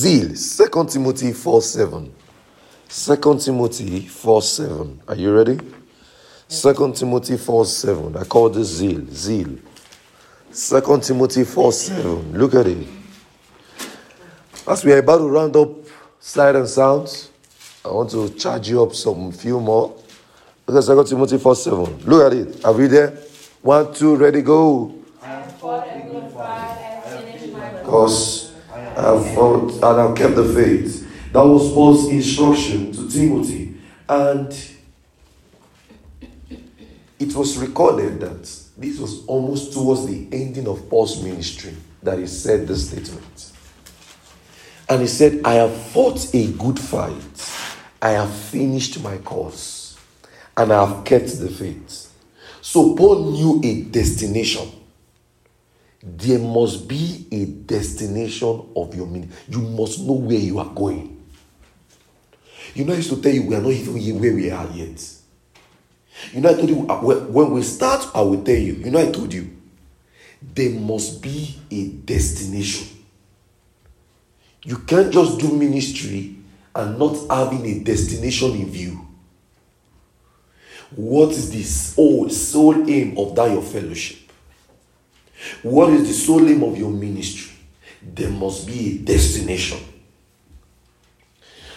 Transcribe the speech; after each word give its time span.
zeal. 0.00 0.34
Second 0.34 0.88
Timothy 0.88 1.32
4 1.32 1.62
7. 1.62 2.12
Second 2.88 3.40
Timothy 3.40 4.00
4 4.06 4.42
7. 4.42 5.00
Are 5.08 5.14
you 5.14 5.34
ready? 5.34 5.58
Second 6.48 6.96
Timothy 6.96 7.36
4 7.36 7.64
7. 7.66 8.16
I 8.16 8.24
call 8.24 8.48
this 8.48 8.68
zeal. 8.68 9.04
Zeal. 9.10 9.58
Second 10.50 11.02
Timothy 11.02 11.44
4 11.44 11.72
7. 11.72 12.38
Look 12.38 12.54
at 12.54 12.66
it. 12.66 12.86
As 14.66 14.84
we 14.84 14.92
are 14.92 14.98
about 14.98 15.18
to 15.18 15.28
round 15.28 15.56
up 15.56 15.68
slide 16.18 16.56
and 16.56 16.68
sounds, 16.68 17.30
I 17.84 17.88
want 17.88 18.10
to 18.10 18.30
charge 18.30 18.68
you 18.68 18.82
up 18.82 18.94
some 18.94 19.32
few 19.32 19.60
more. 19.60 19.94
Look 20.66 20.78
at 20.78 20.84
Second 20.84 21.06
Timothy 21.06 21.38
4 21.38 21.54
7. 21.54 22.06
Look 22.06 22.32
at 22.32 22.38
it. 22.38 22.64
Are 22.64 22.72
we 22.72 22.86
there? 22.86 23.10
One, 23.62 23.92
two, 23.92 24.16
ready, 24.16 24.40
go. 24.40 24.94
I 25.22 25.26
have 25.26 25.56
fought 25.58 25.86
a 25.86 26.08
good 26.10 26.32
fight 26.32 26.78
and 27.04 27.24
finished 27.24 27.52
my 27.52 27.82
course. 27.82 28.49
Have 29.02 29.34
fought 29.34 29.72
and 29.74 29.84
I 29.84 30.06
have 30.06 30.16
kept 30.16 30.34
the 30.36 30.44
faith. 30.44 31.06
That 31.32 31.44
was 31.44 31.72
Paul's 31.72 32.08
instruction 32.08 32.92
to 32.92 33.08
Timothy. 33.08 33.74
And 34.08 34.52
it 37.18 37.34
was 37.34 37.56
recorded 37.58 38.20
that 38.20 38.42
this 38.76 38.98
was 38.98 39.24
almost 39.26 39.72
towards 39.72 40.06
the 40.06 40.26
ending 40.32 40.66
of 40.66 40.88
Paul's 40.88 41.22
ministry 41.22 41.76
that 42.02 42.18
he 42.18 42.26
said 42.26 42.66
this 42.66 42.88
statement. 42.88 43.52
And 44.88 45.02
he 45.02 45.06
said, 45.06 45.42
I 45.44 45.54
have 45.54 45.72
fought 45.72 46.34
a 46.34 46.50
good 46.52 46.80
fight, 46.80 47.52
I 48.02 48.10
have 48.10 48.34
finished 48.34 49.00
my 49.02 49.18
course, 49.18 49.96
and 50.56 50.72
I 50.72 50.84
have 50.84 51.04
kept 51.04 51.38
the 51.38 51.48
faith. 51.48 52.12
So 52.60 52.96
Paul 52.96 53.30
knew 53.30 53.60
a 53.62 53.82
destination 53.82 54.68
there 56.02 56.38
must 56.38 56.88
be 56.88 57.26
a 57.30 57.44
destination 57.44 58.70
of 58.74 58.94
your 58.94 59.06
ministry. 59.06 59.36
You 59.48 59.60
must 59.60 60.00
know 60.00 60.14
where 60.14 60.38
you 60.38 60.58
are 60.58 60.72
going. 60.74 61.18
You 62.74 62.84
know, 62.84 62.92
I 62.92 62.96
used 62.96 63.10
to 63.10 63.20
tell 63.20 63.32
you 63.32 63.42
we 63.42 63.54
are 63.54 63.60
not 63.60 63.72
even 63.72 64.20
where 64.20 64.34
we 64.34 64.50
are 64.50 64.66
yet. 64.68 65.14
You 66.32 66.40
know, 66.40 66.50
I 66.50 66.54
told 66.54 66.68
you 66.68 66.86
uh, 66.88 67.00
when 67.00 67.50
we 67.50 67.62
start, 67.62 68.08
I 68.14 68.20
will 68.22 68.42
tell 68.42 68.56
you. 68.56 68.74
You 68.74 68.90
know, 68.90 69.00
I 69.00 69.10
told 69.10 69.32
you 69.32 69.56
there 70.42 70.70
must 70.70 71.20
be 71.22 71.56
a 71.70 71.88
destination. 71.88 72.88
You 74.64 74.78
can't 74.78 75.12
just 75.12 75.38
do 75.38 75.52
ministry 75.52 76.36
and 76.74 76.98
not 76.98 77.16
having 77.28 77.64
a 77.66 77.80
destination 77.80 78.52
in 78.52 78.70
view. 78.70 79.06
What 80.94 81.30
is 81.30 81.50
this 81.50 81.94
oh, 81.98 82.28
sole 82.28 82.88
aim 82.90 83.16
of 83.16 83.34
that 83.36 83.50
your 83.50 83.62
fellowship? 83.62 84.19
What 85.62 85.90
is 85.90 86.08
the 86.08 86.14
sole 86.14 86.48
aim 86.48 86.62
of 86.62 86.76
your 86.76 86.90
ministry? 86.90 87.52
There 88.02 88.30
must 88.30 88.66
be 88.66 88.96
a 88.96 88.98
destination. 88.98 89.78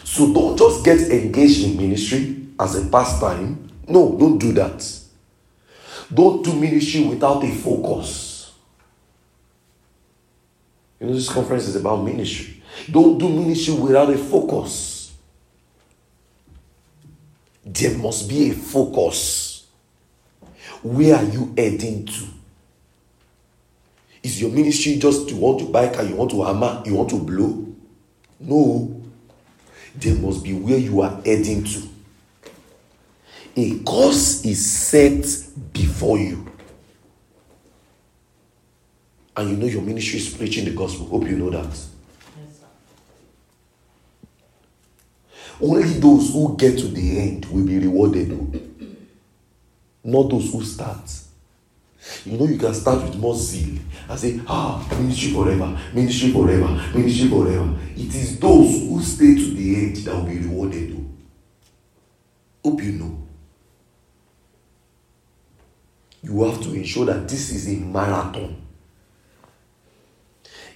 So 0.03 0.33
don't 0.33 0.57
just 0.57 0.85
get 0.85 0.99
engaged 0.99 1.65
in 1.65 1.77
ministry 1.77 2.47
as 2.59 2.75
a 2.75 2.87
pastime. 2.89 3.69
No, 3.87 4.17
don't 4.17 4.37
do 4.37 4.51
that. 4.53 4.99
Don't 6.13 6.43
do 6.43 6.53
ministry 6.53 7.03
without 7.03 7.43
a 7.43 7.51
focus. 7.51 8.53
You 10.99 11.07
know, 11.07 11.13
this 11.13 11.29
conference 11.29 11.67
is 11.67 11.75
about 11.75 12.03
ministry. 12.03 12.61
Don't 12.89 13.17
do 13.17 13.27
ministry 13.27 13.73
without 13.73 14.09
a 14.09 14.17
focus. 14.17 15.13
There 17.65 17.97
must 17.97 18.29
be 18.29 18.51
a 18.51 18.53
focus. 18.53 19.65
Where 20.81 21.15
are 21.15 21.23
you 21.23 21.53
heading 21.57 22.05
to? 22.05 22.42
Is 24.23 24.39
your 24.41 24.51
ministry 24.51 24.97
just 24.97 25.29
you 25.29 25.35
want 25.35 25.59
to 25.59 25.65
buy 25.65 25.89
car, 25.89 26.05
you 26.05 26.15
want 26.15 26.31
to 26.31 26.43
hammer, 26.43 26.81
you 26.85 26.95
want 26.95 27.09
to 27.09 27.19
blow? 27.19 27.67
No. 28.39 29.01
There 29.95 30.15
must 30.15 30.43
be 30.43 30.53
where 30.53 30.77
you 30.77 31.01
are 31.01 31.21
heading 31.25 31.65
to. 31.65 31.83
A 33.55 33.79
course 33.79 34.45
is 34.45 34.65
set 34.65 35.25
before 35.73 36.17
you. 36.17 36.49
And 39.35 39.49
you 39.49 39.57
know 39.57 39.65
your 39.65 39.81
ministry 39.81 40.19
is 40.19 40.29
preaching 40.33 40.65
the 40.65 40.71
gospel. 40.71 41.05
Hope 41.07 41.27
you 41.27 41.37
know 41.37 41.49
that. 41.49 41.65
Yes. 41.65 41.89
Only 45.61 45.99
those 45.99 46.31
who 46.31 46.55
get 46.57 46.77
to 46.79 46.87
the 46.87 47.19
end 47.19 47.45
will 47.47 47.65
be 47.65 47.77
rewarded. 47.77 48.29
Not 50.03 50.29
those 50.29 50.51
who 50.51 50.63
start. 50.63 51.09
You 52.25 52.37
know, 52.37 52.45
you 52.45 52.57
can 52.57 52.73
start 52.73 53.03
with 53.03 53.15
more 53.15 53.35
zeal 53.35 53.79
and 54.09 54.19
say, 54.19 54.39
ah, 54.47 54.85
ministry 54.91 55.31
forever, 55.31 55.77
ministry 55.93 56.31
forever, 56.31 56.67
ministry 56.93 57.29
forever. 57.29 57.73
It 57.95 58.13
is 58.13 58.39
those 58.39 58.79
who 58.81 59.01
stay 59.01 59.35
to 59.35 59.53
the 59.53 59.75
end 59.75 59.95
that 59.97 60.15
will 60.15 60.23
be 60.25 60.37
rewarded. 60.39 60.95
oh. 60.97 62.69
Hope 62.69 62.83
you 62.83 62.91
know. 62.93 63.19
You 66.23 66.43
have 66.43 66.61
to 66.63 66.73
ensure 66.73 67.05
that 67.05 67.27
this 67.27 67.51
is 67.51 67.67
a 67.67 67.79
marathon. 67.81 68.55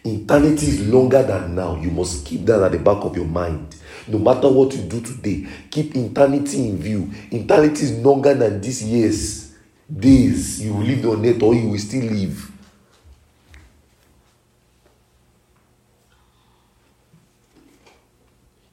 Eternity 0.04 0.68
is 0.68 0.88
longer 0.88 1.24
than 1.24 1.56
now. 1.56 1.76
You 1.76 1.92
must 1.92 2.26
keep 2.26 2.46
that 2.46 2.62
at 2.62 2.72
the 2.72 2.80
back 2.80 3.04
of 3.04 3.16
your 3.16 3.26
mind. 3.26 3.76
No 4.08 4.20
matter 4.20 4.50
what 4.50 4.74
you 4.74 4.84
do 4.84 5.02
today, 5.02 5.48
keep 5.70 5.96
eternity 5.96 6.70
in 6.70 6.78
view. 6.78 7.12
Eternity 7.32 7.84
is 7.84 7.92
longer 8.00 8.34
than 8.34 8.62
these 8.62 8.84
years, 8.84 9.47
days 9.90 10.62
you 10.62 10.74
will 10.74 10.84
live 10.84 11.06
on 11.06 11.26
earth 11.26 11.42
or 11.42 11.54
you 11.54 11.70
will 11.70 11.80
still 11.80 12.06
live. 12.06 12.52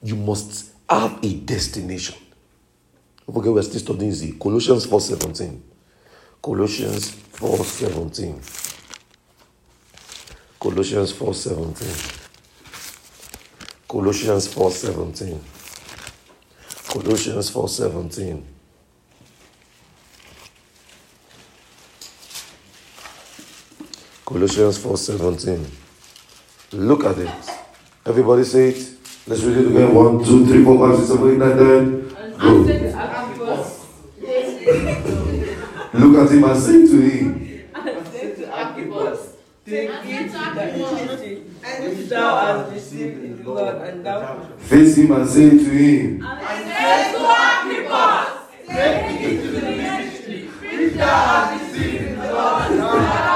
You 0.03 0.15
must 0.15 0.71
have 0.89 1.19
a 1.23 1.33
destination. 1.33 2.15
Don't 3.25 3.35
forget 3.35 3.53
we're 3.53 3.61
still 3.63 3.79
studying 3.79 4.11
Z. 4.11 4.33
Colossians 4.39 4.85
4:17. 4.85 5.61
Colossians 6.41 7.11
4:17. 7.33 8.39
Colossians 10.59 11.13
4:17. 11.13 12.25
Colossians 13.87 14.47
4:17. 14.47 15.39
Colossians 16.87 17.49
4:17. 17.49 18.54
Colossians 24.25 24.79
4:17. 24.79 25.65
Look 26.73 27.05
at 27.05 27.17
it. 27.19 27.29
Everybody 28.05 28.43
say 28.43 28.69
it. 28.69 28.89
Let's 29.27 29.43
read 29.43 29.57
it 29.57 29.67
again. 29.67 29.93
One, 29.93 30.23
two, 30.25 30.45
three, 30.47 30.63
four, 30.63 30.77
five, 30.79 30.97
six, 30.97 31.09
seven, 31.09 31.31
eight, 31.31 31.37
nine, 31.37 31.57
ten. 31.57 32.05
Go. 32.39 32.65
Look 35.93 36.15
at 36.25 36.31
him 36.31 36.43
and 36.43 36.59
say 36.59 36.87
to 36.87 37.01
him. 37.01 37.45
Take 37.73 38.49
Archippus, 38.49 39.35
it 39.65 39.89
Archippus. 41.63 42.09
thou 42.09 42.35
hast 42.35 42.73
received 42.73 43.43
the 43.43 43.49
Lord, 43.49 43.75
and 43.77 44.05
thou 44.05 44.45
Face 44.57 44.97
him 44.97 45.11
and 45.11 45.29
say 45.29 45.49
to 45.49 45.55
him. 45.57 46.25
And 46.25 46.65
say 46.67 47.13
to 47.13 47.19
Archippus, 47.25 48.29
take 48.67 49.21
it 49.21 49.41
to 49.41 49.51
the 49.51 49.61
ministry 49.61 50.41
which 50.47 50.93
thou 50.93 51.25
hast 51.25 51.73
received 51.73 52.21
the 52.21 52.33
Lord, 52.33 52.71
and 52.71 52.79
thou. 52.79 53.34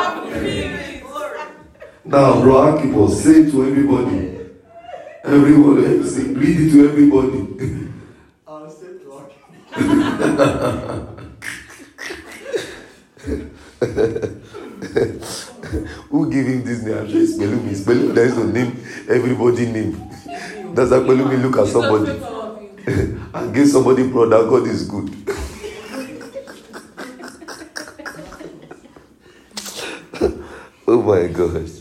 Now, 2.09 2.41
bro, 2.41 2.55
Archippus, 2.55 3.11
say 3.21 3.41
it 3.41 3.51
to 3.51 3.63
everybody. 3.67 4.49
Everybody, 5.23 6.03
say, 6.09 6.23
read 6.33 6.59
it 6.59 6.71
to 6.71 6.89
everybody. 6.89 7.91
I'll 8.47 8.67
say 8.67 8.97
to 8.97 9.05
Archippus. 9.13 9.69
Who 16.09 16.31
gave 16.31 16.47
him 16.47 16.63
this 16.63 16.81
name? 16.81 16.97
I'm 16.97 17.07
sure 17.11 17.21
it's 17.21 17.37
Pelumi. 17.37 17.69
It's 17.69 17.81
Pelumi 17.81 18.15
that 18.15 18.25
is 18.25 18.33
to 18.33 18.45
name 18.45 18.83
everybody 19.07 19.67
name. 19.67 20.09
That's 20.73 20.89
how 20.89 21.01
Pelumi 21.01 21.39
look 21.43 21.59
at 21.59 21.67
somebody 21.67 22.19
and 23.35 23.53
give 23.53 23.67
somebody 23.67 24.01
that 24.01 24.47
God 24.49 24.65
is 24.67 24.87
good. 24.89 25.13
oh 30.87 31.03
my 31.03 31.27
gosh. 31.27 31.78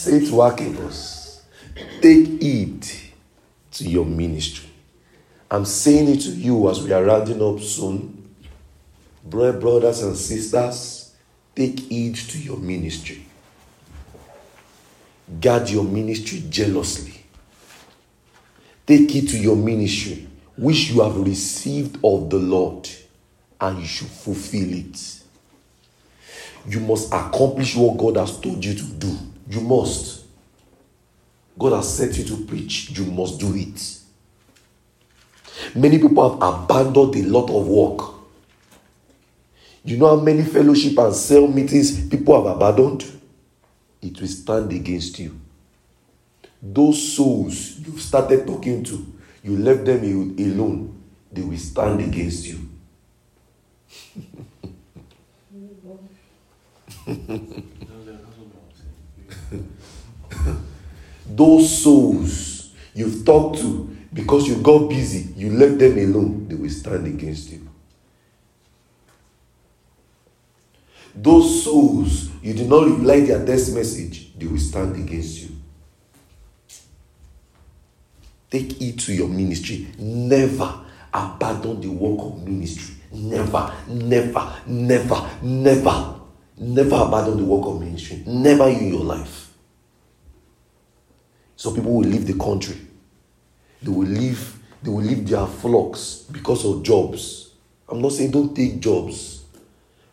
Say 0.00 0.24
to 0.30 0.40
Archippus, 0.40 1.42
take 2.00 2.40
heed 2.40 2.86
to 3.72 3.84
your 3.84 4.06
ministry. 4.06 4.70
I'm 5.50 5.66
saying 5.66 6.08
it 6.08 6.20
to 6.22 6.30
you 6.30 6.70
as 6.70 6.82
we 6.82 6.90
are 6.90 7.04
rounding 7.04 7.42
up 7.42 7.60
soon. 7.60 8.30
Brothers 9.22 10.02
and 10.02 10.16
sisters, 10.16 11.14
take 11.54 11.80
heed 11.80 12.16
to 12.16 12.38
your 12.38 12.56
ministry. 12.56 13.26
Guard 15.38 15.68
your 15.68 15.84
ministry 15.84 16.44
jealously. 16.48 17.22
Take 18.86 19.14
it 19.14 19.28
to 19.28 19.36
your 19.36 19.56
ministry, 19.56 20.26
which 20.56 20.92
you 20.92 21.02
have 21.02 21.18
received 21.18 21.96
of 22.02 22.30
the 22.30 22.38
Lord, 22.38 22.88
and 23.60 23.78
you 23.78 23.86
should 23.86 24.08
fulfill 24.08 24.72
it. 24.72 25.20
You 26.66 26.80
must 26.80 27.12
accomplish 27.12 27.76
what 27.76 27.98
God 27.98 28.16
has 28.16 28.40
told 28.40 28.64
you 28.64 28.72
to 28.72 28.84
do. 28.84 29.18
You 29.50 29.60
must. 29.60 30.24
God 31.58 31.72
has 31.72 31.96
set 31.96 32.16
you 32.16 32.24
to 32.24 32.44
preach, 32.44 32.90
you 32.90 33.04
must 33.06 33.40
do 33.40 33.52
it. 33.56 33.98
Many 35.74 35.98
people 35.98 36.22
have 36.30 36.40
abandoned 36.40 37.16
a 37.16 37.22
lot 37.28 37.50
of 37.50 37.66
work. 37.66 38.14
You 39.84 39.96
know 39.96 40.16
how 40.16 40.22
many 40.22 40.44
fellowship 40.44 40.96
and 40.98 41.12
cell 41.14 41.48
meetings 41.48 42.06
people 42.06 42.36
have 42.36 42.56
abandoned? 42.56 43.04
It 44.00 44.20
will 44.20 44.28
stand 44.28 44.72
against 44.72 45.18
you. 45.18 45.38
Those 46.62 47.16
souls 47.16 47.80
you 47.80 47.98
started 47.98 48.46
talking 48.46 48.84
to, 48.84 49.04
you 49.42 49.56
left 49.56 49.84
them 49.84 50.04
alone, 50.38 51.02
they 51.32 51.42
will 51.42 51.58
stand 51.58 52.00
against 52.00 52.46
you. 52.46 52.68
Those 61.36 61.82
souls 61.82 62.72
you've 62.92 63.24
talked 63.24 63.60
to 63.60 63.96
because 64.12 64.48
you 64.48 64.56
got 64.56 64.88
busy, 64.88 65.32
you 65.36 65.50
left 65.52 65.78
them 65.78 65.96
alone, 65.96 66.48
they 66.48 66.56
will 66.56 66.70
stand 66.70 67.06
against 67.06 67.50
you. 67.50 67.68
Those 71.14 71.64
souls 71.64 72.30
you 72.42 72.54
did 72.54 72.68
not 72.68 72.86
reply 72.86 73.20
their 73.20 73.44
text 73.44 73.74
message, 73.74 74.36
they 74.36 74.46
will 74.46 74.58
stand 74.58 74.96
against 74.96 75.42
you. 75.42 75.48
Take 78.50 78.80
it 78.82 78.98
to 79.00 79.12
your 79.12 79.28
ministry. 79.28 79.86
Never 79.98 80.80
abandon 81.14 81.80
the 81.80 81.88
work 81.88 82.26
of 82.26 82.44
ministry. 82.46 82.96
Never, 83.12 83.72
never, 83.88 84.52
never, 84.66 85.30
never, 85.42 86.14
never 86.58 86.96
abandon 86.96 87.36
the 87.36 87.44
work 87.44 87.66
of 87.66 87.80
ministry. 87.80 88.24
Never 88.26 88.68
in 88.68 88.88
your 88.88 89.04
life. 89.04 89.49
Some 91.60 91.74
people 91.74 91.92
will 91.92 92.08
leave 92.08 92.26
the 92.26 92.42
country. 92.42 92.74
They 93.82 93.90
will 93.90 94.08
leave, 94.08 94.58
they 94.82 94.88
will 94.88 95.02
leave 95.02 95.28
their 95.28 95.46
flocks 95.46 96.24
because 96.32 96.64
of 96.64 96.82
jobs. 96.82 97.50
I'm 97.86 98.00
not 98.00 98.12
saying 98.12 98.30
don't 98.30 98.56
take 98.56 98.80
jobs, 98.80 99.44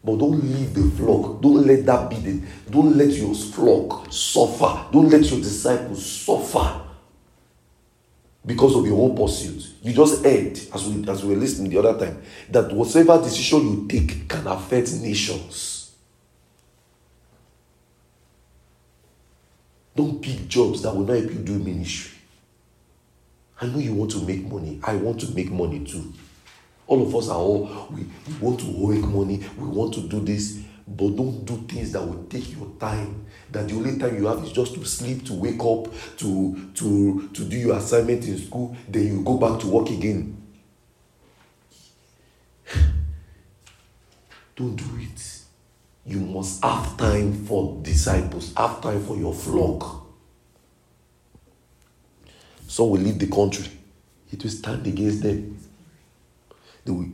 but 0.04 0.18
don't 0.18 0.44
leave 0.44 0.74
the 0.74 0.92
flock. 0.98 1.42
Don't 1.42 1.66
let 1.66 1.86
that 1.86 2.10
be 2.10 2.18
the, 2.18 2.42
don't 2.70 2.98
let 2.98 3.12
your 3.12 3.34
flock 3.34 4.12
suffer. 4.12 4.88
Don't 4.92 5.10
let 5.10 5.24
your 5.32 5.40
disciples 5.40 6.06
suffer 6.06 6.82
because 8.46 8.76
of 8.76 8.86
your 8.86 9.02
own 9.02 9.16
pursuit. 9.16 9.70
You 9.84 9.94
just 9.94 10.26
heard, 10.26 10.60
as 10.74 10.86
we 10.86 11.08
as 11.10 11.24
we 11.24 11.34
were 11.34 11.40
listening 11.40 11.72
the 11.72 11.80
other 11.80 11.98
time, 11.98 12.22
that 12.50 12.74
whatever 12.74 13.22
decision 13.24 13.62
you 13.72 13.88
take 13.88 14.28
can 14.28 14.48
affect 14.48 14.92
nations. 14.96 15.77
Don't 19.98 20.22
pick 20.22 20.48
jobs 20.48 20.84
that 20.84 20.96
will 20.96 21.06
not 21.08 21.18
help 21.18 21.32
you 21.32 21.40
do 21.40 21.58
ministry. 21.58 22.20
I 23.60 23.66
know 23.66 23.80
you 23.80 23.96
want 23.96 24.12
to 24.12 24.22
make 24.22 24.46
money. 24.46 24.80
I 24.84 24.94
want 24.96 25.20
to 25.22 25.32
make 25.34 25.50
money 25.50 25.84
too. 25.84 26.14
All 26.86 27.02
of 27.02 27.16
us 27.16 27.30
are 27.30 27.40
all 27.40 27.88
we, 27.90 28.04
we 28.28 28.34
want 28.40 28.60
to 28.60 28.66
make 28.68 29.04
money, 29.10 29.44
we 29.58 29.66
want 29.66 29.96
to 29.96 30.02
do 30.02 30.20
this, 30.20 30.60
but 30.88 31.16
don't 31.16 31.44
do 31.46 31.58
things 31.68 31.94
that 31.94 32.04
will 32.06 32.26
take 32.26 32.56
your 32.56 32.70
time. 32.80 33.26
That 33.52 33.68
the 33.70 33.74
only 33.76 33.98
time 33.98 34.16
you 34.18 34.28
have 34.28 34.44
is 34.44 34.52
just 34.52 34.76
to 34.76 34.86
sleep, 34.86 35.26
to 35.26 35.34
wake 35.34 35.62
up, 35.62 35.92
to 36.18 36.72
to 36.76 37.30
to 37.34 37.44
do 37.44 37.58
your 37.58 37.76
assignment 37.78 38.24
in 38.28 38.38
school, 38.38 38.78
then 38.88 39.08
you 39.08 39.24
go 39.24 39.38
back 39.40 39.60
to 39.62 39.68
work 39.68 39.90
again. 39.90 40.38
Don't 44.56 44.76
do 44.76 44.86
it. 45.00 45.47
You 46.08 46.20
must 46.22 46.64
have 46.64 46.98
time 46.98 47.34
for 47.46 47.80
disciples, 47.84 48.54
have 48.56 48.82
time 48.82 49.04
for 49.04 49.18
your 49.18 49.34
flock. 49.34 50.06
Some 52.68 52.90
will 52.90 53.02
leave 53.02 53.20
the 53.20 53.28
country. 53.28 53.68
It 54.32 54.42
will 54.42 54.50
stand 54.50 54.88
against 54.88 55.22
them. 55.24 55.58
They 56.86 56.92
will, 56.92 57.08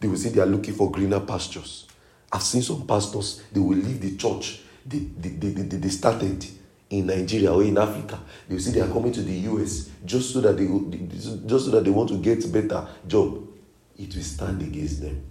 they 0.00 0.08
will 0.08 0.16
say 0.16 0.30
they 0.30 0.40
are 0.40 0.46
looking 0.46 0.74
for 0.74 0.90
greener 0.90 1.20
pastures. 1.20 1.86
I've 2.32 2.42
seen 2.42 2.62
some 2.62 2.86
pastors, 2.86 3.42
they 3.52 3.60
will 3.60 3.76
leave 3.76 4.00
the 4.00 4.16
church 4.16 4.60
they, 4.88 4.98
they, 4.98 5.28
they, 5.30 5.62
they, 5.62 5.76
they 5.76 5.88
started 5.88 6.44
in 6.90 7.06
Nigeria 7.06 7.52
or 7.52 7.62
in 7.62 7.76
Africa. 7.76 8.18
They 8.48 8.54
will 8.54 8.62
say 8.62 8.70
they 8.72 8.80
are 8.80 8.88
coming 8.88 9.12
to 9.12 9.22
the 9.22 9.32
US 9.32 9.90
just 10.04 10.32
so 10.32 10.40
that 10.40 10.56
they 10.56 10.66
just 11.46 11.66
so 11.66 11.70
that 11.72 11.84
they 11.84 11.90
want 11.90 12.08
to 12.08 12.18
get 12.18 12.44
a 12.44 12.48
better 12.48 12.88
job. 13.06 13.46
It 13.98 14.14
will 14.14 14.22
stand 14.22 14.62
against 14.62 15.02
them. 15.02 15.22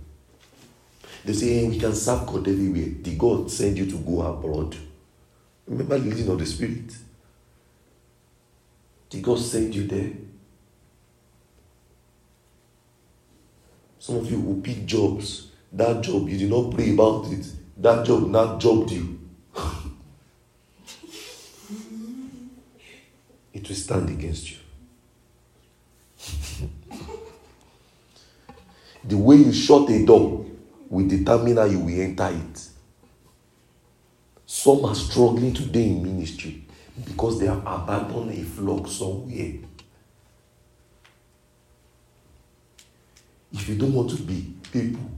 They 1.28 1.34
say 1.34 1.68
we 1.68 1.78
can 1.78 1.94
serve 1.94 2.26
God 2.26 2.48
everywhere. 2.48 2.88
The 3.02 3.16
God 3.18 3.52
send 3.52 3.78
you 3.78 3.86
to 3.86 3.98
go 3.98 4.22
abroad. 4.22 4.78
Remember 5.68 6.00
the 6.00 6.06
leading 6.06 6.30
of 6.30 6.40
the 6.40 6.46
Spirit. 6.46 6.96
Did 9.10 9.24
God 9.24 9.38
send 9.38 9.76
you 9.76 9.88
there? 9.88 10.10
Some 14.00 14.16
of 14.16 14.32
you 14.32 14.40
will 14.40 14.62
pick 14.62 14.86
jobs. 14.86 15.52
That 15.74 16.00
job, 16.02 16.30
you 16.30 16.38
did 16.38 16.50
not 16.50 16.74
pray 16.74 16.94
about 16.94 17.30
it. 17.30 17.46
That 17.76 18.06
job 18.06 18.30
not 18.30 18.62
jobbed 18.62 18.92
you. 18.92 19.20
it 23.54 23.68
will 23.68 23.76
stand 23.76 24.08
against 24.12 24.52
you. 24.52 24.60
the 29.04 29.18
way 29.18 29.36
you 29.36 29.52
shut 29.52 29.90
a 29.90 30.06
door 30.06 30.47
will 30.90 31.08
determine 31.08 31.58
how 31.58 31.66
you 31.66 31.80
will 31.80 32.02
enter 32.02 32.30
it. 32.30 32.70
Some 34.46 34.86
are 34.86 34.96
struggling 34.96 35.54
today 35.54 35.88
in 35.88 36.04
ministry 36.04 36.66
because 37.06 37.40
they 37.40 37.48
have 37.48 37.60
abandoned 37.66 38.32
a 38.32 38.44
flock 38.44 38.88
somewhere. 38.88 39.54
If 43.52 43.70
you 43.70 43.76
don't 43.76 43.94
want 43.94 44.10
to 44.12 44.22
be 44.22 44.54
people 44.72 45.10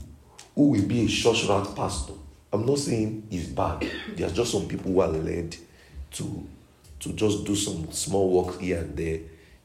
who 0.54 0.70
will 0.70 0.86
be 0.86 1.04
a 1.04 1.08
church 1.08 1.44
rat 1.48 1.74
pastor, 1.74 2.14
I'm 2.52 2.66
not 2.66 2.78
saying 2.78 3.28
it's 3.30 3.46
bad. 3.48 3.86
There 4.16 4.26
are 4.26 4.32
just 4.32 4.52
some 4.52 4.66
people 4.66 4.92
who 4.92 5.00
are 5.00 5.08
led 5.08 5.56
to 6.12 6.46
to 7.00 7.12
just 7.14 7.44
do 7.44 7.56
some 7.56 7.90
small 7.92 8.30
work 8.30 8.60
here 8.60 8.78
and 8.78 8.96
there. 8.96 9.20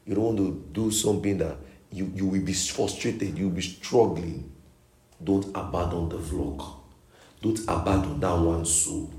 You 0.06 0.14
don't 0.14 0.24
want 0.24 0.38
to 0.38 0.64
do 0.72 0.90
something 0.90 1.38
that 1.38 1.56
you, 1.92 2.10
you 2.14 2.26
will 2.26 2.40
be 2.40 2.52
frustrated, 2.52 3.36
you'll 3.36 3.50
be 3.50 3.62
struggling. 3.62 4.50
Don't 5.22 5.46
abandon 5.54 6.08
the 6.08 6.18
flock. 6.18 6.80
Don't 7.42 7.58
abandon 7.68 8.20
that 8.20 8.38
one 8.38 8.64
soul. 8.64 9.10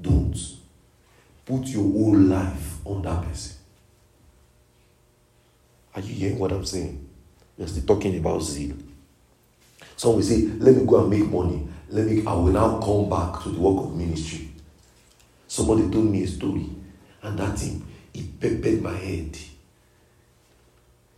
Don't. 0.00 0.36
Put 1.44 1.66
your 1.66 1.82
whole 1.82 2.16
life 2.16 2.78
on 2.84 3.02
that 3.02 3.22
person. 3.24 3.56
Are 5.94 6.00
you 6.00 6.14
hearing 6.14 6.38
what 6.38 6.52
I'm 6.52 6.64
saying? 6.64 7.08
We're 7.56 7.66
talking 7.66 8.18
about 8.18 8.42
zeal. 8.42 8.76
Some 9.96 10.14
will 10.14 10.22
say, 10.22 10.42
let 10.58 10.74
me 10.74 10.86
go 10.86 11.00
and 11.02 11.10
make 11.10 11.28
money. 11.28 11.66
Let 11.88 12.06
me, 12.06 12.24
I 12.24 12.32
will 12.32 12.46
now 12.46 12.78
come 12.80 13.10
back 13.10 13.42
to 13.42 13.50
the 13.50 13.60
work 13.60 13.84
of 13.84 13.94
ministry. 13.96 14.48
Somebody 15.46 15.90
told 15.90 16.06
me 16.06 16.22
a 16.22 16.26
story, 16.26 16.70
and 17.22 17.38
that 17.38 17.58
thing, 17.58 17.86
it 18.14 18.40
peppered 18.40 18.80
my 18.80 18.94
head. 18.94 19.36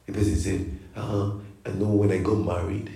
The 0.07 0.13
person 0.13 0.37
said, 0.37 0.79
uh-huh, 0.97 1.33
I 1.67 1.71
know 1.73 1.89
when 1.89 2.11
I 2.11 2.19
got 2.19 2.39
married, 2.39 2.91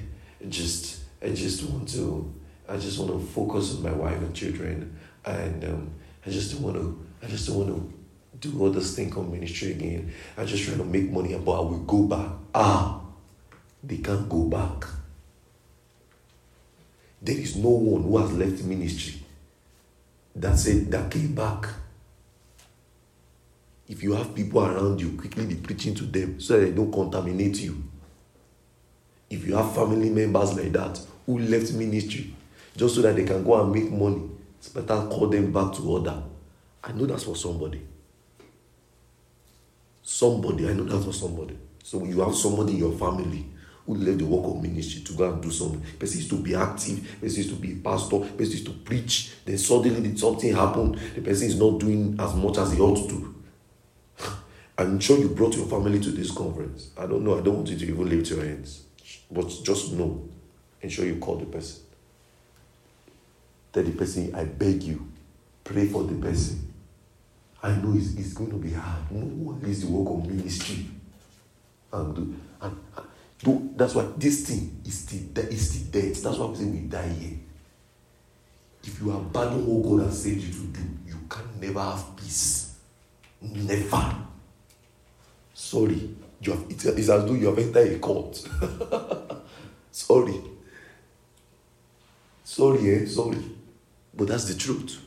just 0.49 0.96
I 1.23 1.30
just 1.30 1.68
want 1.68 1.88
to 1.90 2.35
I 2.68 2.76
just 2.76 2.99
want 2.99 3.12
to 3.12 3.26
focus 3.26 3.76
on 3.76 3.82
my 3.82 3.92
wife 3.92 4.18
and 4.18 4.35
children 4.35 4.99
and 5.25 5.64
um, 5.64 5.90
I 6.26 6.30
just 6.30 6.52
don't 6.52 6.62
want 6.62 6.76
to 6.76 7.06
I 7.23 7.26
just 7.28 7.46
don't 7.46 7.56
want 7.58 7.70
to 8.40 8.49
do 8.49 8.61
all 8.61 8.70
this 8.70 8.94
thing 8.94 9.14
on 9.14 9.32
ministry 9.32 9.73
again. 9.73 10.12
I 10.37 10.44
just 10.44 10.64
trying 10.64 10.78
to 10.78 10.85
make 10.85 11.11
money 11.11 11.37
but 11.38 11.52
I 11.52 11.61
will 11.61 11.78
go 11.80 12.02
back. 12.02 12.30
Ah 12.54 13.00
they 13.82 13.99
can't 13.99 14.28
go 14.28 14.44
back. 14.44 14.85
There 17.23 17.38
is 17.38 17.56
no 17.56 17.70
one 17.70 18.02
who 18.02 18.18
has 18.18 18.32
left 18.32 18.62
ministry 18.64 19.23
that 20.35 20.58
said 20.58 20.90
that 20.90 21.11
came 21.11 21.35
back. 21.35 21.66
If 23.88 24.02
you 24.02 24.14
have 24.14 24.35
people 24.35 24.64
around 24.64 25.00
you, 25.00 25.16
quickly 25.16 25.46
be 25.46 25.54
preaching 25.54 25.94
to 25.94 26.04
them 26.04 26.40
so 26.40 26.61
they 26.61 26.73
don't 26.73 26.92
contaminate 26.92 27.61
you. 27.61 27.85
If 29.28 29.47
you 29.47 29.56
have 29.56 29.75
family 29.75 30.11
members 30.11 30.54
like 30.56 30.73
that 30.73 31.00
who 31.26 31.38
left 31.38 31.73
ministry 31.73 32.35
just 32.76 32.95
so 32.95 33.02
that 33.02 33.16
they 33.16 33.25
can 33.25 33.42
go 33.42 33.61
and 33.61 33.73
make 33.73 33.90
money, 33.90 34.23
it's 34.59 34.68
better 34.68 35.06
call 35.09 35.28
them 35.28 35.52
back 35.52 35.73
to 35.75 35.83
order. 35.83 36.23
I 36.83 36.92
know 36.92 37.06
that's 37.06 37.25
for 37.25 37.35
somebody. 37.37 37.80
Somebody, 40.02 40.68
I 40.68 40.73
know 40.73 40.85
that's 40.85 41.04
for 41.04 41.12
somebody. 41.12 41.59
So 41.83 42.04
you 42.04 42.21
have 42.21 42.35
somebody 42.35 42.75
in 42.75 42.78
your 42.78 42.92
family 42.92 43.47
who 43.87 43.95
left 43.95 44.18
the 44.18 44.25
work 44.25 44.45
of 44.47 44.62
ministry 44.62 45.02
to 45.02 45.12
go 45.14 45.33
and 45.33 45.42
do 45.42 45.50
something. 45.50 45.80
Person 45.99 46.21
is 46.21 46.28
to 46.28 46.37
be 46.37 46.54
active, 46.54 47.02
person 47.21 47.40
is 47.40 47.49
to 47.49 47.54
be 47.54 47.73
a 47.73 47.76
pastor, 47.76 48.21
person 48.21 48.54
is 48.54 48.64
to 48.64 48.71
preach. 48.71 49.33
Then 49.45 49.59
suddenly 49.59 50.16
something 50.16 50.54
happened. 50.54 50.99
The 51.14 51.21
person 51.23 51.47
is 51.47 51.59
not 51.59 51.80
doing 51.80 52.16
as 52.18 52.35
much 52.35 52.59
as 52.59 52.73
he 52.73 52.80
ought 52.80 53.09
to. 53.09 53.09
Do. 53.09 53.35
I'm 54.78 54.99
sure 55.00 55.18
you 55.18 55.28
brought 55.28 55.56
your 55.56 55.66
family 55.66 56.00
to 56.00 56.11
this 56.11 56.30
conference. 56.33 56.90
I 56.99 57.06
don't 57.06 57.23
know. 57.23 57.38
I 57.38 57.42
don't 57.42 57.56
want 57.56 57.68
you 57.68 57.78
to 57.78 57.87
even 57.87 58.09
lift 58.09 58.30
your 58.30 58.45
hands. 58.45 58.86
But 59.30 59.49
just 59.64 59.92
know. 59.92 60.28
Ensure 60.80 61.06
you 61.06 61.16
call 61.16 61.37
the 61.37 61.46
person. 61.46 61.82
Tell 63.73 63.82
the 63.82 63.92
person, 63.92 64.35
I 64.35 64.44
beg 64.44 64.82
you, 64.82 65.06
pray 65.64 65.87
for 65.87 66.04
the 66.04 66.14
person. 66.14 66.73
I 67.62 67.70
know 67.76 67.94
it's, 67.96 68.14
it's 68.14 68.32
going 68.32 68.50
to 68.50 68.56
be 68.56 68.73
hard. 68.73 69.11
No 69.11 69.20
one 69.20 69.61
leaves 69.61 69.82
the 69.82 69.88
work 69.88 70.08
of 70.16 70.30
ministry. 70.30 70.87
And, 71.92 72.40
and, 72.61 72.78
and 72.96 73.06
do, 73.38 73.70
that's 73.76 73.94
why 73.94 74.06
this 74.16 74.46
thing 74.46 74.80
is 74.85 75.00
still, 75.00 75.44
is 75.44 75.70
still 75.70 75.90
dead. 75.90 76.14
That's 76.14 76.38
why 76.38 76.46
we 76.46 76.56
say 76.56 76.64
we 76.64 76.78
die 76.78 77.08
here. 77.08 77.38
If 78.85 79.00
you 79.00 79.12
abandon 79.12 79.66
what 79.66 79.82
God 79.82 80.06
has 80.06 80.23
said 80.23 80.37
you 80.37 80.52
to 80.52 80.66
do, 80.66 80.80
you 81.06 81.18
can 81.28 81.61
never 81.61 81.80
have 81.80 82.16
peace. 82.16 82.76
Never. 83.42 84.14
Sorry. 85.52 86.14
You 86.40 86.52
have, 86.52 86.64
it's, 86.69 86.85
it's 86.85 87.09
as 87.09 87.25
though 87.25 87.35
you 87.35 87.47
have 87.47 87.59
entered 87.59 87.93
a 87.93 87.99
court. 87.99 88.37
Sorry. 89.90 90.40
Sorry, 92.45 92.90
eh? 92.95 93.07
Sorry. 93.07 93.38
But 94.14 94.28
that's 94.28 94.45
the 94.45 94.55
truth. 94.55 95.00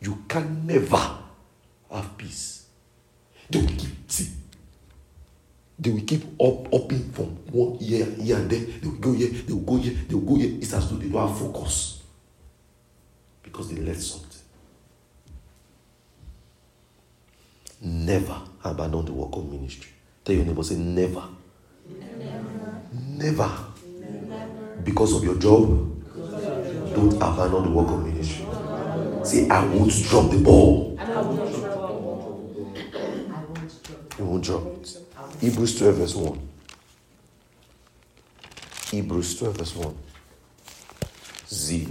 You 0.00 0.24
can 0.28 0.66
never 0.66 1.18
have 1.90 2.16
peace. 2.16 2.66
They 3.50 3.60
will 3.60 3.68
keep 3.68 4.10
see. 4.10 4.28
They 5.78 5.90
will 5.90 6.02
keep 6.02 6.22
up 6.40 6.72
upping 6.72 7.10
from 7.12 7.36
one 7.50 7.78
year 7.80 8.04
here 8.04 8.36
and 8.36 8.50
there. 8.50 8.60
They 8.60 8.88
will 8.88 8.96
go 8.96 9.12
here, 9.12 9.28
they 9.28 9.52
will 9.52 9.60
go 9.60 9.76
here, 9.76 9.94
they 10.08 10.14
will 10.14 10.22
go 10.22 10.34
here. 10.36 10.56
It's 10.60 10.72
as 10.72 10.88
though 10.90 10.96
they 10.96 11.08
don't 11.08 11.28
have 11.28 11.38
focus. 11.38 12.02
Because 13.42 13.70
they 13.72 13.80
left 13.80 14.00
something. 14.00 14.28
Never 17.82 18.40
abandon 18.64 19.04
the 19.04 19.12
work 19.12 19.34
of 19.36 19.50
ministry. 19.50 19.91
Tell 20.24 20.36
your 20.36 20.44
neighbor, 20.44 20.62
say 20.62 20.76
never. 20.76 21.24
Never. 22.92 23.50
Because 24.84 25.14
of 25.14 25.24
your 25.24 25.36
job, 25.36 25.68
don't 26.94 27.14
abandon 27.14 27.64
the 27.64 27.70
work 27.70 27.88
of 27.88 28.06
ministry. 28.06 28.46
Say, 29.24 29.48
I 29.48 29.64
won't 29.64 29.92
drop 30.04 30.30
the 30.30 30.38
ball. 30.38 30.98
You 34.18 34.24
won't 34.24 34.44
drop 34.44 34.66
it. 34.66 34.98
Hebrews 35.40 35.78
12, 35.78 35.94
verse 35.96 36.14
1. 36.14 36.48
Hebrews 38.90 39.38
12, 39.38 39.56
verse 39.56 39.76
1. 39.76 39.96
Z. 41.48 41.88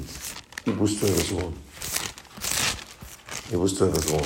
Hebrews 0.66 1.00
12, 1.00 1.16
verse 1.16 1.32
1. 1.32 1.54
Hebrews 3.50 3.78
12, 3.78 3.94
verse 3.94 4.12
1. 4.12 4.24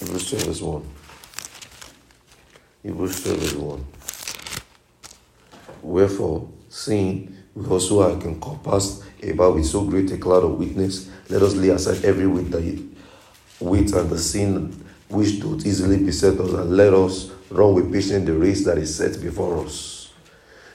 Hebrews 0.00 0.28
12, 0.30 0.44
verse 0.44 0.60
1. 0.60 0.99
Hebrews 2.82 3.22
12, 3.22 3.38
verse 3.38 3.54
1. 3.54 3.86
Wherefore, 5.82 6.48
seeing 6.68 7.36
we 7.54 7.66
also 7.66 8.02
are 8.02 8.12
encompassed 8.12 9.04
about 9.22 9.54
with 9.54 9.66
so 9.66 9.84
great 9.84 10.10
a 10.12 10.16
cloud 10.16 10.44
of 10.44 10.58
witness, 10.58 11.10
let 11.28 11.42
us 11.42 11.54
lay 11.54 11.68
aside 11.68 12.04
every 12.04 12.26
weight 12.26 12.50
that 12.50 12.88
weight 13.60 13.92
and 13.92 14.08
the 14.08 14.18
sin 14.18 14.84
which 15.08 15.40
doth 15.40 15.66
easily 15.66 15.98
beset 15.98 16.38
us, 16.40 16.52
and 16.52 16.76
let 16.76 16.94
us 16.94 17.30
run 17.50 17.74
with 17.74 17.92
patience 17.92 18.24
the 18.24 18.32
race 18.32 18.64
that 18.64 18.78
is 18.78 18.94
set 18.94 19.20
before 19.20 19.64
us. 19.64 20.12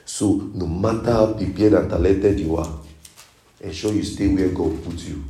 So, 0.03 0.35
no 0.53 0.67
matter 0.67 1.11
how 1.11 1.33
prepared 1.33 1.73
and 1.73 1.89
talented 1.89 2.39
you 2.39 2.57
are, 2.57 2.79
ensure 3.61 3.93
you 3.93 4.03
stay 4.03 4.27
where 4.27 4.49
God 4.49 4.83
put 4.83 4.99
you. 4.99 5.23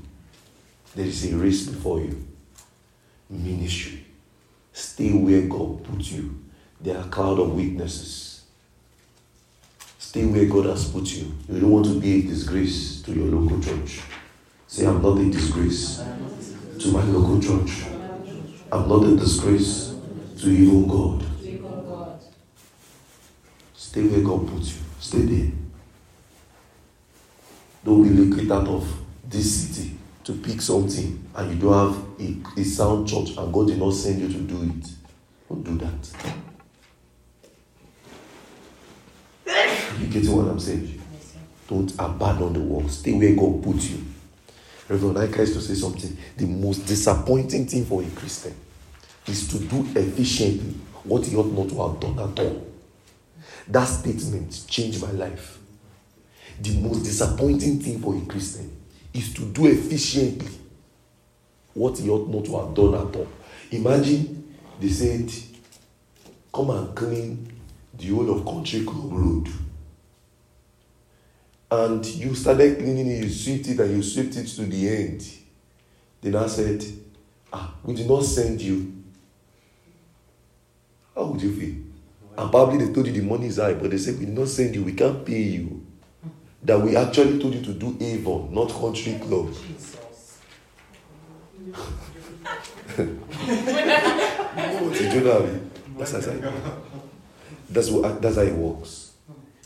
There 0.95 1.05
is 1.05 1.31
a 1.31 1.37
race 1.37 1.67
before 1.67 1.99
you. 1.99 2.25
Ministry. 3.29 4.05
Stay 4.73 5.13
where 5.13 5.43
God 5.43 5.83
put 5.83 6.01
you. 6.11 6.44
There 6.85 6.95
are 6.95 7.01
a 7.01 7.07
cloud 7.07 7.39
of 7.39 7.55
witnesses. 7.55 8.43
Stay 9.97 10.23
where 10.23 10.45
God 10.45 10.67
has 10.67 10.87
put 10.91 11.11
you. 11.13 11.33
You 11.49 11.61
don't 11.61 11.71
want 11.71 11.87
to 11.87 11.99
be 11.99 12.19
a 12.19 12.21
disgrace 12.21 13.01
to 13.01 13.11
your 13.11 13.25
local 13.25 13.59
church. 13.59 14.01
Say, 14.67 14.85
I'm 14.85 15.01
not 15.01 15.17
a 15.17 15.31
disgrace 15.31 16.03
to 16.77 16.87
my 16.91 17.03
local 17.05 17.41
church. 17.41 17.87
I'm 18.71 18.87
not 18.87 19.03
a 19.03 19.15
disgrace 19.15 19.95
to 20.37 20.47
even 20.47 20.87
God. 20.87 21.25
Stay 23.73 24.03
where 24.03 24.21
God 24.21 24.47
puts 24.47 24.75
you. 24.75 24.81
Stay 24.99 25.21
there. 25.21 25.51
Don't 27.83 28.03
be 28.03 28.09
liquid 28.09 28.51
out 28.51 28.67
of 28.67 28.87
this 29.27 29.69
city 29.69 29.97
to 30.23 30.33
pick 30.33 30.61
something 30.61 31.27
and 31.33 31.51
you 31.51 31.59
don't 31.59 31.95
have 31.95 32.03
a, 32.19 32.61
a 32.61 32.63
sound 32.63 33.07
church 33.07 33.35
and 33.35 33.51
God 33.51 33.69
did 33.69 33.79
not 33.79 33.91
send 33.93 34.21
you 34.21 34.27
to 34.27 34.39
do 34.41 34.61
it. 34.61 34.87
Don't 35.49 35.63
do 35.63 35.77
that. 35.83 36.54
You 39.99 40.07
getting 40.07 40.35
what 40.35 40.47
I'm 40.47 40.59
saying? 40.59 41.01
Don't 41.67 41.91
abandon 41.97 42.53
the 42.53 42.59
work. 42.59 42.89
Stay 42.89 43.13
where 43.13 43.35
God 43.35 43.63
put 43.63 43.81
you. 43.89 44.03
Reverend 44.87 45.29
Ika 45.29 45.41
used 45.41 45.53
to 45.53 45.61
say 45.61 45.73
something. 45.73 46.15
The 46.37 46.45
most 46.45 46.85
disappointing 46.85 47.65
thing 47.65 47.85
for 47.85 48.03
a 48.03 48.09
Christian 48.11 48.53
is 49.27 49.47
to 49.47 49.59
do 49.59 49.87
efficiently 49.95 50.75
what 51.03 51.25
he 51.25 51.35
ought 51.35 51.51
not 51.51 51.69
to 51.69 51.87
have 51.87 51.99
done 51.99 52.19
at 52.31 52.39
all. 52.39 52.67
That 53.67 53.85
statement 53.85 54.65
changed 54.67 55.01
my 55.01 55.11
life. 55.11 55.57
The 56.61 56.79
most 56.79 57.03
disappointing 57.03 57.79
thing 57.79 57.99
for 57.99 58.15
a 58.15 58.21
Christian 58.25 58.71
is 59.13 59.33
to 59.33 59.41
do 59.45 59.65
efficiently 59.67 60.51
what 61.73 61.97
he 61.97 62.09
ought 62.09 62.29
not 62.29 62.45
to 62.45 62.57
have 62.57 62.73
done 62.75 62.93
at 62.95 63.15
all. 63.15 63.27
Imagine 63.71 64.55
they 64.79 64.89
said, 64.89 65.31
Come 66.53 66.69
and 66.69 66.95
clean 66.95 67.51
the 67.97 68.07
whole 68.09 68.37
of 68.37 68.45
Country 68.45 68.83
Club 68.85 69.11
Road. 69.11 69.47
And 71.75 72.05
you 72.05 72.33
started 72.35 72.77
cleaning 72.77 73.07
it, 73.07 73.23
you 73.25 73.29
swept 73.29 73.67
it, 73.67 73.79
and 73.81 73.97
you 73.97 74.01
swept 74.01 74.37
it 74.37 74.47
to 74.47 74.61
the 74.61 74.89
end. 74.89 75.27
Then 76.21 76.35
I 76.37 76.47
said, 76.47 76.85
Ah, 77.51 77.73
we 77.83 77.93
did 77.93 78.07
not 78.07 78.23
send 78.23 78.61
you. 78.61 79.03
How 81.13 81.25
would 81.25 81.41
you 81.41 81.53
feel? 81.53 81.75
And 82.37 82.49
probably 82.49 82.85
they 82.85 82.93
told 82.93 83.07
you 83.07 83.13
the 83.13 83.21
money 83.21 83.47
is 83.47 83.57
high, 83.57 83.73
but 83.73 83.91
they 83.91 83.97
said, 83.97 84.17
We 84.17 84.25
did 84.25 84.37
not 84.37 84.47
send 84.47 84.73
you, 84.73 84.83
we 84.83 84.93
can't 84.93 85.25
pay 85.25 85.41
you. 85.41 85.85
That 86.63 86.79
we 86.81 86.95
actually 86.95 87.39
told 87.39 87.55
you 87.55 87.61
to 87.61 87.73
do 87.73 87.97
Avon, 87.99 88.53
not 88.53 88.69
Country 88.71 89.19
Club. 89.19 89.53
You 94.57 95.21
know 95.21 95.39
what 95.39 95.41
I 95.41 95.45
mean? 95.45 95.71
That's, 95.97 96.11
that's, 97.69 97.89
what, 97.89 98.21
that's 98.21 98.35
how 98.37 98.41
it 98.43 98.53
works. 98.53 99.04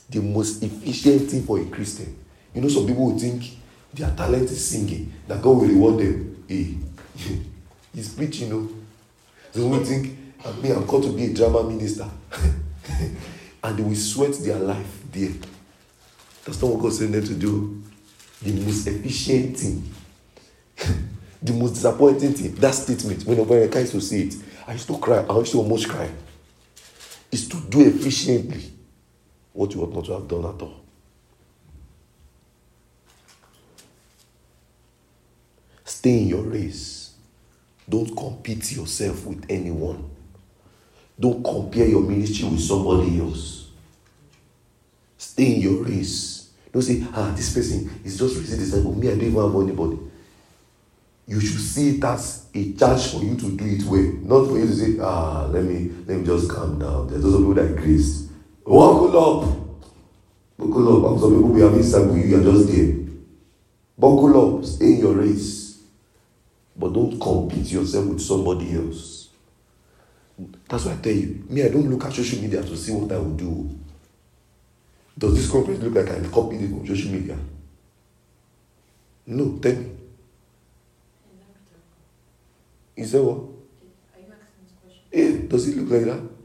The 0.10 0.22
most 0.22 0.64
efficient 0.64 1.30
thing 1.30 1.44
for 1.44 1.60
a 1.60 1.66
Christian. 1.66 2.18
You 2.54 2.62
know, 2.62 2.68
some 2.68 2.88
people 2.88 3.12
will 3.12 3.20
think 3.20 3.44
their 3.94 4.12
talent 4.16 4.44
is 4.44 4.70
singing, 4.70 5.14
that 5.28 5.42
God 5.42 5.58
will 5.58 5.68
reward 5.68 6.00
them. 6.00 6.44
Hey, 6.48 6.76
he's 7.94 8.14
preaching, 8.14 8.48
you 8.48 8.54
know. 8.54 8.70
So 9.52 9.68
we 9.68 9.84
think, 9.84 10.18
I 10.46 10.52
mean, 10.54 10.72
I'm 10.74 10.86
called 10.86 11.04
to 11.04 11.12
be 11.12 11.26
a 11.26 11.34
drama 11.34 11.64
minister. 11.64 12.10
and 13.64 13.78
they 13.78 13.84
will 13.84 13.96
sweat 13.96 14.34
their 14.40 14.58
life 14.60 15.04
there. 15.12 15.32
That's 16.46 16.62
not 16.62 16.72
what 16.72 16.84
God 16.84 16.94
sent 16.94 17.12
them 17.12 17.24
to 17.26 17.34
do. 17.34 17.84
The 18.42 18.54
most 18.54 18.88
efficient 18.88 19.58
thing, 19.58 19.94
the 21.42 21.54
most 21.54 21.74
disappointing 21.74 22.34
thing, 22.34 22.56
that 22.56 22.74
statement, 22.74 23.26
whenever 23.26 23.56
I 23.56 23.80
used 23.80 23.92
to 23.92 24.02
see 24.02 24.24
it, 24.24 24.36
I 24.66 24.74
used 24.74 24.88
to 24.88 24.98
cry. 24.98 25.26
I 25.30 25.38
used 25.38 25.52
to 25.52 25.58
almost 25.58 25.90
cry. 25.90 26.10
Is 27.32 27.48
to 27.50 27.60
do 27.70 27.82
efficiently 27.82 28.72
what 29.60 29.76
you 29.76 29.82
ought 29.82 29.94
not 29.94 30.06
to 30.06 30.14
have 30.14 30.26
done 30.26 30.46
at 30.46 30.62
all. 30.62 30.80
Stay 35.84 36.22
in 36.22 36.28
your 36.30 36.44
race. 36.44 37.12
Don't 37.90 38.16
compete 38.16 38.72
yourself 38.72 39.26
with 39.26 39.46
anyone. 39.50 40.10
Don't 41.20 41.44
compare 41.44 41.86
your 41.88 42.04
ministry 42.04 42.48
with 42.48 42.62
somebody 42.62 43.20
else. 43.20 43.68
Stay 45.18 45.56
in 45.56 45.62
your 45.62 45.84
race. 45.84 46.52
Don't 46.72 46.82
say, 46.82 47.06
ah, 47.14 47.34
this 47.36 47.54
person 47.54 48.00
is 48.06 48.18
just 48.18 48.38
raising 48.38 48.60
disciple. 48.60 48.96
Me, 48.96 49.08
I 49.08 49.12
don't 49.12 49.24
even 49.24 49.44
have 49.44 49.62
anybody. 49.62 50.00
You 51.28 51.42
should 51.42 51.60
see 51.60 51.98
it 51.98 52.04
as 52.06 52.46
a 52.54 52.72
charge 52.76 53.08
for 53.08 53.22
you 53.22 53.36
to 53.36 53.58
do 53.58 53.66
it 53.66 53.84
well. 53.84 54.40
Not 54.42 54.50
for 54.50 54.58
you 54.58 54.68
to 54.68 54.74
say, 54.74 55.00
ah, 55.02 55.48
let 55.48 55.66
me 55.66 55.92
let 56.08 56.20
me 56.20 56.26
just 56.26 56.50
calm 56.50 56.80
down. 56.80 57.08
There's 57.10 57.24
those 57.24 57.36
people 57.36 57.56
that 57.56 57.76
grace. 57.76 58.29
Buckle 58.66 59.18
up. 59.18 59.58
Buckle 60.58 61.06
up. 61.06 61.12
And 61.12 61.20
some 61.20 61.36
people 61.36 61.54
be 61.54 61.62
having 61.62 61.84
sex 61.84 62.06
with 62.06 62.18
you, 62.18 62.24
you're 62.38 62.44
just 62.44 62.68
there. 62.68 62.96
Buckle 63.98 64.58
up. 64.60 64.66
Stay 64.66 64.94
in 64.94 65.00
your 65.00 65.14
race. 65.16 65.82
But 66.76 66.94
don't 66.94 67.20
compete 67.20 67.72
yourself 67.72 68.06
with 68.06 68.22
somebody 68.22 68.74
else. 68.74 69.30
That's 70.70 70.86
why 70.86 70.94
I 70.94 70.98
tell 70.98 71.12
you, 71.14 71.44
me, 71.50 71.64
I 71.64 71.70
don't 71.70 71.90
look 71.90 72.06
at 72.06 72.14
social 72.14 72.42
media 72.42 72.62
to 72.62 72.78
see 72.78 72.94
what 72.94 73.12
I 73.12 73.18
will 73.18 73.36
do. 73.36 73.70
Does 75.18 75.36
this 75.36 75.52
conference 75.52 75.84
look 75.84 75.96
like 75.96 76.16
I 76.16 76.26
copied 76.30 76.62
it 76.62 76.70
from 76.70 76.88
social 76.88 77.12
media? 77.12 77.38
No, 79.26 79.58
tell 79.62 79.74
me. 79.74 79.90
Is 82.96 83.12
that 83.14 83.24
what? 83.24 83.38
are 83.38 84.20
you 84.20 84.26
asking 84.28 84.66
this 85.12 85.42
Yeah, 85.42 85.48
does 85.48 85.68
it 85.68 85.78
look 85.78 85.90
like 85.92 86.06
that? 86.06 86.39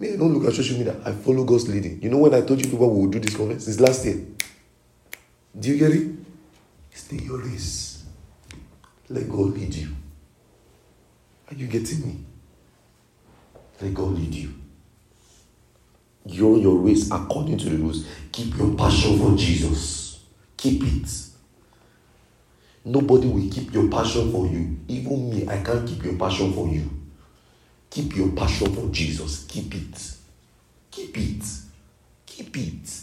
Me, 0.00 0.14
I 0.14 0.16
don't 0.16 0.32
look 0.32 0.48
at 0.48 0.54
social 0.54 0.78
media. 0.78 0.96
I 1.04 1.12
follow 1.12 1.44
God's 1.44 1.68
leading. 1.68 2.00
You 2.00 2.08
know 2.08 2.16
when 2.16 2.32
I 2.32 2.40
told 2.40 2.64
you 2.64 2.70
people 2.70 2.88
we 2.88 3.02
would 3.02 3.10
do 3.10 3.20
this 3.20 3.36
conference 3.36 3.66
since 3.66 3.80
last 3.80 4.06
year? 4.06 4.24
Do 5.58 5.68
you 5.68 5.76
get 5.76 5.90
it? 5.90 6.08
Stay 6.94 7.16
your 7.16 7.36
race. 7.36 8.02
Let 9.10 9.28
God 9.28 9.52
lead 9.52 9.74
you. 9.74 9.88
Are 11.50 11.54
you 11.54 11.66
getting 11.66 12.00
me? 12.00 12.24
Let 13.82 13.92
God 13.92 14.12
lead 14.12 14.34
you. 14.34 14.54
You 16.24 16.50
run 16.50 16.62
your 16.62 16.76
race 16.78 17.10
according 17.10 17.58
to 17.58 17.68
the 17.68 17.76
rules. 17.76 18.06
Keep 18.32 18.56
your 18.56 18.74
passion 18.76 19.18
for 19.18 19.36
Jesus. 19.36 20.24
Keep 20.56 20.82
it. 20.82 21.10
Nobody 22.86 23.26
will 23.26 23.50
keep 23.50 23.74
your 23.74 23.90
passion 23.90 24.32
for 24.32 24.46
you. 24.46 24.78
Even 24.88 25.28
me, 25.28 25.46
I 25.46 25.62
can't 25.62 25.86
keep 25.86 26.02
your 26.02 26.16
passion 26.16 26.54
for 26.54 26.68
you. 26.68 26.99
Keep 27.90 28.16
your 28.16 28.28
passion 28.28 28.72
for 28.74 28.88
Jesus. 28.92 29.44
Keep 29.46 29.74
it. 29.74 30.14
Keep 30.90 31.18
it. 31.18 31.44
Keep 32.26 32.56
it. 32.56 33.00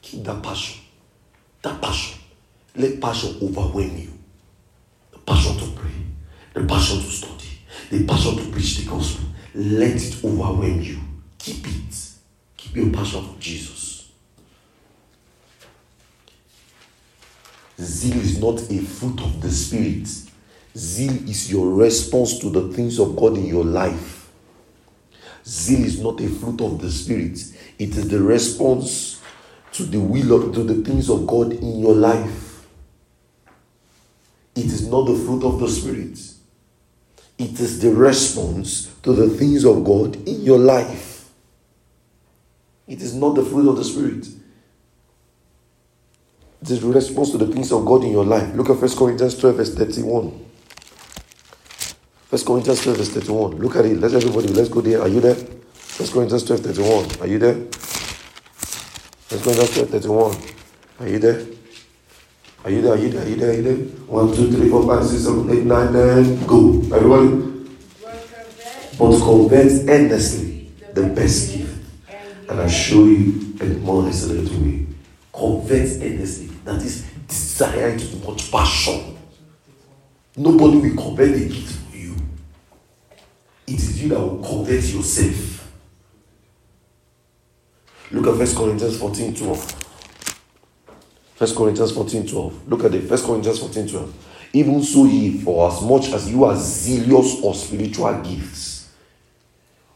Keep 0.00 0.24
that 0.24 0.42
passion. 0.42 0.82
That 1.62 1.80
passion. 1.80 2.18
Let 2.74 3.00
passion 3.00 3.36
overwhelm 3.42 3.96
you. 3.98 4.12
The 5.12 5.18
passion 5.18 5.56
to 5.58 5.66
pray, 5.78 5.90
the 6.54 6.64
passion 6.66 7.00
to 7.00 7.10
study, 7.10 7.58
the 7.90 8.04
passion 8.04 8.36
to 8.36 8.44
preach 8.50 8.78
the 8.78 8.90
gospel. 8.90 9.26
Let 9.54 9.96
it 10.02 10.24
overwhelm 10.24 10.80
you. 10.80 10.98
Keep 11.38 11.66
it. 11.66 12.08
Keep 12.56 12.76
your 12.76 12.90
passion 12.90 13.22
for 13.22 13.38
Jesus. 13.38 14.10
Zeal 17.78 18.20
is 18.20 18.40
not 18.40 18.60
a 18.70 18.78
fruit 18.78 19.20
of 19.20 19.40
the 19.40 19.50
Spirit. 19.50 20.08
Zeal 20.76 21.28
is 21.28 21.50
your 21.50 21.74
response 21.74 22.38
to 22.38 22.50
the 22.50 22.72
things 22.72 22.98
of 22.98 23.14
God 23.16 23.36
in 23.36 23.46
your 23.46 23.64
life. 23.64 24.30
Zeal 25.44 25.84
is 25.84 26.00
not 26.00 26.20
a 26.20 26.28
fruit 26.28 26.60
of 26.60 26.80
the 26.80 26.90
Spirit. 26.90 27.38
It 27.78 27.90
is 27.90 28.08
the 28.08 28.20
response 28.22 29.20
to 29.72 29.84
the 29.84 30.00
will 30.00 30.32
of 30.32 30.54
to 30.54 30.62
the 30.62 30.82
things 30.82 31.10
of 31.10 31.26
God 31.26 31.52
in 31.52 31.80
your 31.80 31.94
life. 31.94 32.66
It 34.54 34.66
is 34.66 34.88
not 34.88 35.06
the 35.06 35.14
fruit 35.14 35.44
of 35.44 35.60
the 35.60 35.68
Spirit. 35.68 36.18
It 37.38 37.58
is 37.58 37.80
the 37.80 37.90
response 37.90 38.94
to 39.02 39.12
the 39.12 39.28
things 39.28 39.64
of 39.64 39.84
God 39.84 40.16
in 40.28 40.42
your 40.42 40.58
life. 40.58 41.30
It 42.86 43.00
is 43.00 43.14
not 43.14 43.34
the 43.34 43.44
fruit 43.44 43.68
of 43.68 43.76
the 43.76 43.84
Spirit. 43.84 44.28
It 46.60 46.70
is 46.70 46.80
the 46.80 46.88
response 46.88 47.30
to 47.32 47.38
the 47.38 47.52
things 47.52 47.72
of 47.72 47.84
God 47.84 48.04
in 48.04 48.12
your 48.12 48.24
life. 48.24 48.54
Look 48.54 48.70
at 48.70 48.76
1 48.76 48.96
Corinthians 48.96 49.36
12, 49.38 49.56
verse 49.56 49.74
31. 49.74 50.51
1 52.32 52.44
Corinthians 52.46 52.80
12, 52.80 52.96
verse 52.96 53.10
31. 53.10 53.58
Look 53.58 53.76
at 53.76 53.84
it. 53.84 54.00
Let's 54.00 54.14
everybody, 54.14 54.48
let's 54.48 54.70
go 54.70 54.80
there. 54.80 55.02
Are 55.02 55.08
you 55.08 55.20
there? 55.20 55.34
1 55.34 56.08
Corinthians 56.08 56.44
12, 56.44 56.60
31. 56.62 57.20
Are 57.20 57.26
you 57.26 57.38
there? 57.38 57.52
1 57.52 57.68
Corinthians 59.28 59.74
12, 59.74 59.90
31. 59.90 60.36
Are 61.00 61.08
you 61.08 61.18
there? 61.18 61.46
Are 62.64 62.70
you 62.70 62.80
there? 62.80 62.92
Are 62.94 62.96
you 62.96 63.10
there? 63.10 63.22
Are 63.22 63.28
you 63.28 63.36
there? 63.36 63.50
Are 63.50 63.52
you 63.52 63.62
there? 63.62 63.76
1, 63.76 64.34
2, 64.34 64.50
3, 64.50 64.70
4, 64.70 64.86
5, 64.86 65.04
6, 65.04 65.22
7, 65.24 65.50
8, 65.50 65.66
9, 65.66 65.92
10. 65.92 66.46
Go. 66.46 66.80
Everybody. 66.96 67.68
But 68.98 69.18
convert 69.20 69.88
endlessly 69.90 70.72
the 70.94 71.02
best 71.08 71.52
gift. 71.52 71.84
And 72.48 72.60
I 72.62 72.66
show 72.66 73.04
you 73.04 73.56
a 73.60 73.64
more 73.84 74.08
excellent 74.08 74.48
way. 74.52 74.86
Convert 75.34 76.00
endlessly. 76.00 76.46
That 76.64 76.76
is 76.76 77.04
desire 77.28 77.88
into 77.88 78.16
much 78.26 78.50
passion. 78.50 79.18
Nobody 80.34 80.78
will 80.78 80.96
convert 80.96 81.34
the 81.34 81.46
gift. 81.46 81.81
It 83.66 83.74
is 83.74 84.02
you 84.02 84.08
that 84.10 84.18
will 84.18 84.42
convert 84.42 84.82
yourself. 84.84 85.72
Look 88.10 88.26
at 88.26 88.36
1 88.36 88.56
Corinthians 88.56 88.98
14 88.98 89.34
12. 89.34 89.82
1 91.38 91.54
Corinthians 91.54 91.92
14 91.92 92.26
12. 92.26 92.68
Look 92.68 92.84
at 92.84 92.92
the 92.92 93.00
1 93.00 93.18
Corinthians 93.22 93.58
14 93.58 93.88
12. 93.88 94.14
Even 94.54 94.82
so, 94.82 95.06
ye, 95.06 95.38
for 95.40 95.70
as 95.70 95.80
much 95.80 96.12
as 96.12 96.30
you 96.30 96.44
are 96.44 96.56
zealous 96.56 97.42
of 97.42 97.56
spiritual 97.56 98.20
gifts, 98.20 98.92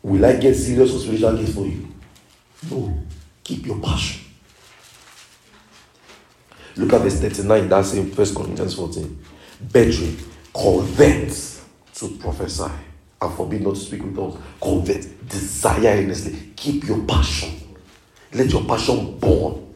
will 0.02 0.24
I 0.24 0.36
get 0.36 0.54
zealous 0.54 0.94
of 0.94 1.02
spiritual 1.02 1.36
gifts 1.36 1.54
for 1.54 1.66
you? 1.66 1.88
No. 2.70 2.98
Keep 3.44 3.66
your 3.66 3.78
passion. 3.80 4.22
Look 6.76 6.92
at 6.92 7.00
verse 7.02 7.20
39, 7.20 7.68
that's 7.68 7.92
in 7.94 8.10
1 8.10 8.34
Corinthians 8.34 8.74
14. 8.74 9.24
Brethren, 9.60 10.16
convert 10.54 11.60
to 11.94 12.08
prophesy 12.18 12.70
and 13.20 13.34
forbid 13.34 13.62
not 13.62 13.74
to 13.74 13.80
speak 13.80 14.02
with 14.02 14.16
tongues. 14.16 14.36
Convert, 14.60 15.28
desire 15.28 15.96
earnestly. 16.02 16.52
Keep 16.56 16.84
your 16.84 17.02
passion. 17.04 17.50
Let 18.32 18.50
your 18.50 18.64
passion 18.64 19.18
burn. 19.18 19.74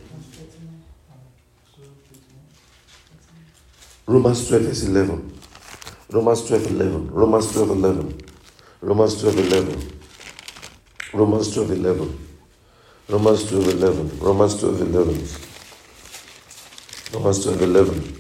Romans 4.07 4.49
12, 4.49 4.63
verse 4.65 4.85
11. 4.85 5.33
Romans 6.11 6.47
12, 6.47 6.67
11. 6.67 7.09
Romans 7.13 7.53
12, 7.53 7.71
11. 7.71 8.21
Romans 8.81 9.21
12, 9.21 9.39
11. 9.39 9.93
Romans 11.13 11.55
12, 11.55 11.71
11. 11.71 12.27
Romans 13.09 13.49
12, 13.49 13.69
11. 13.69 14.11
Romans 14.23 14.61
12, 14.61 14.81
11. 14.81 15.29
Romans 17.13 17.45
12, 17.45 17.63
11. 17.63 18.17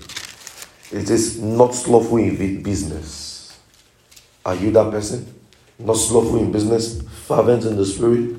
It 0.92 1.10
is 1.10 1.40
not 1.40 1.74
slothful 1.74 2.18
in 2.18 2.62
business. 2.62 3.19
Are 4.44 4.54
you 4.54 4.70
that 4.72 4.90
person? 4.90 5.34
Not 5.78 5.96
slothful 5.96 6.38
in 6.38 6.52
business, 6.52 7.02
fervent 7.26 7.64
in 7.64 7.76
the 7.76 7.86
spirit. 7.86 8.36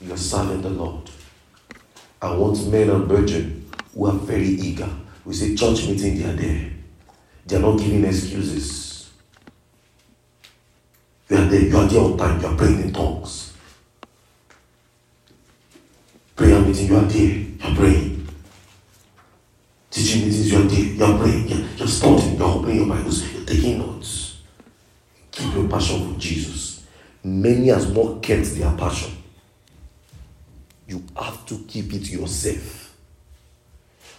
You 0.00 0.12
are 0.12 0.16
serving 0.16 0.62
the 0.62 0.70
Lord. 0.70 1.10
I 2.20 2.34
want 2.34 2.66
men 2.68 2.90
and 2.90 3.08
brethren 3.08 3.70
who 3.94 4.06
are 4.06 4.12
very 4.12 4.48
eager. 4.48 4.88
We 5.24 5.34
say 5.34 5.54
church 5.54 5.86
meeting, 5.88 6.18
they 6.18 6.24
are 6.24 6.32
there. 6.34 6.70
They 7.46 7.56
are 7.56 7.60
not 7.60 7.78
giving 7.78 8.04
excuses. 8.04 9.10
They 11.28 11.36
are 11.36 11.44
there. 11.46 11.60
You 11.60 11.76
are 11.76 11.86
there 11.86 12.00
on 12.00 12.16
time. 12.16 12.40
You 12.40 12.46
are 12.46 12.56
praying 12.56 12.80
in 12.80 12.92
tongues. 12.92 13.52
Prayer 16.36 16.60
meeting, 16.60 16.88
you 16.88 16.96
are 16.96 17.02
there. 17.02 17.20
You 17.20 17.58
are 17.62 17.74
praying. 17.74 18.28
Teaching 19.90 20.22
meetings, 20.22 20.52
you 20.52 20.58
are 20.58 20.62
there. 20.62 20.80
You 20.80 21.04
are 21.04 21.18
praying. 21.18 21.48
You 21.48 21.56
you 21.76 21.84
are 21.84 21.88
studying. 21.88 22.36
You 22.36 22.44
are 22.44 22.54
opening 22.56 22.76
your 22.76 22.86
Bibles. 22.86 23.32
You 23.32 23.42
are 23.42 23.44
taking 23.44 23.78
notes. 23.78 24.17
Keep 25.38 25.54
your 25.54 25.68
passion 25.68 26.14
for 26.14 26.18
Jesus. 26.18 26.84
Many 27.22 27.68
has 27.68 27.88
not 27.92 28.20
kept 28.24 28.46
their 28.56 28.72
passion. 28.72 29.12
You 30.88 31.04
have 31.16 31.46
to 31.46 31.64
keep 31.68 31.92
it 31.94 32.10
yourself. 32.10 32.92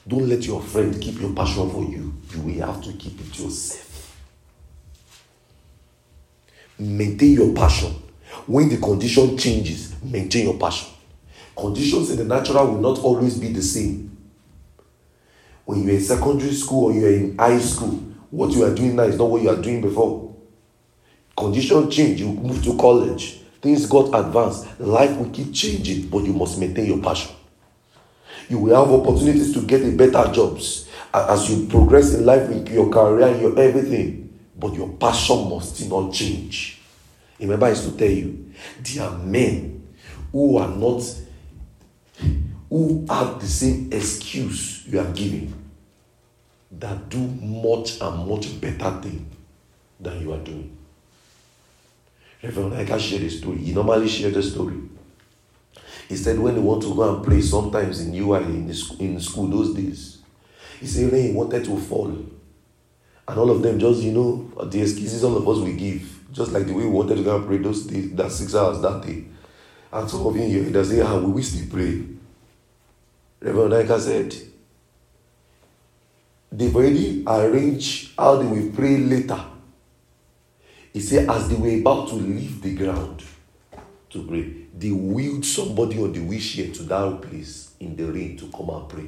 Don't 0.08 0.30
let 0.30 0.46
your 0.46 0.62
friend 0.62 1.00
keep 1.02 1.20
your 1.20 1.34
passion 1.34 1.70
for 1.72 1.84
you. 1.84 2.14
You 2.34 2.42
will 2.42 2.66
have 2.66 2.82
to 2.86 2.94
keep 2.94 3.20
it 3.20 3.38
yourself. 3.38 4.18
Maintain 6.80 7.34
your 7.34 7.54
passion. 7.54 7.94
When 8.48 8.70
the 8.70 8.78
condition 8.78 9.38
changes, 9.38 9.96
maintain 10.02 10.46
your 10.46 10.58
passion. 10.58 10.88
Conditions 11.54 12.12
in 12.12 12.18
the 12.18 12.24
natural 12.24 12.66
will 12.68 12.80
not 12.80 13.00
always 13.00 13.38
be 13.38 13.50
the 13.50 13.62
same. 13.62 14.16
When 15.66 15.84
you're 15.84 15.96
in 15.96 16.02
secondary 16.02 16.54
school 16.54 16.86
or 16.86 16.94
you're 16.94 17.12
in 17.12 17.38
high 17.38 17.60
school, 17.60 17.96
what 18.30 18.52
you 18.52 18.64
are 18.64 18.74
doing 18.74 18.96
now 18.96 19.04
is 19.04 19.18
not 19.18 19.30
what 19.30 19.42
you 19.42 19.50
are 19.50 19.62
doing 19.62 19.82
before. 19.82 20.29
Condition 21.40 21.90
change, 21.90 22.20
you 22.20 22.34
move 22.34 22.62
to 22.66 22.76
college, 22.76 23.40
things 23.62 23.86
got 23.86 24.08
advanced, 24.14 24.78
life 24.78 25.16
will 25.16 25.30
keep 25.30 25.54
changing, 25.54 26.10
but 26.10 26.26
you 26.26 26.34
must 26.34 26.60
maintain 26.60 26.86
your 26.86 27.02
passion. 27.02 27.34
You 28.50 28.60
will 28.60 28.76
have 28.76 28.94
opportunities 28.94 29.54
to 29.54 29.62
get 29.62 29.82
a 29.84 29.92
better 29.92 30.30
jobs. 30.34 30.90
As 31.14 31.50
you 31.50 31.66
progress 31.68 32.14
in 32.14 32.26
life 32.26 32.50
in 32.52 32.68
your 32.68 32.90
career 32.90 33.36
your 33.38 33.58
everything 33.58 34.38
but 34.60 34.74
your 34.74 34.90
passion 34.90 35.50
must 35.50 35.78
still 35.78 36.04
not 36.04 36.14
change. 36.14 36.82
Remember 37.40 37.68
i 37.68 37.70
used 37.70 37.90
to 37.90 37.98
tell 37.98 38.10
you 38.12 38.54
there 38.84 39.06
are 39.06 39.18
men 39.20 39.88
who 40.34 40.58
are 40.58 40.68
not 40.68 41.02
who 42.70 43.06
have 43.10 43.40
the 43.40 43.48
same 43.48 43.90
excuse 43.94 44.86
you 44.88 45.00
are 45.00 45.12
giving 45.14 45.54
that 46.74 47.08
do 47.10 47.18
much 47.18 48.02
and 48.02 48.28
much 48.30 48.60
better 48.60 48.92
thing 49.02 49.26
than 50.00 50.20
you 50.22 50.34
are 50.34 50.40
doing 50.40 50.76
reverend 52.44 52.74
i 52.76 52.86
can 52.86 53.00
share 53.00 53.20
the 53.20 53.30
story 53.30 53.58
he 53.58 53.74
normally 53.74 54.08
share 54.08 54.32
the 54.32 54.42
story 54.44 54.76
he 56.10 56.18
said 56.18 56.40
when 56.40 56.56
he 56.56 56.60
want 56.60 56.82
to 56.82 56.96
go 56.96 57.14
and 57.16 57.24
play 57.24 57.40
sometimes 57.40 58.02
in 58.02 58.16
UI 58.16 58.40
in, 58.44 58.66
the, 58.68 58.96
in 59.00 59.20
school 59.22 59.46
those 59.46 59.76
days, 59.76 60.18
he 60.80 60.88
said 60.88 61.12
when 61.12 61.22
he 61.24 61.32
wanted 61.32 61.64
to 61.66 61.78
fall. 61.78 62.08
And 62.08 63.38
all 63.40 63.52
of 63.52 63.62
them 63.62 63.78
just, 63.80 64.02
you 64.02 64.12
know, 64.12 64.52
the 64.66 64.82
excuses 64.82 65.24
all 65.24 65.38
of 65.38 65.48
us 65.48 65.60
we 65.60 65.74
give. 65.74 66.20
Just 66.32 66.52
like 66.52 66.66
the 66.66 66.74
way 66.74 66.84
we 66.86 66.90
wanted 66.90 67.18
to 67.18 67.24
go 67.24 67.36
and 67.38 67.46
pray 67.46 67.58
those 67.60 67.86
days, 67.86 68.12
that 68.16 68.32
six 68.32 68.56
hours 68.56 68.82
that 68.82 69.04
day. 69.06 69.26
And 69.94 70.10
some 70.10 70.26
of 70.26 70.36
you 70.36 70.42
here, 70.42 70.64
they 70.64 70.84
say, 70.84 71.02
ah, 71.02 71.20
we 71.20 71.32
will 71.32 71.44
still 71.44 71.68
pray. 71.70 72.04
Reverend 73.40 73.74
Naika 73.74 74.00
said, 74.00 74.36
they've 76.52 76.76
already 76.76 77.24
arranged 77.28 78.14
how 78.18 78.38
they 78.38 78.48
will 78.48 78.72
pray 78.72 78.98
later. 78.98 79.40
He 80.94 81.02
said, 81.02 81.30
as 81.30 81.48
they 81.50 81.56
were 81.56 81.80
about 81.80 82.08
to 82.10 82.16
leave 82.16 82.62
the 82.62 82.74
ground 82.74 83.24
to 84.10 84.28
pray, 84.28 84.54
they 84.76 84.92
wheeled 84.92 85.46
somebody 85.46 86.02
on 86.02 86.14
the 86.14 86.20
wheelchair 86.20 86.74
to 86.74 86.84
that 86.84 87.22
place 87.22 87.74
in 87.80 87.96
the 87.96 88.06
rain 88.06 88.38
to 88.38 88.48
come 88.48 88.70
and 88.70 88.90
pray. 88.90 89.06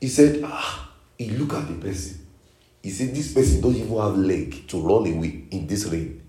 He 0.00 0.08
said, 0.08 0.42
ah, 0.44 0.92
he 1.16 1.30
looked 1.30 1.54
at 1.54 1.68
the 1.68 1.74
person. 1.74 2.26
He 2.82 2.90
said, 2.90 3.14
this 3.14 3.32
person 3.32 3.60
doesn't 3.60 3.80
even 3.80 3.96
have 3.96 4.16
leg 4.16 4.68
to 4.68 4.80
run 4.80 5.12
away 5.12 5.44
in 5.50 5.66
this 5.66 5.86
rain. 5.86 6.22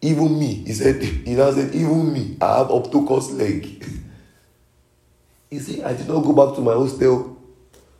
Even 0.00 0.38
me, 0.38 0.54
he 0.64 0.72
said, 0.72 1.02
he 1.02 1.34
now 1.34 1.50
said, 1.50 1.74
even 1.74 2.12
me, 2.12 2.36
I 2.40 2.58
have 2.58 2.70
obtuse 2.70 3.32
leg. 3.32 3.64
he 5.50 5.58
said, 5.58 5.84
I 5.84 5.92
did 5.94 6.08
not 6.08 6.20
go 6.20 6.32
back 6.32 6.54
to 6.54 6.60
my 6.62 6.72
hostel. 6.72 7.36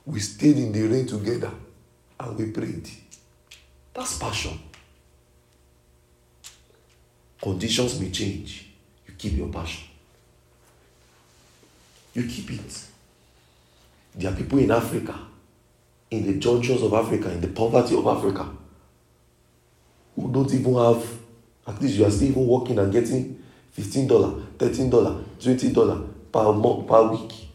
We 0.07 0.21
stayed 0.21 0.57
in 0.57 0.73
the 0.73 0.83
rain 0.83 1.07
together 1.07 1.51
and 2.21 2.39
we 2.39 2.51
prayed. 2.51 2.89
That's 3.95 4.19
passion. 4.19 4.59
Conditions 7.41 8.01
may 8.01 8.11
change. 8.11 8.69
You 9.07 9.15
keep 9.19 9.37
your 9.37 9.49
passion. 9.49 9.85
You 12.15 12.27
keep 12.27 12.51
it. 12.53 12.87
There 14.15 14.31
are 14.31 14.37
people 14.37 14.59
in 14.59 14.71
Africa, 14.71 15.19
in 16.11 16.27
the 16.27 16.35
junctions 16.39 16.83
of 16.83 16.93
Africa, 16.93 17.31
in 17.31 17.41
the 17.41 17.49
poverty 17.49 17.97
of 17.97 18.07
Africa, 18.07 18.49
who 20.15 20.31
don't 20.31 20.53
even 20.53 20.75
have, 20.75 21.05
at 21.67 21.81
least 21.81 21.97
you 21.97 22.05
are 22.05 22.11
still 22.11 22.29
even 22.29 22.47
working 22.47 22.79
and 22.79 22.93
getting 22.93 23.43
$15, 23.77 24.09
$13, 24.59 25.25
$20 25.41 26.09
per 26.31 26.53
month, 26.53 26.87
per 26.87 27.03
week. 27.09 27.49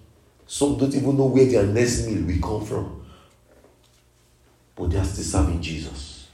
Some 0.48 0.78
don't 0.78 0.93
even 0.96 1.15
know 1.15 1.26
where 1.26 1.46
their 1.46 1.67
next 1.67 2.08
meal 2.08 2.24
will 2.26 2.41
come 2.41 2.65
from. 2.65 3.06
But 4.78 4.92
they 4.92 4.98
are 4.98 5.06
still 5.06 5.24
serving 5.24 5.62
Jesus. 5.62 6.28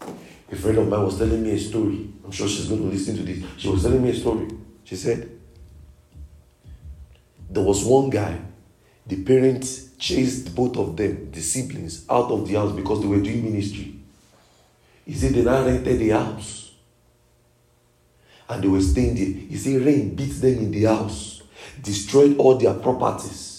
A 0.00 0.54
friend 0.54 0.78
of 0.78 0.88
mine 0.88 1.02
was 1.02 1.18
telling 1.18 1.42
me 1.42 1.50
a 1.50 1.58
story. 1.58 2.08
I'm 2.24 2.30
sure 2.30 2.48
she's 2.48 2.68
going 2.68 2.82
to 2.82 2.88
listen 2.88 3.16
to 3.16 3.22
this. 3.22 3.44
She 3.56 3.68
was 3.68 3.82
telling 3.82 4.02
me 4.02 4.10
a 4.10 4.14
story. 4.14 4.48
She 4.84 4.94
said, 4.94 5.28
There 7.50 7.64
was 7.64 7.84
one 7.84 8.10
guy, 8.10 8.38
the 9.06 9.22
parents 9.24 9.90
chased 9.98 10.54
both 10.54 10.76
of 10.76 10.96
them, 10.96 11.30
the 11.32 11.40
siblings, 11.40 12.04
out 12.08 12.30
of 12.30 12.46
the 12.46 12.54
house 12.54 12.72
because 12.72 13.00
they 13.00 13.08
were 13.08 13.20
doing 13.20 13.42
ministry. 13.42 13.94
He 15.04 15.14
said 15.14 15.34
they 15.34 15.42
now 15.42 15.64
rented 15.64 15.98
the 15.98 16.10
house. 16.10 16.72
And 18.48 18.62
they 18.62 18.68
were 18.68 18.80
staying 18.80 19.16
there. 19.16 19.48
He 19.48 19.56
said 19.56 19.80
rain 19.82 20.14
beat 20.14 20.32
them 20.40 20.58
in 20.58 20.70
the 20.70 20.84
house, 20.84 21.42
destroyed 21.82 22.36
all 22.38 22.56
their 22.56 22.74
properties. 22.74 23.55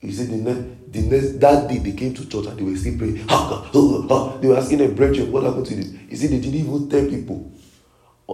He 0.00 0.12
said 0.12 0.28
the 0.28 0.36
next, 0.36 0.92
the 0.92 1.00
next 1.02 1.40
that 1.40 1.68
day 1.68 1.78
they 1.78 1.92
came 1.92 2.14
to 2.14 2.28
church 2.28 2.46
and 2.46 2.58
they 2.58 2.62
were 2.62 2.76
still 2.76 2.96
praying. 2.96 3.16
Ha, 3.28 3.36
ha, 3.36 3.70
ha. 4.08 4.36
They 4.38 4.48
were 4.48 4.56
asking 4.56 4.80
a 4.82 4.88
brethren 4.88 5.32
what 5.32 5.42
happened 5.42 5.66
to 5.66 5.74
this. 5.74 5.92
He 6.08 6.16
said 6.16 6.30
they 6.30 6.40
didn't 6.40 6.60
even 6.60 6.88
tell 6.88 7.06
people. 7.06 7.52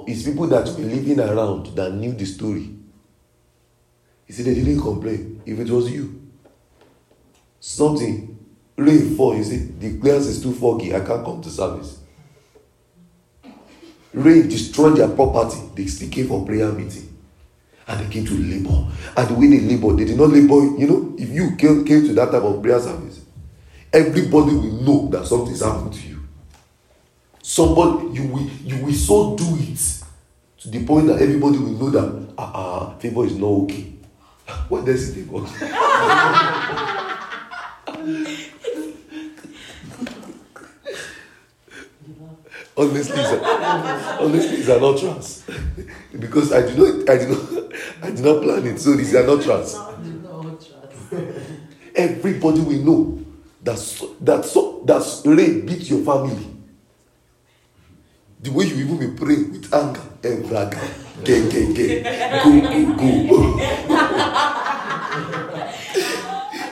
It's 0.07 0.25
people 0.25 0.47
that 0.49 0.67
were 0.67 0.85
living 0.85 1.21
around 1.21 1.75
that 1.77 1.95
knew 1.95 2.13
the 2.13 2.27
story. 2.27 2.71
He 4.27 4.33
said 4.33 4.47
they 4.47 4.55
didn't 4.55 4.81
complain. 4.81 5.43
If 5.47 5.59
it 5.59 5.71
was 5.71 5.91
you, 5.91 6.31
something 7.61 8.39
rain 8.77 9.17
fall, 9.17 9.37
you 9.37 9.45
see, 9.45 9.57
the 9.57 9.97
glass 9.99 10.27
is 10.27 10.43
too 10.43 10.53
foggy. 10.53 10.95
I 10.95 11.01
can't 11.01 11.25
come 11.25 11.41
to 11.41 11.51
service. 11.51 12.01
Rain 14.13 14.49
destroyed 14.49 14.97
their 14.97 15.09
property. 15.09 15.59
They 15.75 15.87
still 15.87 16.11
came 16.11 16.29
for 16.29 16.45
prayer 16.45 16.71
meeting. 16.73 17.14
And 17.87 18.01
they 18.01 18.13
came 18.13 18.25
to 18.27 18.35
labor. 18.35 18.91
And 19.17 19.39
way 19.39 19.49
they 19.49 19.61
labor, 19.61 19.95
they 19.95 20.05
did 20.07 20.17
not 20.17 20.31
labor. 20.31 20.55
You 20.79 20.87
know, 20.87 21.15
if 21.19 21.29
you 21.29 21.55
came, 21.57 21.85
came 21.85 22.07
to 22.07 22.15
that 22.15 22.31
type 22.33 22.43
of 22.43 22.63
prayer 22.63 22.81
service, 22.81 23.21
everybody 23.93 24.55
will 24.55 24.83
know 24.83 25.09
that 25.11 25.27
something's 25.27 25.63
happened 25.63 25.93
to 25.93 26.09
you. 26.09 26.21
Somebody, 27.43 28.15
you 28.15 28.27
will, 28.27 28.43
you 28.65 28.85
will 28.85 28.93
so 28.95 29.37
do 29.37 29.45
it 29.61 30.03
to 30.59 30.69
the 30.71 30.85
point 30.87 31.09
that 31.09 31.21
everybody 31.21 31.59
will 31.59 31.73
know 31.73 31.91
that 31.91 32.35
ah, 32.39 32.95
uh, 32.95 32.99
favor 32.99 33.27
is 33.27 33.37
not 33.37 33.47
okay. 33.47 33.93
What 34.69 34.87
does 34.87 35.11
it 35.11 35.27
favor? 35.27 37.01
honestly, 42.77 43.21
it's 43.21 44.21
honestly, 44.21 44.57
it's 44.59 44.69
an 44.69 44.85
utterance 44.85 45.45
because 46.19 46.53
I 46.53 46.63
did 46.63 46.79
not, 46.79 47.09
I 47.09 47.19
did 47.19 47.31
not, 47.31 47.73
I 48.03 48.11
did 48.11 48.25
not 48.25 48.43
plan 48.43 48.67
it. 48.67 48.79
So 48.81 48.93
it's 48.93 49.13
an 49.15 49.29
utterance. 49.29 49.77
Everybody 51.95 52.61
will 52.61 52.83
know 52.83 53.25
that 53.63 53.79
so, 53.79 54.17
that 54.21 54.45
so, 54.45 54.83
that 54.85 55.23
rain 55.25 55.65
beat 55.67 55.89
your 55.91 56.05
family. 56.05 56.51
The 58.41 58.51
way 58.51 58.67
you 58.67 58.77
even 58.77 58.99
be 58.99 59.17
praying 59.17 59.53
with 59.53 59.73
anger, 59.73 60.03
embraga, 60.23 60.79
ge 61.23 61.49
ge 61.49 61.73
ge, 61.75 62.03
go 62.45 62.51
go 62.61 63.29
go. 63.29 63.41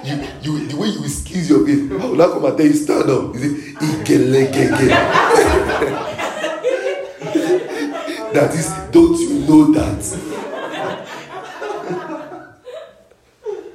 you 0.05 0.15
you 0.43 0.67
the 0.67 0.77
way 0.77 0.88
you 0.88 1.01
will 1.01 1.09
squeeze 1.09 1.49
your 1.49 1.65
face, 1.65 1.91
I 1.91 2.05
will 2.05 2.17
not 2.17 2.33
come 2.33 2.45
and 2.45 2.57
tell 2.59 2.67
you 2.67 2.75
stand 2.75 3.09
up. 3.11 3.35
You 3.35 3.41
say 3.41 3.73
igele 3.87 4.53
ge 4.53 4.69
ge. 4.77 5.62
that 8.33 8.55
is, 8.55 8.71
don't 8.92 9.18
you 9.18 9.40
know 9.40 9.73
that? 9.73 9.99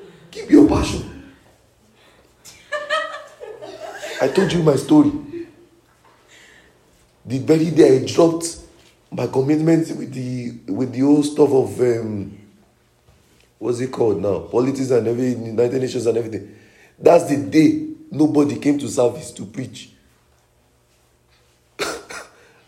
Keep 0.32 0.52
your 0.52 0.70
passion. 0.70 1.34
I 4.22 4.30
told 4.30 4.54
you 4.54 4.64
my 4.64 4.78
story. 4.78 5.12
The 7.26 7.40
very 7.40 7.72
day 7.72 7.98
I 7.98 8.06
dropped 8.06 8.58
my 9.12 9.28
commitment 9.28 9.90
with 9.98 10.14
the 10.14 10.54
with 10.72 10.94
the 10.94 11.02
whole 11.02 11.24
stuff 11.24 11.52
of 11.52 11.80
um, 11.82 12.38
what's 13.60 13.82
it 13.82 13.92
called 13.92 14.22
now? 14.22 14.40
Politics 14.40 14.92
and 14.92 15.06
every 15.08 15.34
United 15.34 15.82
Nations 15.82 16.06
and 16.06 16.18
everything. 16.18 16.56
That's 16.98 17.26
the 17.26 17.36
day 17.38 17.88
nobody 18.12 18.58
came 18.60 18.80
to 18.80 18.88
service 18.88 19.32
to 19.32 19.46
preach. 19.46 19.92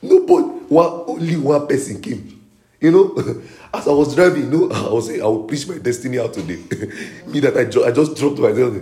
Nobody, 0.01 0.47
one 0.69 1.03
only 1.07 1.37
one 1.37 1.67
person 1.67 2.01
came. 2.01 2.35
You 2.81 2.91
know, 2.91 3.15
as 3.73 3.87
I 3.87 3.91
was 3.91 4.15
driving, 4.15 4.51
you 4.51 4.67
know, 4.67 4.71
I 4.89 4.93
was 4.93 5.07
saying 5.07 5.21
I 5.21 5.25
will 5.25 5.43
preach 5.43 5.67
my 5.67 5.77
destiny 5.77 6.19
out 6.19 6.33
today. 6.33 6.55
me 7.27 7.39
that 7.41 7.55
I, 7.57 7.87
I 7.87 7.91
just 7.91 8.15
dropped 8.15 8.39
myself. 8.39 8.75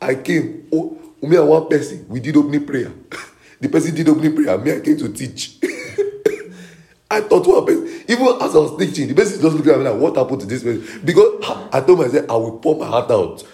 I 0.00 0.16
came. 0.16 0.68
Oh, 0.72 0.98
me 1.22 1.36
and 1.36 1.48
one 1.48 1.68
person, 1.68 2.06
we 2.08 2.20
did 2.20 2.36
opening 2.36 2.66
prayer. 2.66 2.92
the 3.60 3.68
person 3.68 3.94
did 3.94 4.08
opening 4.08 4.34
prayer. 4.34 4.58
Me, 4.58 4.72
I 4.72 4.80
came 4.80 4.96
to 4.96 5.12
teach. 5.12 5.58
I 7.10 7.20
thought 7.20 7.46
one 7.46 7.66
person, 7.66 7.86
even 8.08 8.26
as 8.40 8.56
I 8.56 8.58
was 8.58 8.78
teaching, 8.78 9.06
the 9.08 9.14
person 9.14 9.40
just 9.40 9.54
looking 9.54 9.70
at 9.70 9.78
me 9.78 9.84
like, 9.84 10.00
what 10.00 10.16
happened 10.16 10.40
to 10.40 10.46
this 10.46 10.62
person? 10.62 11.00
Because 11.04 11.44
I 11.70 11.82
told 11.82 11.98
myself, 11.98 12.24
I 12.30 12.34
will 12.36 12.58
pour 12.58 12.74
my 12.78 12.86
heart 12.86 13.10
out. 13.10 13.44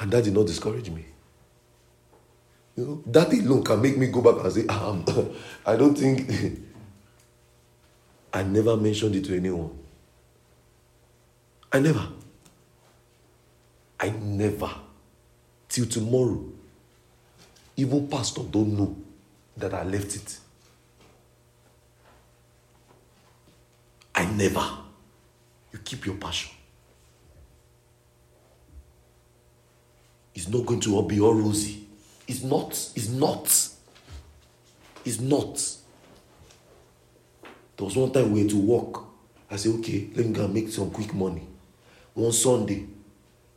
And 0.00 0.10
that 0.10 0.24
did 0.24 0.32
not 0.32 0.46
discourage 0.46 0.88
me. 0.90 1.04
You 2.76 2.84
know, 2.84 3.02
that 3.06 3.32
alone 3.32 3.62
can 3.62 3.80
make 3.80 3.96
me 3.96 4.08
go 4.08 4.20
back 4.20 4.44
and 4.44 4.52
say, 4.52 4.66
um, 4.66 5.04
I 5.66 5.76
don't 5.76 5.94
think, 5.94 6.30
I 8.32 8.42
never 8.42 8.76
mentioned 8.76 9.14
it 9.14 9.24
to 9.26 9.36
anyone. 9.36 9.78
I 11.72 11.80
never. 11.80 12.06
I 13.98 14.10
never. 14.10 14.70
Till 15.68 15.86
tomorrow. 15.86 16.44
Even 17.76 18.08
pastor 18.08 18.42
don't 18.42 18.76
know 18.76 18.96
that 19.56 19.74
I 19.74 19.82
left 19.84 20.14
it. 20.16 20.38
I 24.14 24.24
never. 24.26 24.64
You 25.72 25.80
keep 25.80 26.06
your 26.06 26.14
passion. 26.16 26.52
It's 30.34 30.48
not 30.48 30.66
going 30.66 30.80
to 30.80 30.96
all 30.96 31.02
be 31.02 31.20
all 31.20 31.34
rosy. 31.34 31.83
It's 32.26 32.42
not. 32.42 32.70
It's 32.94 33.08
not. 33.08 33.44
It's 35.04 35.20
not. 35.20 35.54
There 37.76 37.84
was 37.84 37.96
one 37.96 38.12
time 38.12 38.32
we 38.32 38.40
had 38.40 38.50
to 38.50 38.58
work. 38.58 39.02
I 39.50 39.56
said, 39.56 39.72
okay, 39.76 40.08
let 40.14 40.26
me 40.26 40.32
go 40.32 40.44
and 40.44 40.54
make 40.54 40.68
some 40.70 40.90
quick 40.90 41.12
money. 41.12 41.46
One 42.14 42.32
Sunday, 42.32 42.86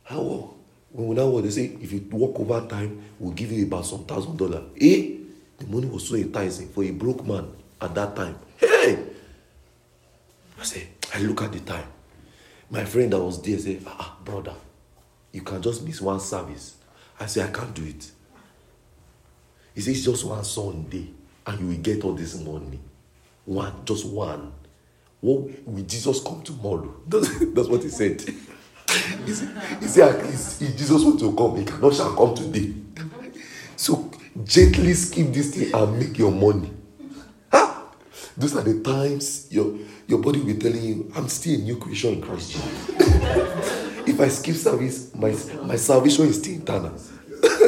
how 0.04 0.20
well? 0.22 0.54
When 0.90 1.08
we 1.08 1.14
now 1.16 1.28
work, 1.28 1.44
they 1.44 1.50
say 1.50 1.64
if 1.80 1.92
you 1.92 2.00
work 2.10 2.38
over 2.40 2.66
time, 2.66 3.02
we'll 3.18 3.32
give 3.32 3.52
you 3.52 3.64
about 3.66 3.86
some 3.86 4.04
thousand 4.04 4.36
dollars. 4.36 4.64
Eh? 4.80 5.14
The 5.58 5.66
money 5.66 5.86
was 5.86 6.08
so 6.08 6.14
enticing 6.16 6.68
for 6.68 6.84
a 6.84 6.90
broke 6.90 7.24
man 7.26 7.50
at 7.80 7.94
that 7.94 8.16
time. 8.16 8.38
Hey! 8.58 9.04
I 10.58 10.64
say, 10.64 10.88
I 11.14 11.20
look 11.20 11.42
at 11.42 11.52
the 11.52 11.60
time. 11.60 11.86
My 12.70 12.84
friend 12.84 13.12
that 13.12 13.20
was 13.20 13.40
there 13.42 13.58
say, 13.58 13.80
ah, 13.86 14.16
brother, 14.24 14.54
you 15.32 15.42
can 15.42 15.62
just 15.62 15.84
miss 15.84 16.00
one 16.00 16.20
service. 16.20 16.76
I 17.20 17.26
say, 17.26 17.42
I 17.42 17.48
can't 17.48 17.74
do 17.74 17.84
it. 17.84 18.10
He 19.78 19.82
says, 19.82 20.04
just 20.04 20.24
one 20.24 20.42
Sunday, 20.42 21.06
and 21.46 21.60
you 21.60 21.68
will 21.68 21.76
get 21.76 22.02
all 22.02 22.12
this 22.12 22.36
money. 22.36 22.80
One, 23.44 23.72
just 23.84 24.06
one. 24.06 24.52
What 25.20 25.68
will 25.68 25.84
Jesus 25.84 26.20
come 26.20 26.42
tomorrow? 26.42 26.96
That's, 27.06 27.28
that's 27.54 27.68
what 27.68 27.84
he 27.84 27.88
said. 27.88 28.20
he 29.24 29.32
said, 29.32 30.16
if 30.26 30.76
Jesus 30.76 31.04
wants 31.04 31.22
to 31.22 31.32
come, 31.32 31.58
he 31.58 31.64
cannot 31.64 31.94
shall 31.94 32.12
come 32.16 32.34
today. 32.34 32.74
So 33.76 34.10
gently 34.42 34.94
skip 34.94 35.32
this 35.32 35.54
thing 35.54 35.72
and 35.72 35.96
make 35.96 36.18
your 36.18 36.32
money. 36.32 36.72
Those 38.36 38.56
are 38.56 38.62
the 38.62 38.80
times 38.82 39.46
your 39.52 39.78
your 40.08 40.18
body 40.18 40.40
will 40.40 40.46
be 40.46 40.54
telling 40.54 40.82
you, 40.82 41.12
I'm 41.14 41.28
still 41.28 41.54
a 41.54 41.62
new 41.62 41.76
creation 41.76 42.14
in 42.14 42.22
Christ 42.22 42.50
Jesus. 42.50 42.98
if 44.08 44.20
I 44.20 44.26
skip 44.26 44.56
service, 44.56 45.14
my 45.14 45.36
my 45.62 45.76
salvation 45.76 46.26
is 46.26 46.38
still 46.38 46.54
internal. 46.54 46.98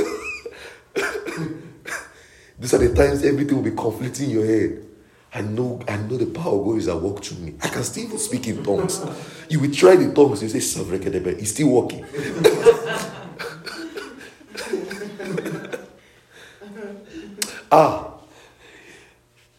These 2.61 2.75
are 2.75 2.79
the 2.79 2.95
times 2.95 3.25
everything 3.25 3.57
will 3.57 3.65
be 3.65 3.71
conflicting 3.71 4.27
in 4.27 4.31
your 4.37 4.45
head. 4.45 4.85
I 5.33 5.41
know, 5.41 5.81
I 5.89 5.97
know 5.97 6.19
the 6.19 6.27
power 6.27 6.61
of 6.61 6.67
God 6.67 6.77
is 6.77 6.89
at 6.89 7.01
work 7.01 7.25
through 7.25 7.39
me. 7.39 7.55
I 7.63 7.69
can 7.69 7.83
still 7.83 8.05
even 8.05 8.19
speak 8.19 8.49
in 8.49 8.63
tongues. 8.63 9.01
You 9.49 9.61
will 9.61 9.73
try 9.73 9.97
the 9.97 10.13
tongues, 10.13 10.43
you 10.43 10.49
say, 10.51 10.59
Savrekedebe. 10.59 11.39
It's 11.39 11.53
still 11.53 11.69
working. 11.69 12.05
ah, 17.73 18.13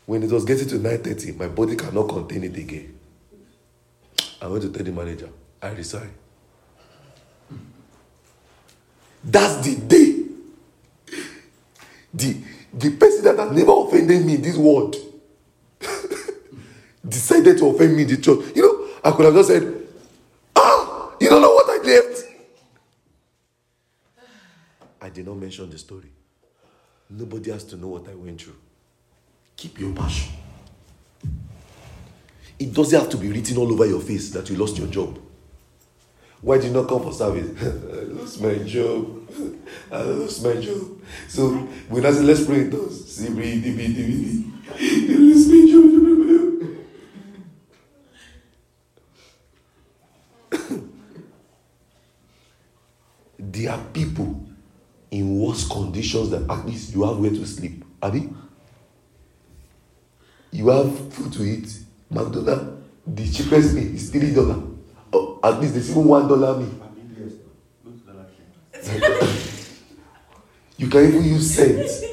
when 0.05 0.21
it 0.21 0.31
was 0.31 0.45
getting 0.45 0.67
to 0.67 0.75
9:30, 0.75 1.37
my 1.37 1.47
body 1.47 1.75
cannot 1.75 2.07
contain 2.07 2.43
it 2.43 2.55
again. 2.55 2.99
I 4.39 4.47
went 4.47 4.61
to 4.63 4.69
tell 4.69 4.83
the 4.83 4.91
manager, 4.91 5.29
I 5.59 5.69
resign. 5.69 6.11
That's 9.23 9.65
the 9.65 9.75
day. 9.75 10.17
The, 12.13 12.35
the 12.73 12.91
person 12.91 13.23
that 13.23 13.37
has 13.37 13.51
never 13.51 13.71
offended 13.71 14.25
me 14.25 14.35
in 14.35 14.41
this 14.41 14.57
world 14.57 14.95
decided 17.07 17.57
to 17.57 17.67
offend 17.67 17.95
me 17.95 18.03
in 18.03 18.07
the 18.07 18.17
church. 18.17 18.39
You 18.55 18.61
know, 18.61 18.87
I 19.03 19.11
could 19.11 19.25
have 19.25 19.33
just 19.33 19.49
said, 19.49 19.87
Ah, 20.55 21.11
you 21.19 21.29
don't 21.29 21.41
know 21.41 21.53
what 21.53 21.65
I 21.69 21.83
left. 21.83 22.23
I 25.01 25.09
did 25.09 25.25
not 25.25 25.37
mention 25.37 25.69
the 25.69 25.77
story. 25.77 26.11
Nobody 27.09 27.51
has 27.51 27.63
to 27.65 27.77
know 27.77 27.87
what 27.87 28.07
I 28.07 28.15
went 28.15 28.41
through. 28.41 28.55
Keep 29.57 29.79
your 29.79 29.93
passion. 29.93 30.31
It 32.57 32.73
doesn't 32.73 32.97
have 32.99 33.09
to 33.09 33.17
be 33.17 33.29
written 33.31 33.57
all 33.57 33.71
over 33.71 33.85
your 33.85 33.99
face 33.99 34.29
that 34.31 34.49
you 34.49 34.55
lost 34.55 34.77
your 34.77 34.87
job. 34.87 35.19
Why 36.41 36.57
did 36.57 36.65
you 36.67 36.71
not 36.73 36.87
come 36.89 37.03
for 37.03 37.13
service? 37.13 37.49
I 37.61 38.01
lost 38.19 38.41
my 38.41 38.55
job. 38.55 39.29
I 39.91 40.01
lost 40.01 40.43
my 40.43 40.55
job. 40.55 40.99
So 41.27 41.49
when 41.89 42.05
I 42.05 42.11
say 42.11 42.21
let's 42.21 42.45
pray 42.45 42.61
in 42.61 42.71
tongues, 42.71 43.19
breathe, 43.29 43.61
breathe, 43.63 43.95
breathe. 43.95 44.45
I 44.69 45.15
lost 45.19 45.47
my 45.49 45.65
job. 45.69 45.91
there 53.39 53.71
are 53.71 53.83
people 53.93 54.41
in 55.11 55.39
worse 55.39 55.67
conditions 55.67 56.29
that 56.31 56.49
at 56.49 56.65
least 56.65 56.95
you 56.95 57.03
have 57.03 57.17
where 57.17 57.29
to 57.29 57.45
sleep. 57.45 57.85
Abi? 58.01 58.29
You 60.51 60.69
have 60.69 61.13
food 61.13 61.33
to 61.33 61.43
eat. 61.43 61.79
McDonald's, 62.09 62.83
the 63.07 63.31
cheapest 63.31 63.73
meal 63.73 63.93
is 63.95 64.09
three 64.09 64.33
dollars. 64.33 64.57
Oh, 64.57 64.70
at 65.43 65.59
least 65.59 65.73
there's 65.73 65.89
even 65.89 66.05
one 66.05 66.27
dollar 66.27 66.59
meal. 66.59 66.69
you 70.77 70.87
can 70.87 71.07
even 71.07 71.23
use 71.23 71.55
cents. 71.55 72.03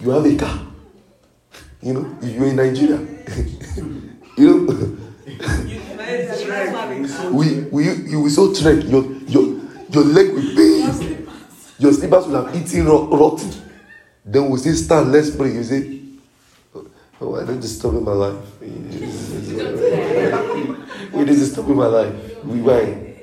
You 0.00 0.10
have 0.10 0.26
a 0.26 0.36
car. 0.36 0.66
You 1.82 1.92
know, 1.94 2.18
if 2.20 2.34
you're 2.34 2.48
in 2.48 2.56
Nigeria, 2.56 2.98
you 4.36 4.66
know, 4.66 4.96
we, 7.32 7.60
we, 7.70 7.84
you 8.10 8.20
will 8.20 8.30
so 8.30 8.52
trek, 8.54 8.84
your, 8.84 9.04
your, 9.28 9.60
your 9.90 10.04
leg 10.04 10.32
will 10.32 10.54
pain. 10.54 11.26
Your 11.78 11.92
slippers 11.92 12.26
will 12.26 12.44
have 12.44 12.54
eaten 12.56 12.86
rot, 12.86 13.10
rotten. 13.10 13.50
Then 14.24 14.48
we 14.50 14.58
say, 14.58 14.72
stand, 14.72 15.12
let's 15.12 15.30
pray. 15.34 15.52
You 15.52 15.64
say, 15.64 16.00
oh, 17.20 17.36
I 17.36 17.44
don't 17.44 17.60
disturb 17.60 18.02
my 18.02 18.12
life. 18.12 18.36
we 21.16 21.24
did 21.24 21.36
disturb 21.38 21.68
my 21.68 21.86
life. 21.86 22.12
Why? 22.44 23.16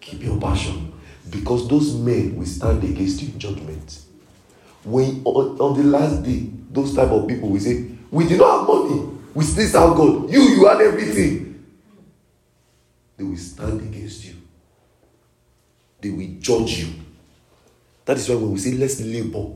Keep 0.00 0.22
your 0.22 0.40
passion. 0.40 0.92
Because 1.30 1.68
those 1.68 1.94
men 1.94 2.36
will 2.36 2.46
stand 2.46 2.82
against 2.84 3.22
you 3.22 3.28
in 3.28 3.38
judgment. 3.38 4.00
When 4.84 5.22
on, 5.24 5.58
on 5.60 5.76
the 5.76 5.84
last 5.84 6.22
day, 6.22 6.50
those 6.70 6.94
type 6.94 7.10
of 7.10 7.28
people 7.28 7.50
will 7.50 7.60
say, 7.60 7.90
We 8.10 8.26
did 8.26 8.38
not 8.38 8.60
have 8.60 8.68
money. 8.68 9.08
We 9.34 9.44
still 9.44 9.66
serve 9.66 9.96
God. 9.96 10.30
You, 10.30 10.40
you 10.40 10.66
had 10.66 10.80
everything. 10.80 11.64
They 13.16 13.24
will 13.24 13.36
stand 13.36 13.80
against 13.80 14.24
you. 14.24 14.34
They 16.00 16.10
will 16.10 16.28
judge 16.40 16.78
you. 16.78 16.92
That 18.04 18.16
is 18.16 18.28
why 18.28 18.36
when 18.36 18.52
we 18.52 18.58
say 18.58 18.72
let's 18.72 19.00
labor, 19.00 19.46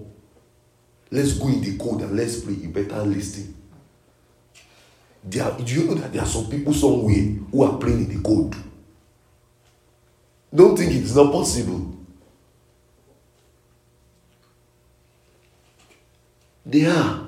let's 1.11 1.33
go 1.39 1.49
in 1.49 1.63
the 1.63 1.79
code 1.79 2.03
and 2.03 2.17
let's 2.17 2.41
pray, 2.41 2.55
you 2.55 2.69
better 2.69 3.01
listen. 3.03 3.55
There 5.25 5.51
do 5.53 5.75
you 5.75 5.85
know 5.85 5.95
that 5.95 6.13
there 6.13 6.23
are 6.23 6.27
some 6.27 6.49
people 6.51 6.73
somewhere 6.75 7.23
who 7.51 7.63
are 7.63 7.79
praying 7.79 8.11
in 8.11 8.17
the 8.17 8.29
code? 8.29 8.57
Don't 10.55 10.77
think 10.77 10.93
it's 10.93 11.15
not 11.15 11.33
possible. 11.33 11.97
They 16.67 16.85
are. 16.87 17.27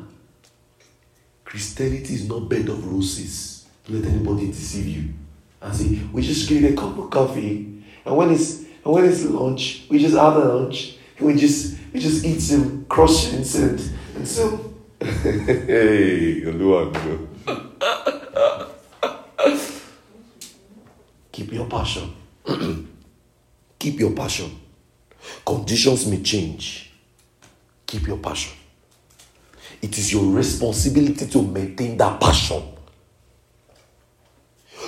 Christianity 1.44 2.14
is 2.14 2.28
not 2.28 2.48
bed 2.48 2.68
of 2.68 2.84
roses. 2.84 3.66
Don't 3.86 4.02
let 4.02 4.12
anybody 4.12 4.48
deceive 4.48 4.86
you. 4.86 5.14
And 5.62 5.74
say, 5.74 6.00
we 6.12 6.22
just 6.22 6.48
get 6.48 6.64
a 6.64 6.74
cup 6.74 6.98
of 6.98 7.10
coffee. 7.10 7.82
And 8.04 8.16
when 8.16 8.30
it's 8.30 8.64
and 8.84 8.92
when 8.92 9.04
it's 9.06 9.24
lunch, 9.24 9.86
we 9.88 9.98
just 9.98 10.16
have 10.16 10.36
lunch. 10.36 10.96
And 11.18 11.26
we 11.28 11.36
just 11.36 11.78
we 11.92 12.00
just 12.00 12.24
eat 12.24 12.40
some 12.40 12.84
croissants 12.86 13.62
and, 13.62 13.80
and 14.16 14.28
some 14.28 14.74
Hey, 15.00 16.42
Keep 21.34 21.52
your 21.52 21.66
passion. 21.66 22.14
Keep 23.80 23.98
your 23.98 24.12
passion. 24.12 24.56
Conditions 25.44 26.06
may 26.06 26.22
change. 26.22 26.92
Keep 27.84 28.06
your 28.06 28.18
passion. 28.18 28.52
It 29.82 29.98
is 29.98 30.12
your 30.12 30.32
responsibility 30.32 31.26
to 31.26 31.42
maintain 31.42 31.96
that 31.96 32.20
passion. 32.20 32.62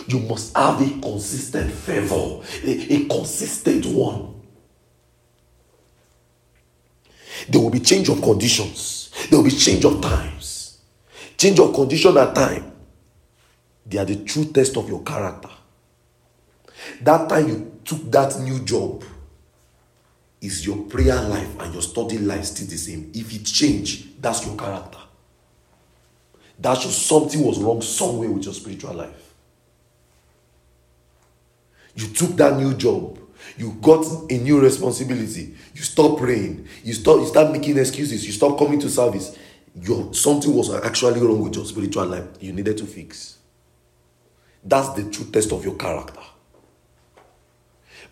You 0.06 0.20
must 0.20 0.56
have 0.56 0.80
a 0.80 1.00
consistent 1.00 1.72
favor, 1.72 2.40
a, 2.62 2.94
a 2.94 3.06
consistent 3.06 3.84
one. 3.86 4.40
There 7.48 7.60
will 7.60 7.70
be 7.70 7.80
change 7.80 8.08
of 8.08 8.22
conditions. 8.22 9.10
There 9.30 9.40
will 9.40 9.50
be 9.50 9.56
change 9.56 9.84
of 9.84 10.00
times. 10.00 10.78
Change 11.36 11.58
of 11.58 11.74
condition 11.74 12.16
at 12.16 12.36
time. 12.36 12.70
They 13.84 13.98
are 13.98 14.04
the 14.04 14.22
true 14.22 14.44
test 14.44 14.76
of 14.76 14.88
your 14.88 15.02
character. 15.02 15.50
That 17.02 17.28
time 17.28 17.48
you 17.48 17.80
took 17.84 18.10
that 18.10 18.38
new 18.40 18.60
job, 18.60 19.04
is 20.40 20.66
your 20.66 20.76
prayer 20.84 21.20
life 21.22 21.58
and 21.60 21.72
your 21.72 21.82
study 21.82 22.18
life 22.18 22.44
still 22.44 22.66
the 22.66 22.76
same? 22.76 23.10
If 23.14 23.34
it 23.34 23.44
change, 23.44 24.20
that's 24.20 24.46
your 24.46 24.56
character. 24.56 24.98
That 26.58 26.78
shows 26.78 26.96
something 26.96 27.42
was 27.42 27.58
wrong 27.58 27.82
somewhere 27.82 28.30
with 28.30 28.44
your 28.44 28.54
spiritual 28.54 28.94
life. 28.94 29.34
You 31.94 32.08
took 32.08 32.36
that 32.36 32.56
new 32.58 32.74
job. 32.74 33.18
You 33.56 33.72
got 33.80 34.04
a 34.30 34.38
new 34.38 34.60
responsibility. 34.60 35.54
You 35.74 35.82
stop 35.82 36.18
praying. 36.18 36.66
You 36.82 36.92
stop. 36.92 37.20
You 37.20 37.26
start 37.26 37.52
making 37.52 37.78
excuses. 37.78 38.26
You 38.26 38.32
stop 38.32 38.58
coming 38.58 38.78
to 38.80 38.90
service. 38.90 39.36
Your 39.74 40.12
something 40.14 40.54
was 40.54 40.72
actually 40.74 41.20
wrong 41.20 41.42
with 41.42 41.56
your 41.56 41.64
spiritual 41.64 42.06
life. 42.06 42.24
You 42.40 42.52
needed 42.52 42.78
to 42.78 42.86
fix. 42.86 43.38
That's 44.64 44.90
the 44.90 45.10
true 45.10 45.26
test 45.26 45.52
of 45.52 45.64
your 45.64 45.74
character. 45.74 46.20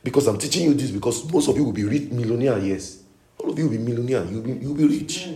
Because 0.05 0.27
I'm 0.27 0.37
teaching 0.38 0.64
you 0.64 0.75
this 0.75 0.90
because 0.90 1.25
most 1.33 1.49
of 1.49 1.57
you 1.57 1.64
will 1.64 1.73
be 1.73 1.85
rich 1.85 2.11
millionaire, 2.11 2.59
yes. 2.59 3.03
All 3.38 3.51
of 3.51 3.59
you 3.59 3.64
will 3.64 3.73
be 3.73 3.79
millionaire. 3.79 4.25
You'll 4.31 4.43
be, 4.43 4.53
you'll 4.53 4.75
be 4.75 4.87
rich. 4.87 5.27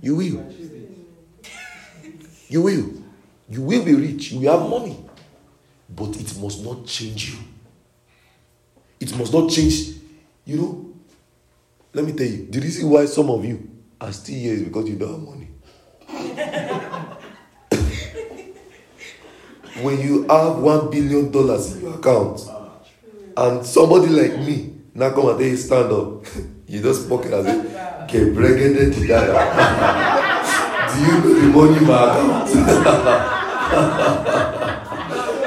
You 0.00 0.16
will. 0.16 0.46
You 2.48 2.62
will. 2.62 2.90
You 3.50 3.62
will 3.62 3.84
be 3.84 3.94
rich. 3.94 4.32
You 4.32 4.40
will 4.40 4.58
have 4.58 4.68
money. 4.68 4.96
But 5.94 6.16
it 6.18 6.36
must 6.40 6.64
not 6.64 6.86
change 6.86 7.32
you. 7.32 7.38
It 8.98 9.14
must 9.16 9.32
not 9.32 9.50
change. 9.50 9.90
You 10.46 10.56
know, 10.56 10.86
let 11.92 12.04
me 12.04 12.12
tell 12.12 12.26
you, 12.26 12.46
the 12.50 12.60
reason 12.60 12.88
why 12.88 13.04
some 13.06 13.28
of 13.30 13.44
you 13.44 13.68
are 14.00 14.12
still 14.12 14.36
here 14.36 14.54
is 14.54 14.62
because 14.62 14.88
you 14.88 14.96
don't 14.96 15.12
have 15.12 15.22
money. 15.22 15.48
when 19.82 20.00
you 20.00 20.26
have 20.28 20.58
one 20.58 20.90
billion 20.90 21.30
dollars 21.30 21.76
in 21.76 21.82
your 21.82 21.94
account, 21.94 22.40
and 23.36 23.64
somebody 23.66 24.08
like 24.08 24.38
me 24.38 24.72
now 24.94 25.10
come 25.10 25.28
and 25.28 25.38
tell 25.38 25.48
you 25.48 25.56
stand 25.56 25.92
up, 25.92 26.24
you 26.66 26.82
just 26.82 27.08
pocket 27.08 27.32
as 27.32 27.46
it 27.46 27.62
get 28.08 28.34
bregende 28.34 28.92
together. 28.94 29.34
Do 30.94 31.00
you 31.02 31.12
know 31.20 31.34
the 31.40 31.48
money 31.52 31.76
in 31.76 31.84
my 31.86 32.04
account? 32.04 32.48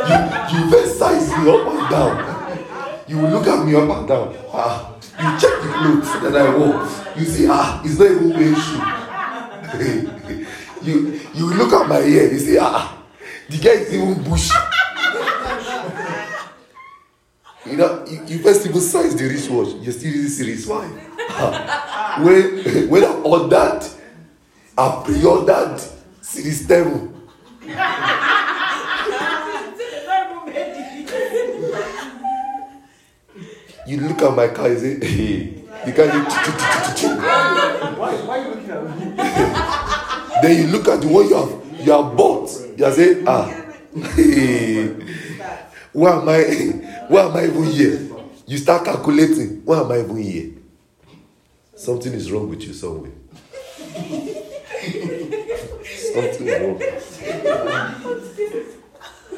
you, 0.10 0.18
you 0.60 0.64
first 0.70 0.94
size 1.00 1.30
me 1.30 1.36
up 1.50 1.68
and 1.68 1.90
down. 1.90 2.16
You 3.08 3.18
look 3.28 3.48
at 3.48 3.66
me 3.66 3.74
up 3.74 3.90
and 3.90 4.08
down. 4.08 4.36
Ah, 4.54 4.94
you 5.18 5.40
check 5.40 5.62
the 5.64 5.70
clothes 5.74 6.12
that 6.22 6.36
I 6.36 6.56
wore. 6.56 6.88
You 7.18 7.26
see, 7.26 7.48
ah, 7.50 7.82
it's 7.84 7.98
not 7.98 8.12
even 8.12 8.30
wearing 8.30 8.56
shoe. 8.56 8.82
you 10.84 11.20
you 11.34 11.54
look 11.56 11.74
at 11.74 11.88
my 11.90 11.96
hair. 11.96 12.32
You 12.32 12.38
see, 12.38 12.58
ah, 12.60 12.96
the 13.50 13.58
guy 13.58 13.72
is 13.72 13.92
even 13.94 14.22
bushy. 14.24 14.54
You 17.70 17.78
know, 17.78 18.06
you, 18.08 18.24
you 18.26 18.40
first 18.40 18.66
even 18.66 18.82
size 18.82 19.16
the 19.16 19.26
wristwatch. 19.26 19.76
You 19.86 19.92
still 19.92 20.12
use 20.12 20.38
series 20.38 20.66
five. 20.66 20.90
when 22.26 22.90
when 22.90 23.04
I 23.04 23.14
ordered, 23.24 23.82
I 24.78 25.02
pre-ordered 25.06 25.80
series 26.22 26.66
seven. 26.68 27.16
You 33.86 33.98
look 34.02 34.22
at 34.22 34.36
my 34.36 34.48
car, 34.50 34.70
you 34.70 34.80
say, 34.80 35.00
hey, 35.06 35.64
car 35.92 36.06
is 36.06 37.04
Why, 37.04 38.16
why 38.26 38.40
are 38.40 38.44
you 38.44 38.50
looking 38.50 38.70
at 38.70 38.84
me? 39.00 40.42
Then 40.42 40.58
you 40.62 40.68
look 40.72 40.88
at 40.88 41.04
one 41.06 41.28
you 41.28 41.36
have 41.36 41.86
you 41.86 41.92
have 41.92 42.16
bought. 42.18 42.50
You 42.78 42.92
say, 42.94 43.24
ah, 43.28 43.46
hey, 44.16 44.88
why 45.92 46.12
am 46.12 46.30
I 46.30 46.89
why 47.10 47.22
am 47.24 47.36
I 47.36 47.46
even 47.46 47.64
here? 47.64 48.08
You 48.46 48.58
start 48.58 48.86
calculating, 48.86 49.66
why 49.66 49.82
am 49.82 49.92
I 49.92 50.00
even 50.00 50.18
here? 50.18 50.52
Something 51.76 52.14
is 52.14 52.32
wrong 52.32 52.48
with 52.50 52.62
you 52.62 52.74
somewhere. 52.74 53.12
Something 56.14 56.48
is 56.48 56.62
wrong. 56.62 56.78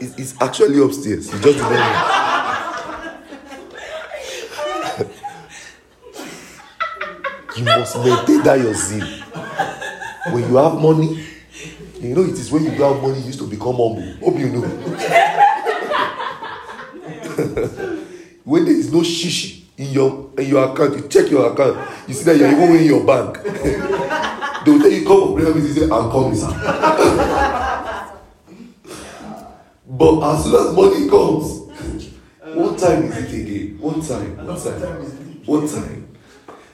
It's, 0.01 0.15
it's 0.17 0.41
actually 0.41 0.83
upstairs. 0.83 1.31
You 1.31 1.39
just 1.39 1.59
don't 1.59 1.71
know. 1.71 2.31
you 7.57 7.63
must 7.63 7.97
maintain 7.97 8.43
that 8.43 8.59
your 8.59 8.73
zeal. 8.73 9.05
When 10.33 10.49
you 10.49 10.57
have 10.57 10.73
money, 10.75 11.25
you 12.01 12.15
know 12.15 12.23
it 12.23 12.31
is 12.31 12.51
when 12.51 12.63
you 12.65 12.71
have 12.71 13.01
money 13.01 13.21
used 13.21 13.39
to 13.39 13.47
become 13.47 13.75
humble. 13.75 14.13
Hope 14.19 14.37
you 14.39 14.49
know. 14.49 15.47
when 18.43 18.65
there 18.65 18.73
is 18.75 18.91
no 18.91 18.99
shishi 18.99 19.63
in 19.77 19.91
your 19.91 20.31
in 20.37 20.47
your 20.49 20.71
account, 20.71 20.95
you 20.95 21.07
check 21.07 21.29
your 21.29 21.51
account, 21.51 21.77
you 22.07 22.13
see 22.13 22.23
that 22.25 22.37
you're 22.37 22.51
even 22.51 22.75
in 22.75 22.85
your 22.85 23.03
bank. 23.05 23.41
they 23.43 24.71
will 24.71 24.79
tell 24.79 24.91
you 24.91 25.05
come 25.05 25.21
on 25.21 25.35
prayer 25.35 25.53
meeting, 25.55 25.73
say 25.73 25.83
I'm 25.83 26.09
coming, 26.11 26.39
but 29.87 30.33
as 30.33 30.43
soon 30.43 30.55
as 30.55 30.75
money 30.75 31.09
comes, 31.09 31.61
what 32.55 32.77
time 32.79 33.03
is 33.05 33.33
it 33.33 33.41
again? 33.41 33.77
What 33.79 34.03
time? 34.07 34.45
What 34.45 34.63
time? 34.63 35.41
What 35.45 35.69
time? 35.69 36.07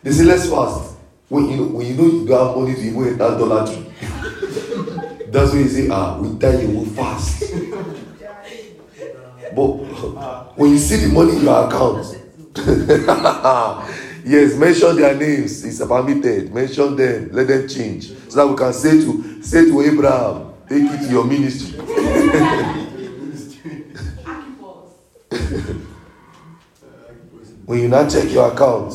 They 0.04 0.12
say 0.12 0.24
let's 0.26 0.50
fast. 0.50 0.96
When 1.30 1.50
you 1.50 1.58
know 1.58 1.64
when 1.64 1.86
you 1.88 1.94
know 1.96 2.06
you 2.06 2.26
don't 2.28 2.48
have 2.48 2.58
money 2.58 2.74
to 2.76 2.82
even 2.82 3.08
enter 3.08 3.18
dollar 3.38 3.66
tree. 3.68 3.86
That's 5.30 5.52
when 5.52 5.64
you 5.64 5.70
say, 5.70 5.90
ah, 5.90 6.18
we 6.20 6.30
die 6.40 6.62
you 6.62 6.70
will 6.70 6.86
fast. 6.86 7.44
When 9.58 10.70
you 10.72 10.78
see 10.78 10.98
the 10.98 11.08
money 11.12 11.36
in 11.38 11.42
your 11.42 11.68
account, 11.68 12.06
yes, 14.24 14.56
mention 14.56 14.96
their 14.98 15.16
names. 15.16 15.66
It's 15.66 15.80
permitted. 15.84 16.54
Mention 16.54 16.96
them. 16.96 17.30
Let 17.32 17.48
them 17.48 17.68
change. 17.68 18.10
So 18.30 18.36
that 18.38 18.48
we 18.48 18.56
can 18.56 18.72
say 18.72 18.92
to 19.02 19.42
say 19.42 19.66
to 19.66 19.82
Abraham, 19.82 20.54
take 20.70 20.84
it 20.84 21.08
to 21.08 21.12
your 21.12 21.26
ministry. 21.26 21.80
when 27.66 27.80
you 27.80 27.88
now 27.88 28.08
check 28.08 28.32
your 28.32 28.52
account, 28.54 28.94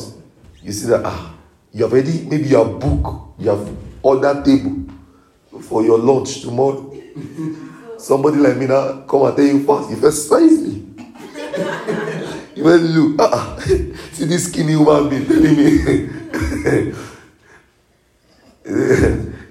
you 0.61 0.71
see 0.71 0.87
that 0.87 1.01
ah, 1.03 1.35
you 1.73 1.83
have 1.83 1.91
already 1.91 2.23
maybe 2.23 2.47
you 2.47 2.55
have 2.57 2.79
book, 2.79 3.33
you 3.37 3.49
have 3.49 3.69
ordered 4.01 4.45
table 4.45 4.85
for 5.61 5.83
your 5.83 5.97
lunch 5.99 6.39
tomorrow. 6.41 6.89
Somebody 8.03 8.35
like 8.35 8.57
me 8.57 8.65
now 8.67 8.99
come 9.07 9.21
and 9.23 9.37
tell 9.37 9.45
you 9.45 9.63
fast, 9.65 9.89
you 9.89 9.95
first 9.95 10.27
size 10.27 10.59
me. 10.61 10.73
you 12.53 12.61
first 12.61 12.83
look, 12.83 13.15
ah, 13.17 13.29
ah, 13.31 13.59
see 14.11 14.25
this 14.25 14.47
skinny 14.49 14.75
woman 14.75 15.07
being 15.09 15.25
telling 15.25 15.55
me. 15.55 15.63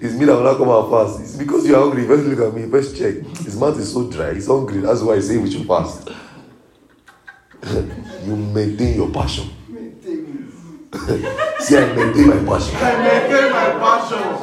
it's 0.02 0.14
me 0.14 0.26
that 0.26 0.36
will 0.36 0.42
not 0.42 0.58
come 0.58 0.68
and 0.68 0.90
fast. 0.90 1.20
It's 1.22 1.36
because 1.36 1.66
you're 1.66 1.78
hungry. 1.80 2.06
First 2.06 2.24
look 2.24 2.46
at 2.46 2.54
me, 2.54 2.70
first 2.70 2.94
check. 2.94 3.14
His 3.38 3.56
mouth 3.56 3.78
is 3.78 3.90
so 3.90 4.10
dry, 4.10 4.34
he's 4.34 4.48
hungry. 4.48 4.80
That's 4.80 5.00
why 5.00 5.14
I 5.14 5.20
say 5.20 5.38
we 5.38 5.50
should 5.50 5.66
fast. 5.66 6.10
you 8.26 8.36
maintain 8.36 8.96
your 8.96 9.08
passion. 9.08 9.48
Maintain. 9.66 10.52
See, 11.58 11.78
I 11.78 11.90
maintain 11.96 12.28
my 12.28 12.44
passion. 12.44 12.76
I 12.76 12.98
maintain 13.00 13.50
my 13.50 13.70
passion. 13.80 14.42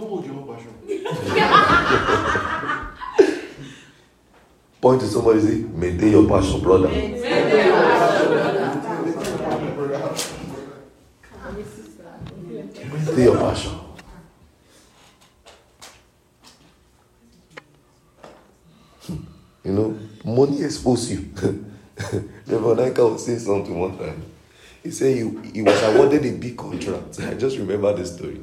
Don't 0.00 0.08
hold 0.08 0.24
your 0.24 0.34
own 0.36 0.46
passion. 0.56 0.72
Point 4.80 5.00
to 5.02 5.06
somebody 5.06 5.40
say, 5.40 5.56
maintain 5.74 6.12
your 6.12 6.26
passion, 6.26 6.60
brother. 6.60 6.88
Maintain 6.88 7.20
your 13.24 13.36
passion. 13.36 13.72
You 19.64 19.72
know, 19.72 19.98
money 20.24 20.62
expose 20.62 21.10
you. 21.10 21.30
Reverend 22.46 22.88
Nika 22.88 23.06
was 23.06 23.26
saying 23.26 23.40
something 23.40 23.78
one 23.78 23.98
time. 23.98 24.22
He 24.82 24.90
said 24.90 25.16
he, 25.16 25.30
he 25.52 25.62
was 25.62 25.82
awarded 25.82 26.24
a 26.24 26.32
big 26.32 26.56
contract. 26.56 27.20
I 27.20 27.34
just 27.34 27.58
remember 27.58 27.92
the 27.94 28.06
story. 28.06 28.40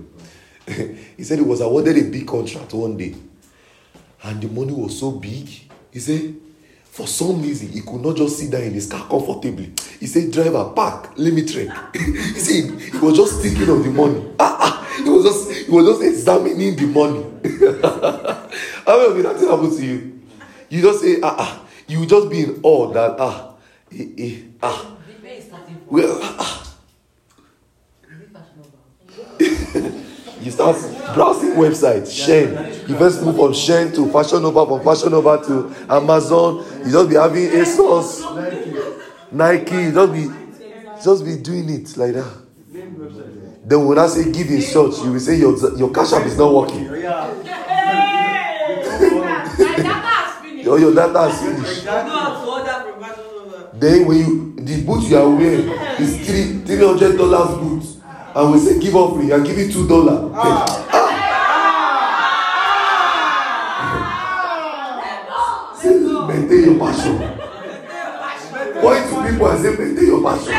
he 1.18 1.24
said 1.24 1.40
he 1.40 1.44
was 1.44 1.62
awarded 1.62 1.98
a 1.98 2.10
big 2.10 2.28
contract 2.28 2.74
one 2.74 2.98
day. 2.98 3.16
And 4.24 4.42
the 4.42 4.48
money 4.48 4.74
was 4.74 5.00
so 5.00 5.12
big. 5.12 5.48
He 5.92 6.00
said, 6.00 6.36
for 6.84 7.06
some 7.08 7.42
reason, 7.42 7.70
he 7.70 7.82
could 7.82 8.02
not 8.02 8.16
just 8.18 8.40
sit 8.40 8.50
down 8.52 8.64
in 8.64 8.74
his 8.74 8.88
car 8.88 9.08
comfortably. 9.08 9.72
He 10.00 10.08
said, 10.08 10.32
driver, 10.32 10.72
park, 10.76 11.12
let 11.16 11.32
me 11.34 11.46
trek. 11.46 11.68
he 11.96 12.40
said, 12.40 12.80
he 12.80 12.98
was 12.98 13.16
just 13.16 13.42
thinking 13.42 13.70
of 13.70 13.84
the 13.84 13.92
money. 13.92 14.24
Ah, 14.40 14.58
ah, 14.60 15.02
he 15.04 15.10
was 15.10 15.24
just, 15.26 15.52
he 15.52 15.72
was 15.72 15.86
just 15.86 16.02
examining 16.04 16.76
the 16.76 16.86
money. 16.88 17.24
How 18.86 18.98
many 18.98 19.12
of 19.12 19.18
you 19.18 19.24
that 19.24 19.38
thing 19.38 19.50
happened 19.50 19.78
to 19.78 19.86
you? 19.86 20.22
You 20.70 20.82
just 20.82 21.02
say, 21.02 21.18
ah, 21.22 21.36
ah. 21.38 21.64
You 21.88 22.06
just 22.06 22.30
be 22.30 22.42
in 22.42 22.60
awe 22.64 22.92
that, 22.94 23.16
ah, 23.20 23.54
eh, 23.92 24.06
eh, 24.18 24.36
ah. 24.62 24.98
Well, 25.90 26.20
ah. 26.22 26.58
You 30.42 30.52
start 30.52 30.76
browsing 31.16 31.52
websites, 31.52 32.10
Shein. 32.14 32.88
You 32.88 32.96
first 32.98 33.24
move 33.24 33.36
from 33.36 33.52
Shein 33.54 33.94
to 33.96 34.12
Fashion 34.12 34.42
Nova, 34.44 34.66
from 34.66 34.84
Fashion 34.84 35.12
Nova 35.12 35.44
to 35.46 35.74
Amazon. 35.90 36.64
You 36.86 36.92
just 36.92 37.10
be 37.10 37.16
having 37.16 37.48
ASOS, 37.50 39.32
Nike. 39.32 39.76
You 39.76 39.92
just 39.92 40.14
be, 40.14 40.30
just 41.04 41.26
be 41.26 41.38
doing 41.38 41.70
it 41.70 41.98
like 41.98 42.14
that. 42.14 42.32
Then 43.66 43.86
when 43.86 43.98
I 44.00 44.08
say 44.08 44.32
give 44.32 44.50
in 44.50 44.62
short, 44.62 44.96
you 45.04 45.12
will 45.14 45.20
say 45.20 45.36
your 45.38 45.58
your 45.78 45.92
cash 45.92 46.14
app 46.14 46.26
is 46.26 46.38
not 46.38 46.54
working. 46.54 46.86
Yeah. 46.86 47.34
Or 50.68 50.80
your 50.80 50.94
data 50.94 51.28
is 51.28 51.40
finished. 51.40 51.86
Then 53.80 54.06
when 54.06 54.18
you 54.18 54.56
the 54.60 54.84
boot 54.84 55.04
you 55.10 55.18
are 55.18 55.30
wearing 55.30 55.70
is 56.00 56.18
three 56.28 56.60
three 56.66 56.86
hundred 56.86 57.18
dollars 57.18 57.58
boot, 57.58 57.97
and 58.38 58.52
we 58.52 58.60
say 58.60 58.80
give 58.80 58.96
offering, 58.96 59.34
I 59.34 59.40
give 59.40 59.58
you 59.58 59.72
two 59.72 59.88
dollar. 59.88 60.32
Ah. 60.36 60.66
Ah. 60.70 61.08
Ah. 65.30 65.74
Say 65.82 65.90
maintain 66.28 66.64
your 66.66 66.78
passion. 66.80 67.18
Point 68.82 69.06
to 69.10 69.16
people 69.32 69.48
and 69.50 69.60
say 69.64 69.72
maintain 69.76 70.06
your 70.06 70.22
passion. 70.24 70.54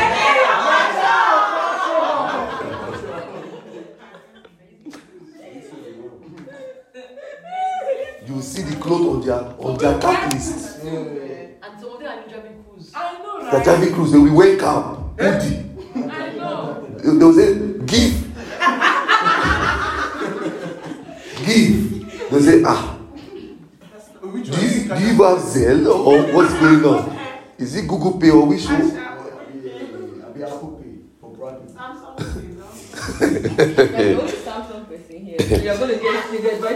You 8.25 8.33
will 8.35 8.41
see 8.41 8.61
the 8.63 8.75
cloth 8.75 9.01
on 9.01 9.21
their 9.25 9.41
on 9.59 9.77
their 9.77 9.99
cart 9.99 10.33
list. 10.33 10.79
And 10.83 11.79
some 11.79 11.93
of 11.93 11.99
them 11.99 12.07
are 12.07 12.19
even 12.19 12.29
driving 12.29 12.63
cruise. 12.63 12.91
I 12.95 13.13
know, 13.19 13.39
The 13.39 13.57
right? 13.57 13.63
driving 13.63 13.93
cruise, 13.93 14.11
they 14.11 14.17
will 14.19 14.35
wake 14.35 14.61
up. 14.61 15.19
Eh? 15.19 15.31
hoodie. 15.31 16.09
I 16.11 16.33
know. 16.35 16.88
They 17.03 17.09
will 17.25 17.33
say, 17.33 17.53
give. 17.85 18.13
give. 21.45 22.29
They 22.31 22.39
say, 22.41 22.63
ah, 22.65 22.97
Which 24.21 24.51
do 24.51 24.61
you, 24.61 24.83
do 24.87 24.99
you 24.99 25.23
have 25.23 25.39
Zelle 25.39 25.87
or 25.95 26.33
what's 26.33 26.53
going 26.53 26.83
on? 26.85 27.17
Is 27.57 27.75
it 27.75 27.87
Google 27.87 28.19
Pay 28.19 28.29
or 28.31 28.45
which 28.45 28.65
one? 28.65 28.81
Apple 30.49 30.81
Pay 30.81 30.95
for 31.19 31.29
branding. 31.35 31.75
Samsung, 31.75 32.15
you 32.43 32.55
know. 32.55 32.69
You're 33.19 34.15
the 34.15 34.21
only 34.21 34.33
Samsung 34.33 34.87
person 34.87 35.25
here. 35.25 35.37
You're 35.63 35.77
going 35.77 35.97
to 35.97 36.01
get 36.01 36.25
triggered 36.27 36.61
by 36.61 36.71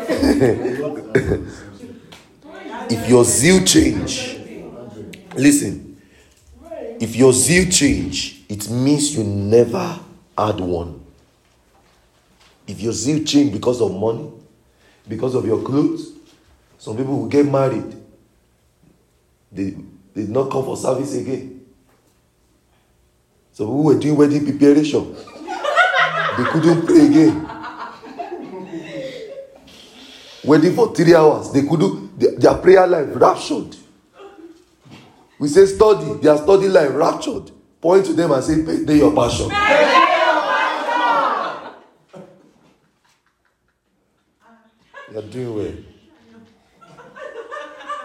If 2.89 3.07
your 3.09 3.23
zeal 3.23 3.63
change, 3.63 4.39
listen, 5.35 6.01
if 6.99 7.15
your 7.15 7.33
zeal 7.33 7.69
change, 7.69 8.43
it 8.49 8.69
means 8.69 9.15
you 9.15 9.23
never 9.23 9.99
had 10.37 10.59
one. 10.59 11.03
If 12.67 12.81
your 12.81 12.93
zeal 12.93 13.23
change 13.23 13.51
because 13.51 13.81
of 13.81 13.91
money, 13.93 14.31
because 15.07 15.35
of 15.35 15.45
your 15.45 15.61
clothes, 15.63 16.11
some 16.77 16.97
people 16.97 17.17
will 17.19 17.27
get 17.27 17.45
married. 17.45 17.95
they, 19.51 19.75
did 20.15 20.29
not 20.29 20.51
come 20.51 20.63
for 20.63 20.77
service 20.77 21.15
again. 21.15 21.65
So 23.51 23.67
we 23.71 23.93
were 23.93 23.99
doing 23.99 24.15
wedding 24.15 24.43
preparation. 24.45 25.15
They 26.35 26.43
couldn't 26.45 26.85
pray 26.87 27.05
again. 27.05 27.47
Wedding 30.43 30.73
for 30.73 30.93
three 30.95 31.13
hours. 31.13 31.51
They 31.51 31.61
couldn't, 31.61 32.19
their, 32.19 32.31
their 32.39 32.55
prayer 32.55 32.87
life 32.87 33.09
raptured. 33.13 33.75
We 35.37 35.47
say 35.47 35.67
study, 35.67 36.13
their 36.21 36.37
study 36.37 36.69
life 36.69 36.89
raptured. 36.93 37.51
Point 37.79 38.05
to 38.07 38.13
them 38.13 38.31
and 38.31 38.43
say, 38.43 38.63
pay 38.85 38.97
your 38.97 39.13
passion. 39.13 39.51
You're 45.13 45.21
doing 45.21 45.55
well. 45.55 45.73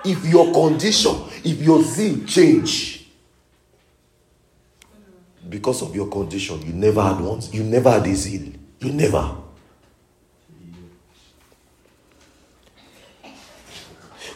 If 0.04 0.26
your 0.26 0.52
condition, 0.52 1.14
if 1.42 1.62
your 1.62 1.82
zeal 1.82 2.24
change 2.26 3.08
because 5.48 5.80
of 5.80 5.96
your 5.96 6.08
condition, 6.08 6.60
you 6.66 6.74
never 6.74 7.02
had 7.02 7.18
once, 7.20 7.52
you 7.54 7.64
never 7.64 7.90
had 7.90 8.06
a 8.06 8.14
zeal. 8.14 8.52
You 8.80 8.92
never. 8.92 9.36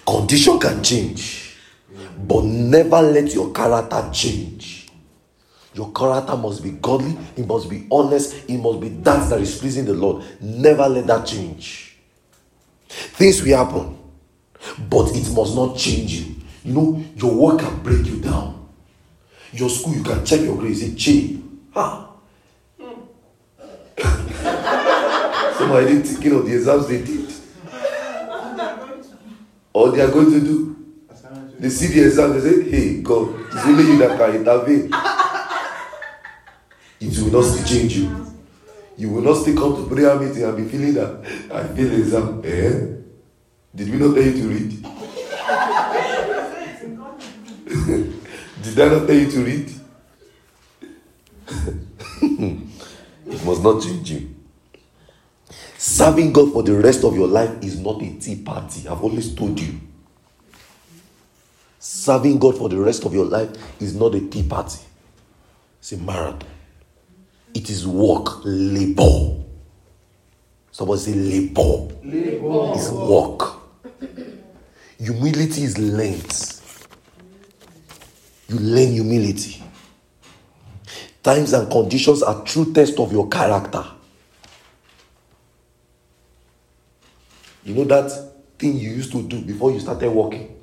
Condition 0.06 0.58
can 0.58 0.82
change, 0.82 1.56
but 2.26 2.44
never 2.44 3.02
let 3.02 3.34
your 3.34 3.52
character 3.52 4.08
change. 4.12 4.88
Your 5.74 5.92
character 5.92 6.36
must 6.36 6.62
be 6.62 6.70
godly, 6.70 7.16
it 7.36 7.46
must 7.46 7.68
be 7.68 7.86
honest, 7.90 8.48
it 8.48 8.56
must 8.58 8.80
be 8.80 8.88
that 8.88 9.28
that 9.28 9.40
is 9.40 9.58
pleasing 9.58 9.84
the 9.84 9.94
Lord. 9.94 10.24
Never 10.40 10.88
let 10.88 11.06
that 11.06 11.26
change. 11.26 11.91
Things 12.92 13.42
will 13.42 13.56
happen, 13.56 13.98
but 14.88 15.14
it 15.16 15.32
must 15.34 15.54
not 15.56 15.76
change 15.76 16.12
you. 16.12 16.36
You 16.64 16.74
know, 16.74 17.04
your 17.16 17.34
work 17.34 17.60
can 17.60 17.82
break 17.82 18.06
you 18.06 18.20
down. 18.20 18.68
Your 19.52 19.68
school, 19.68 19.94
you 19.94 20.02
can 20.02 20.24
check 20.24 20.40
your 20.40 20.56
grades, 20.56 20.80
say, 20.80 20.94
Che, 20.94 21.38
ha. 21.74 22.08
Somebody 25.58 25.86
didn't 25.86 26.04
thinking 26.04 26.34
of 26.34 26.46
the 26.46 26.54
exams 26.54 26.88
they 26.88 27.02
did. 27.02 27.32
Or 29.72 29.90
they 29.90 30.02
are 30.02 30.10
going 30.10 30.30
to 30.32 30.40
do. 30.40 30.76
They 31.58 31.68
see 31.70 31.86
the 31.88 32.06
exam, 32.06 32.32
they 32.32 32.40
say, 32.40 32.70
hey, 32.70 33.02
God, 33.02 33.40
it's 33.46 33.64
only 33.64 33.84
you 33.84 33.98
that 33.98 34.18
can 34.18 34.34
intervene. 34.36 34.90
It 37.00 37.18
will 37.18 37.40
not 37.40 37.66
change 37.66 37.96
you. 37.98 38.31
You 38.96 39.10
will 39.10 39.22
not 39.22 39.34
still 39.36 39.56
come 39.56 39.76
to 39.76 39.86
prayer 39.94 40.18
meeting 40.18 40.42
and 40.44 40.56
be 40.56 40.64
feeling 40.64 40.94
that 40.94 41.24
I 41.52 41.64
feel 41.74 41.92
exam. 41.92 42.40
Eh? 42.44 42.86
Did 43.74 43.90
we 43.90 43.98
not 43.98 44.14
tell 44.14 44.22
you 44.22 44.32
to 44.32 44.48
read? 44.48 44.72
Did 48.62 48.80
I 48.80 48.88
not 48.88 49.06
tell 49.06 49.16
you 49.16 49.30
to 49.30 49.44
read? 49.44 49.72
it 53.26 53.44
must 53.44 53.62
not 53.62 53.82
change 53.82 54.10
you. 54.10 54.34
Serving 55.78 56.32
God 56.32 56.52
for 56.52 56.62
the 56.62 56.74
rest 56.76 57.04
of 57.04 57.16
your 57.16 57.26
life 57.26 57.50
is 57.62 57.80
not 57.80 58.00
a 58.02 58.18
tea 58.20 58.36
party. 58.36 58.86
I've 58.88 59.02
always 59.02 59.34
told 59.34 59.58
you. 59.58 59.80
Serving 61.78 62.38
God 62.38 62.56
for 62.56 62.68
the 62.68 62.78
rest 62.78 63.04
of 63.04 63.12
your 63.12 63.24
life 63.24 63.50
is 63.82 63.96
not 63.96 64.14
a 64.14 64.20
tea 64.20 64.44
party. 64.44 64.78
It's 65.80 65.92
a 65.92 65.96
marathon. 65.96 66.48
It 67.54 67.68
is 67.70 67.86
work, 67.86 68.40
labor. 68.44 69.42
Somebody 70.70 71.00
say 71.00 71.14
labor. 71.14 71.94
labor. 72.02 72.72
It's 72.74 72.90
work. 72.90 73.60
Humility 74.98 75.64
is 75.64 75.78
learned. 75.78 76.32
You 78.48 78.58
learn 78.58 78.92
humility. 78.92 79.62
Times 81.22 81.52
and 81.52 81.70
conditions 81.70 82.22
are 82.22 82.42
true 82.44 82.72
test 82.72 82.98
of 82.98 83.12
your 83.12 83.28
character. 83.28 83.84
You 87.64 87.74
know 87.74 87.84
that 87.84 88.10
thing 88.58 88.76
you 88.76 88.90
used 88.90 89.12
to 89.12 89.22
do 89.22 89.40
before 89.42 89.72
you 89.72 89.78
started 89.80 90.10
working? 90.10 90.56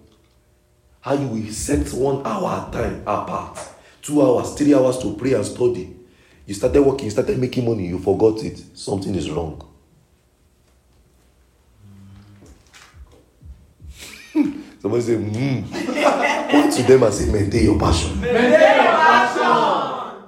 How 1.02 1.14
you 1.14 1.28
will 1.28 1.52
set 1.52 1.94
one 1.94 2.26
hour 2.26 2.70
time 2.72 3.02
apart, 3.02 3.58
two 4.02 4.22
hours, 4.22 4.54
three 4.56 4.74
hours 4.74 4.98
to 5.00 5.16
pray 5.16 5.34
and 5.34 5.46
study. 5.46 5.96
You 6.50 6.56
started 6.56 6.82
working, 6.82 7.06
you 7.06 7.12
started 7.12 7.38
making 7.38 7.64
money, 7.64 7.86
you 7.90 8.00
forgot 8.00 8.44
it. 8.44 8.58
Something 8.74 9.14
is 9.14 9.30
wrong. 9.30 9.64
Somebody 14.82 15.04
say, 15.04 15.14
hmm. 15.18 15.62
Point 16.50 16.74
to 16.74 16.82
them 16.82 17.04
and 17.04 17.14
say, 17.14 17.32
maintain 17.32 17.66
your 17.66 17.78
passion. 17.78 18.20
Maintain 18.20 18.42
your 18.42 18.94
passion. 18.96 20.24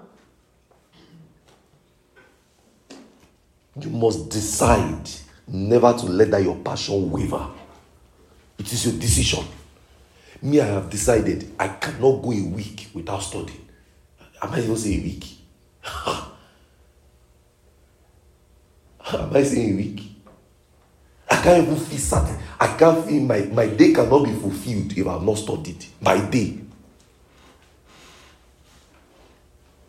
You 3.79 3.89
must 3.89 4.29
decide 4.29 5.09
never 5.47 5.91
to 5.91 6.05
let 6.05 6.29
that 6.29 6.43
your 6.43 6.57
passion 6.57 7.09
waver. 7.09 7.49
It 8.59 8.71
is 8.71 8.85
your 8.85 8.93
decision. 8.99 9.43
Me, 10.43 10.59
I 10.61 10.67
have 10.67 10.87
decided 10.87 11.51
I 11.57 11.67
cannot 11.69 12.21
go 12.21 12.31
a 12.31 12.43
week 12.43 12.89
without 12.93 13.23
studying. 13.23 13.67
I 14.39 14.59
even 14.59 14.77
say 14.77 14.99
a 14.99 15.01
week? 15.01 15.40
Am 19.13 19.35
I 19.35 19.43
saying 19.43 19.73
a 19.73 19.75
week? 19.77 20.03
I 21.29 21.35
can't 21.41 21.63
even 21.63 21.77
feel 21.77 21.97
certain. 21.97 22.37
I 22.59 22.67
can't 22.77 23.05
feel 23.05 23.21
my, 23.21 23.39
my 23.41 23.67
day 23.67 23.93
cannot 23.93 24.25
be 24.25 24.33
fulfilled 24.33 24.97
if 24.97 25.07
I 25.07 25.13
have 25.13 25.23
not 25.23 25.37
studied. 25.37 25.85
My 26.01 26.19
day. 26.19 26.59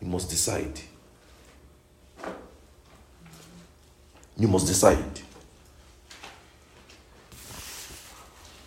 You 0.01 0.07
must 0.07 0.29
decide. 0.29 0.79
You 4.37 4.47
must 4.47 4.67
decide. 4.67 5.21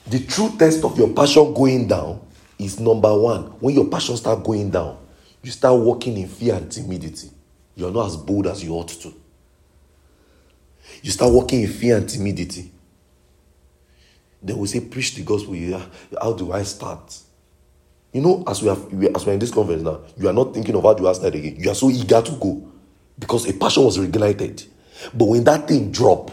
The 0.07 0.20
true 0.20 0.55
test 0.57 0.85
of 0.85 0.97
your 0.97 1.09
passion 1.09 1.53
going 1.53 1.89
down 1.89 2.20
is 2.59 2.79
number 2.79 3.12
one. 3.18 3.43
When 3.61 3.74
your 3.74 3.87
passion 3.87 4.16
start 4.16 4.45
going 4.45 4.70
down, 4.70 4.99
you 5.47 5.53
start 5.53 5.79
walking 5.79 6.17
in 6.19 6.27
fear 6.27 6.57
and 6.57 6.73
timidity. 6.73 7.31
You're 7.77 7.93
not 7.93 8.07
as 8.07 8.17
bold 8.17 8.49
as 8.49 8.65
you 8.65 8.73
ought 8.73 8.89
to. 8.89 9.15
You 11.03 11.13
start 11.13 11.33
walking 11.33 11.63
in 11.63 11.69
fear 11.69 11.99
and 11.99 12.09
timidity. 12.09 12.73
Then 14.43 14.59
we 14.59 14.67
say, 14.67 14.81
preach 14.81 15.15
the 15.15 15.23
gospel. 15.23 15.55
How 16.21 16.33
do 16.33 16.51
I 16.51 16.65
start? 16.65 17.17
You 18.13 18.23
know, 18.23 18.43
as 18.45 18.61
we 18.61 18.69
have 18.69 18.93
as 19.15 19.25
we're 19.25 19.35
in 19.35 19.39
this 19.39 19.53
conference 19.53 19.83
now, 19.83 20.01
you 20.17 20.29
are 20.29 20.33
not 20.33 20.53
thinking 20.53 20.75
of 20.75 20.83
how 20.83 20.95
do 20.95 21.07
I 21.07 21.13
start 21.13 21.37
again. 21.37 21.55
You 21.61 21.71
are 21.71 21.77
so 21.77 21.91
eager 21.91 22.21
to 22.21 22.33
go 22.33 22.69
because 23.17 23.49
a 23.49 23.53
passion 23.53 23.85
was 23.85 24.01
regulated. 24.01 24.65
But 25.15 25.27
when 25.27 25.45
that 25.45 25.69
thing 25.69 25.93
drop, 25.93 26.33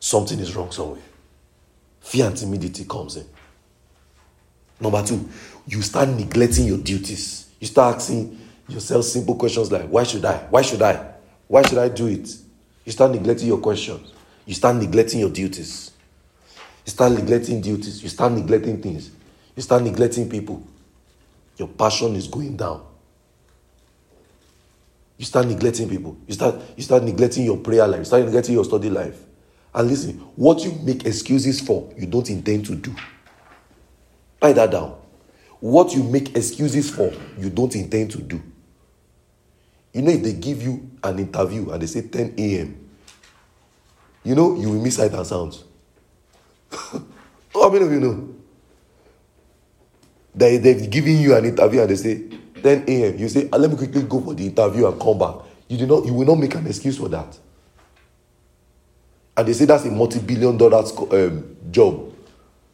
something 0.00 0.38
is 0.40 0.56
wrong 0.56 0.72
somewhere. 0.72 1.02
Fear 2.00 2.28
and 2.28 2.36
timidity 2.38 2.86
comes 2.86 3.16
in. 3.16 3.26
Number 4.80 5.04
two, 5.04 5.28
you 5.66 5.82
start 5.82 6.08
neglecting 6.08 6.64
your 6.64 6.78
duties. 6.78 7.43
You 7.64 7.68
start 7.68 7.96
asking 7.96 8.38
yourself 8.68 9.06
simple 9.06 9.36
questions 9.36 9.72
like, 9.72 9.86
why 9.86 10.02
should 10.02 10.22
I? 10.22 10.36
Why 10.50 10.60
should 10.60 10.82
I? 10.82 11.14
Why 11.48 11.62
should 11.62 11.78
I 11.78 11.88
do 11.88 12.08
it? 12.08 12.28
You 12.84 12.92
start 12.92 13.12
neglecting 13.12 13.48
your 13.48 13.56
questions. 13.56 14.12
You 14.44 14.52
start 14.52 14.76
neglecting 14.76 15.20
your 15.20 15.30
duties. 15.30 15.92
You 16.84 16.90
start 16.90 17.12
neglecting 17.12 17.62
duties. 17.62 18.02
You 18.02 18.10
start 18.10 18.32
neglecting 18.32 18.82
things. 18.82 19.10
You 19.56 19.62
start 19.62 19.82
neglecting 19.82 20.28
people. 20.28 20.62
Your 21.56 21.68
passion 21.68 22.16
is 22.16 22.28
going 22.28 22.54
down. 22.58 22.84
You 25.16 25.24
start 25.24 25.46
neglecting 25.46 25.88
people. 25.88 26.18
You 26.26 26.34
start, 26.34 26.56
you 26.76 26.82
start 26.82 27.02
neglecting 27.02 27.46
your 27.46 27.56
prayer 27.56 27.88
life. 27.88 28.00
You 28.00 28.04
start 28.04 28.24
neglecting 28.26 28.56
your 28.56 28.66
study 28.66 28.90
life. 28.90 29.18
And 29.74 29.88
listen, 29.88 30.18
what 30.36 30.62
you 30.62 30.72
make 30.82 31.06
excuses 31.06 31.62
for, 31.62 31.90
you 31.96 32.04
don't 32.04 32.28
intend 32.28 32.66
to 32.66 32.74
do. 32.74 32.94
Write 34.42 34.56
that 34.56 34.70
down. 34.70 34.98
What 35.64 35.94
you 35.94 36.02
make 36.02 36.36
excuses 36.36 36.90
for, 36.90 37.10
you 37.38 37.48
don't 37.48 37.74
intend 37.74 38.10
to 38.10 38.18
do. 38.20 38.38
You 39.94 40.02
know, 40.02 40.10
if 40.10 40.22
they 40.22 40.34
give 40.34 40.62
you 40.62 40.90
an 41.02 41.18
interview 41.18 41.70
and 41.70 41.80
they 41.80 41.86
say 41.86 42.02
10 42.02 42.34
a.m., 42.36 42.86
you 44.24 44.34
know, 44.34 44.56
you 44.56 44.68
will 44.68 44.82
miss 44.82 44.96
sight 44.96 45.14
and 45.14 45.26
sounds. 45.26 45.64
How 46.70 47.70
many 47.70 47.86
of 47.86 47.92
you 47.92 47.98
know? 47.98 48.34
They, 50.34 50.58
they've 50.58 50.90
given 50.90 51.16
you 51.16 51.34
an 51.34 51.46
interview 51.46 51.80
and 51.80 51.88
they 51.88 51.96
say 51.96 52.28
10 52.62 52.84
a.m. 52.86 53.18
You 53.18 53.28
say, 53.30 53.48
ah, 53.50 53.56
let 53.56 53.70
me 53.70 53.78
quickly 53.78 54.02
go 54.02 54.20
for 54.20 54.34
the 54.34 54.44
interview 54.44 54.86
and 54.86 55.00
come 55.00 55.16
back. 55.18 55.36
You 55.68 55.78
do 55.78 55.86
not, 55.86 56.04
you 56.04 56.12
will 56.12 56.26
not 56.26 56.34
make 56.38 56.54
an 56.56 56.66
excuse 56.66 56.98
for 56.98 57.08
that. 57.08 57.38
And 59.34 59.48
they 59.48 59.54
say 59.54 59.64
that's 59.64 59.86
a 59.86 59.90
multi-billion 59.90 60.58
dollar 60.58 60.84
um, 61.10 61.56
job. 61.70 62.12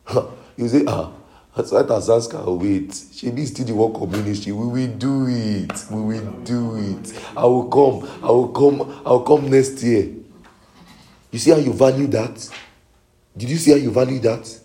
you 0.56 0.66
say, 0.66 0.82
ah, 0.88 1.12
that's 1.60 1.72
why 1.72 1.82
Tazaska 1.82 2.58
wait. 2.58 2.98
She 3.12 3.30
needs 3.30 3.50
to 3.52 3.64
the 3.64 3.74
work 3.74 4.00
of 4.00 4.10
ministry. 4.10 4.52
We 4.52 4.66
will 4.66 4.96
do 4.96 5.26
it. 5.28 5.84
We 5.90 6.00
will 6.00 6.30
do 6.42 6.76
it. 6.76 7.22
I 7.36 7.44
will 7.44 7.68
come. 7.68 8.08
I 8.22 8.30
will 8.30 8.48
come. 8.48 9.02
I 9.04 9.10
will 9.10 9.20
come 9.20 9.50
next 9.50 9.82
year. 9.82 10.08
You 11.30 11.38
see 11.38 11.50
how 11.50 11.58
you 11.58 11.74
value 11.74 12.06
that? 12.08 12.48
Did 13.36 13.50
you 13.50 13.58
see 13.58 13.72
how 13.72 13.76
you 13.76 13.90
value 13.90 14.18
that? 14.20 14.58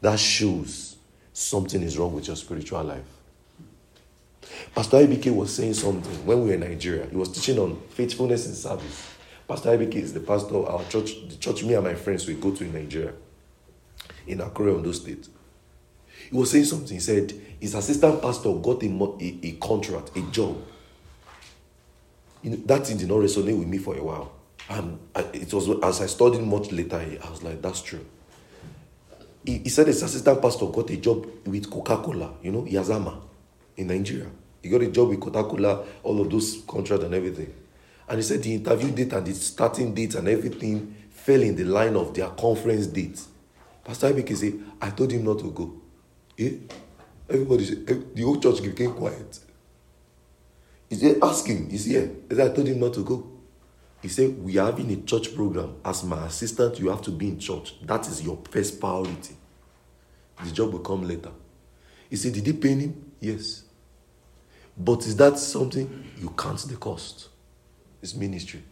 That 0.00 0.18
shows 0.18 0.96
something 1.32 1.80
is 1.80 1.96
wrong 1.96 2.12
with 2.12 2.26
your 2.26 2.36
spiritual 2.36 2.82
life. 2.82 3.04
Pastor 4.74 4.96
IBK 4.98 5.32
was 5.34 5.54
saying 5.54 5.74
something 5.74 6.26
when 6.26 6.40
we 6.40 6.48
were 6.48 6.54
in 6.54 6.60
Nigeria. 6.60 7.06
He 7.06 7.16
was 7.16 7.28
teaching 7.30 7.58
on 7.60 7.80
faithfulness 7.90 8.46
in 8.46 8.54
service. 8.54 9.10
Pastor 9.46 9.78
IBK 9.78 9.94
is 9.94 10.12
the 10.12 10.20
pastor 10.20 10.56
of 10.56 10.66
our 10.66 10.84
church, 10.88 11.12
the 11.28 11.36
church 11.36 11.62
me 11.62 11.74
and 11.74 11.84
my 11.84 11.94
friends 11.94 12.26
we 12.26 12.34
go 12.34 12.50
to 12.50 12.64
in 12.64 12.72
Nigeria, 12.72 13.12
in 14.26 14.38
Akure, 14.38 14.76
Ondo 14.76 14.90
State. 14.90 15.28
He 16.30 16.36
was 16.36 16.50
saying 16.50 16.64
something. 16.64 16.96
He 16.96 17.00
said 17.00 17.32
his 17.60 17.74
assistant 17.74 18.20
pastor 18.20 18.52
got 18.54 18.82
a, 18.82 18.86
a, 18.86 19.38
a 19.42 19.52
contract, 19.60 20.16
a 20.16 20.22
job. 20.30 20.56
You 22.42 22.50
know, 22.50 22.56
that 22.66 22.86
thing 22.86 22.96
did 22.96 23.08
not 23.08 23.18
resonate 23.18 23.58
with 23.58 23.68
me 23.68 23.78
for 23.78 23.96
a 23.96 24.02
while. 24.02 24.32
And 24.68 24.98
it 25.14 25.52
was 25.52 25.68
as 25.82 26.00
I 26.00 26.06
studied 26.06 26.42
much 26.42 26.72
later, 26.72 26.96
I 26.96 27.30
was 27.30 27.42
like, 27.42 27.62
that's 27.62 27.82
true. 27.82 28.04
He, 29.44 29.58
he 29.58 29.68
said 29.68 29.86
his 29.86 30.02
assistant 30.02 30.42
pastor 30.42 30.66
got 30.66 30.90
a 30.90 30.96
job 30.96 31.26
with 31.46 31.70
Coca 31.70 31.98
Cola, 31.98 32.34
you 32.42 32.50
know, 32.50 32.62
Yazama 32.62 33.20
in 33.76 33.86
Nigeria. 33.86 34.26
He 34.62 34.68
got 34.68 34.82
a 34.82 34.88
job 34.88 35.08
with 35.10 35.20
Coca 35.20 35.44
Cola, 35.44 35.84
all 36.02 36.20
of 36.20 36.30
those 36.30 36.62
contracts 36.66 37.04
and 37.04 37.14
everything. 37.14 37.54
And 38.08 38.18
he 38.18 38.22
said 38.22 38.42
the 38.42 38.54
interview 38.54 38.90
date 38.90 39.12
and 39.12 39.26
the 39.26 39.34
starting 39.34 39.94
date 39.94 40.14
and 40.16 40.28
everything 40.28 40.94
fell 41.10 41.42
in 41.42 41.54
the 41.56 41.64
line 41.64 41.94
of 41.96 42.14
their 42.14 42.28
conference 42.30 42.86
date. 42.88 43.20
Pastor 43.84 44.12
Ibeke 44.12 44.36
said, 44.36 44.54
I 44.80 44.90
told 44.90 45.12
him 45.12 45.24
not 45.24 45.38
to 45.40 45.50
go. 45.52 45.72
Eh? 46.38 46.52
Everybody 47.28 47.84
eh, 47.88 47.94
the 48.14 48.22
whole 48.22 48.38
church 48.40 48.62
became 48.62 48.92
quiet. 48.92 49.40
He 50.88 50.94
said, 50.94 51.18
ask 51.22 51.46
him, 51.46 51.68
he's 51.68 51.86
here. 51.86 52.10
He 52.28 52.34
said, 52.36 52.50
I 52.50 52.54
told 52.54 52.68
him 52.68 52.78
not 52.78 52.94
to 52.94 53.04
go. 53.04 53.26
He 54.02 54.08
said, 54.08 54.38
We 54.42 54.56
are 54.58 54.66
having 54.66 54.90
a 54.92 54.96
church 55.02 55.34
program. 55.34 55.76
As 55.84 56.04
my 56.04 56.26
assistant, 56.26 56.78
you 56.78 56.90
have 56.90 57.02
to 57.02 57.10
be 57.10 57.28
in 57.28 57.38
church. 57.38 57.74
That 57.82 58.06
is 58.06 58.22
your 58.22 58.38
first 58.50 58.78
priority. 58.78 59.34
The 60.44 60.52
job 60.52 60.72
will 60.72 60.80
come 60.80 61.08
later. 61.08 61.30
He 62.08 62.16
said, 62.16 62.34
Did 62.34 62.46
he 62.46 62.52
pay 62.52 62.74
him? 62.74 63.12
Yes. 63.20 63.64
But 64.76 65.00
is 65.06 65.16
that 65.16 65.38
something 65.38 66.04
you 66.20 66.30
count 66.30 66.60
the 66.68 66.76
cost? 66.76 67.28
It's 68.00 68.14
ministry. 68.14 68.62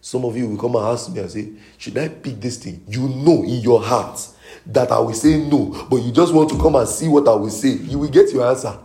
Some 0.00 0.24
of 0.24 0.36
you 0.36 0.48
will 0.48 0.58
come 0.58 0.74
and 0.76 0.84
ask 0.86 1.12
me 1.12 1.20
and 1.20 1.30
say, 1.30 1.52
Should 1.78 1.98
I 1.98 2.08
pick 2.08 2.40
this 2.40 2.56
thing? 2.56 2.82
You 2.88 3.08
know 3.08 3.42
in 3.44 3.60
your 3.60 3.82
heart 3.82 4.18
that 4.66 4.90
I 4.90 4.98
will 4.98 5.14
say 5.14 5.38
no, 5.48 5.86
but 5.90 5.96
you 5.96 6.12
just 6.12 6.32
want 6.32 6.50
to 6.50 6.58
come 6.58 6.76
and 6.76 6.88
see 6.88 7.08
what 7.08 7.28
I 7.28 7.34
will 7.34 7.50
say. 7.50 7.70
You 7.70 7.98
will 7.98 8.08
get 8.10 8.32
your 8.32 8.46
answer. 8.48 8.78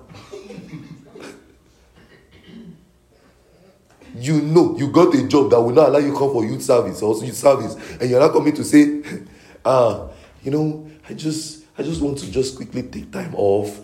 you 4.15 4.41
know 4.41 4.77
you 4.77 4.87
got 4.91 5.13
a 5.15 5.27
job 5.27 5.49
that 5.49 5.59
will 5.59 5.71
not 5.73 5.89
allow 5.89 5.99
you 5.99 6.11
come 6.11 6.31
for 6.31 6.45
youth 6.45 6.61
service 6.61 7.01
or 7.01 7.15
youth 7.23 7.35
service, 7.35 7.75
and 7.99 8.09
you're 8.09 8.19
not 8.19 8.31
coming 8.31 8.53
to 8.53 8.63
say, 8.63 9.01
ah, 9.65 10.07
you 10.43 10.51
know, 10.51 10.89
I 11.09 11.13
just 11.13 11.65
I 11.77 11.83
just 11.83 12.01
want 12.01 12.17
to 12.19 12.31
just 12.31 12.55
quickly 12.55 12.83
take 12.83 13.11
time 13.11 13.33
off 13.35 13.79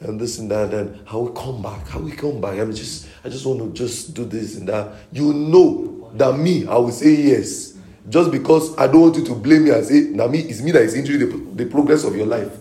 and 0.00 0.20
this 0.20 0.38
and 0.38 0.50
that, 0.50 0.74
and 0.74 1.06
how 1.08 1.20
we 1.20 1.34
come 1.34 1.62
back, 1.62 1.88
how 1.88 2.00
we 2.00 2.12
come 2.12 2.40
back. 2.40 2.58
I'm 2.58 2.74
just 2.74 3.08
I 3.24 3.28
just 3.28 3.46
want 3.46 3.60
to 3.60 3.72
just 3.72 4.14
do 4.14 4.24
this 4.24 4.56
and 4.56 4.68
that. 4.68 4.92
You 5.12 5.32
know 5.32 6.10
that 6.14 6.36
me, 6.38 6.66
I 6.66 6.76
will 6.76 6.92
say 6.92 7.14
yes. 7.14 7.75
Just 8.08 8.30
because 8.30 8.76
I 8.78 8.86
don't 8.86 9.00
want 9.00 9.16
you 9.16 9.24
to 9.24 9.34
blame 9.34 9.64
me 9.64 9.70
and 9.70 9.84
say, 9.84 10.10
now 10.12 10.26
me, 10.28 10.38
it's 10.40 10.60
me 10.62 10.70
that 10.72 10.82
is 10.82 10.94
injuring 10.94 11.18
the, 11.54 11.64
the 11.64 11.70
progress 11.70 12.04
of 12.04 12.14
your 12.16 12.26
life. 12.26 12.56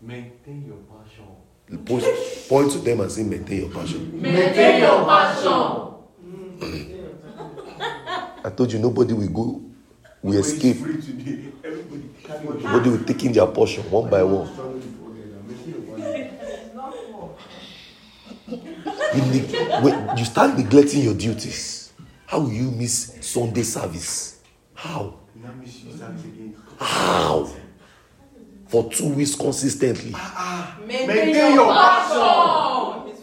Maintain 0.00 0.64
your 0.66 0.78
passion. 0.88 1.84
Point, 1.84 2.04
point 2.48 2.72
to 2.72 2.78
them 2.78 3.00
and 3.00 3.10
say, 3.12 3.22
maintain 3.22 3.60
your 3.62 3.70
passion. 3.70 4.20
Maintain 4.22 4.80
your 4.80 5.04
passion. 5.04 5.90
I 8.44 8.50
told 8.50 8.72
you 8.72 8.78
nobody 8.78 9.12
will 9.14 9.28
go, 9.28 9.62
will 10.22 10.38
escape. 10.38 10.76
Free 10.78 11.00
today. 11.00 11.52
Everybody 11.64 12.10
carry 12.22 12.44
Nobody 12.44 12.90
will 12.90 13.04
take 13.04 13.24
in 13.24 13.32
their 13.32 13.46
portion 13.46 13.82
one 13.90 14.08
by 14.10 14.22
one. 14.22 14.48
You, 19.14 19.22
neg- 19.22 20.18
you 20.18 20.24
start 20.24 20.56
neglecting 20.58 21.02
your 21.02 21.14
duties. 21.14 21.73
How 22.34 22.40
will 22.40 22.50
you 22.50 22.68
miss 22.72 23.14
Sunday 23.20 23.62
service? 23.62 24.40
How? 24.74 25.20
Now 25.36 25.52
miss 25.52 25.84
you 25.84 25.92
start 25.92 26.18
again. 26.18 26.56
How? 26.80 27.48
For 28.66 28.90
two 28.90 29.10
weeks 29.10 29.36
consistently. 29.36 30.10
Maintain 30.84 31.54
your 31.54 31.72
passion. 31.72 33.14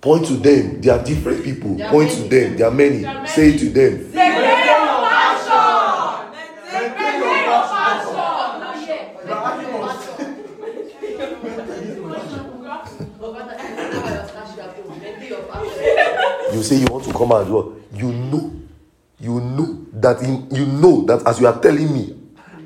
Point 0.00 0.26
to 0.26 0.32
them. 0.32 0.80
They 0.80 0.90
are 0.90 1.04
different 1.04 1.44
people. 1.44 1.76
Point 1.90 2.10
to 2.10 2.22
them. 2.22 2.56
They 2.56 2.64
are 2.64 2.72
many. 2.72 3.04
Say 3.28 3.50
it 3.50 3.58
to 3.60 3.70
them. 3.70 4.10
Maintain 4.12 4.64
your 4.66 5.06
passion. 5.06 6.32
Maintain 6.64 7.22
your 7.46 7.62
passion. 7.62 8.48
You 16.58 16.64
say 16.64 16.76
you 16.76 16.86
want 16.86 17.04
to 17.04 17.12
come 17.12 17.30
out 17.30 17.42
as 17.44 17.48
well. 17.50 17.72
You 17.94 18.10
know, 18.10 18.52
you 19.20 19.40
know 19.40 19.86
that 19.92 20.20
in, 20.22 20.50
you 20.50 20.66
know 20.66 21.02
that 21.02 21.24
as 21.24 21.38
you 21.40 21.46
are 21.46 21.56
telling 21.60 21.92
me, 21.92 22.18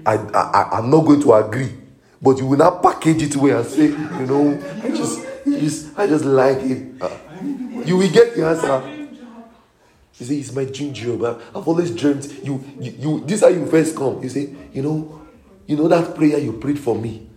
I, 0.07 0.15
I 0.17 0.79
I'm 0.79 0.89
not 0.89 1.05
going 1.05 1.21
to 1.21 1.35
agree, 1.35 1.71
but 2.23 2.39
you 2.39 2.47
will 2.47 2.57
not 2.57 2.83
package 2.83 3.23
it 3.25 3.35
away 3.35 3.51
and 3.51 3.67
say, 3.67 3.89
you 3.89 4.27
know, 4.27 4.59
I 4.83 4.89
just, 4.89 5.21
just, 5.45 5.99
I 5.99 6.07
just 6.07 6.25
like 6.25 6.57
it. 6.63 7.03
Uh, 7.03 7.11
you 7.85 7.99
will 7.99 8.11
get 8.11 8.35
the 8.35 8.47
answer. 8.47 8.83
You 10.19 10.27
say 10.27 10.37
it's 10.37 10.55
my 10.55 10.65
dream 10.65 10.95
job. 10.95 11.23
I- 11.25 11.59
I've 11.59 11.69
always 11.69 11.91
dreamt. 11.95 12.33
You, 12.43 12.65
you, 12.81 12.93
you. 12.99 13.21
This 13.27 13.43
is 13.43 13.47
how 13.47 13.49
you 13.49 13.67
first 13.67 13.95
come. 13.95 14.23
You 14.23 14.31
say, 14.31 14.55
you 14.73 14.81
know, 14.83 15.21
you 15.67 15.77
know 15.77 15.89
that 15.89 16.15
prayer 16.17 16.39
you 16.39 16.55
prayed 16.55 16.79
for 16.81 16.97
me. 16.97 17.29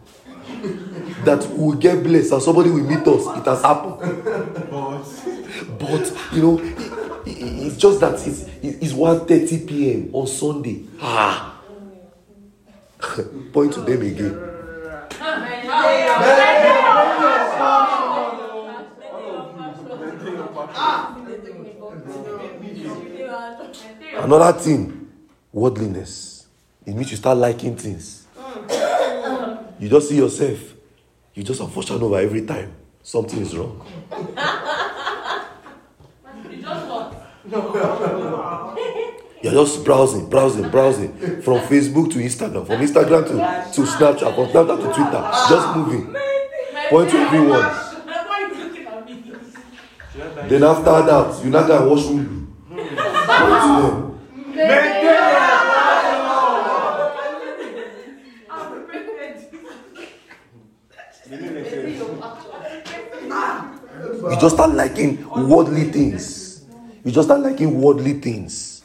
That 1.25 1.45
will 1.49 1.73
get 1.73 2.01
blessed 2.01 2.31
and 2.31 2.41
somebody 2.41 2.69
will 2.69 2.83
meet 2.85 3.05
us. 3.05 3.37
It 3.39 3.45
has 3.45 3.61
happened. 3.61 5.44
But 5.79 6.11
you 6.33 6.41
know, 6.41 6.59
it- 6.59 7.27
it- 7.27 7.67
it's 7.67 7.77
just 7.77 7.99
that 7.99 8.13
it's 8.27 8.45
it's 8.61 8.93
1.30 8.93 9.67
p.m. 9.67 10.09
on 10.13 10.27
Sunday. 10.27 10.83
Ah. 11.01 11.61
Point 13.53 13.73
to 13.73 13.81
them 13.81 14.01
again. 14.01 14.51
Another 24.17 24.57
thing, 24.59 25.09
worldliness. 25.51 26.47
It 26.85 26.95
means 26.95 27.11
you 27.11 27.17
start 27.17 27.37
liking 27.37 27.75
things. 27.75 28.25
You 29.79 29.89
just 29.89 30.09
see 30.09 30.17
yourself. 30.17 30.59
You 31.33 31.43
just 31.43 31.59
unfortunate 31.61 32.01
over 32.01 32.19
every 32.19 32.45
time. 32.45 32.73
Something 33.03 33.39
is 33.41 33.55
wrong. 33.55 33.85
You're 39.41 39.53
just 39.53 39.85
browsing, 39.85 40.29
browsing, 40.29 40.69
browsing 40.69 41.13
from 41.41 41.59
Facebook 41.59 42.11
to 42.11 42.19
Instagram, 42.19 42.65
from 42.67 42.81
Instagram 42.81 43.23
to, 43.27 43.33
to 43.73 43.81
Snapchat, 43.87 44.35
from 44.35 44.47
Snapchat 44.47 44.77
to 44.81 44.87
Twitter, 44.93 45.21
just 45.47 45.75
moving. 45.77 46.15
Point 46.89 47.09
to 47.11 47.17
everyone. 47.17 47.61
Why 47.61 47.71
are 48.27 48.53
you 48.53 48.55
looking 48.63 48.85
at 48.87 49.05
me? 49.05 50.49
Then 50.49 50.63
after 50.63 50.83
that, 50.83 51.43
you 51.45 51.49
now 51.49 51.65
go 51.65 51.77
and 51.79 51.89
watch 51.89 51.99
Hulu. 52.01 52.45
Point 52.69 53.61
to 53.61 53.67
them. 53.81 53.95
I'm 58.49 58.65
prepared. 58.85 59.37
You 64.31 64.37
just 64.41 64.55
start 64.55 64.71
liking 64.71 65.27
worldly 65.29 65.85
things. 65.91 66.44
You 67.05 67.11
just 67.11 67.27
start 67.27 67.41
liking 67.41 67.79
worldly 67.79 68.13
things. 68.13 68.81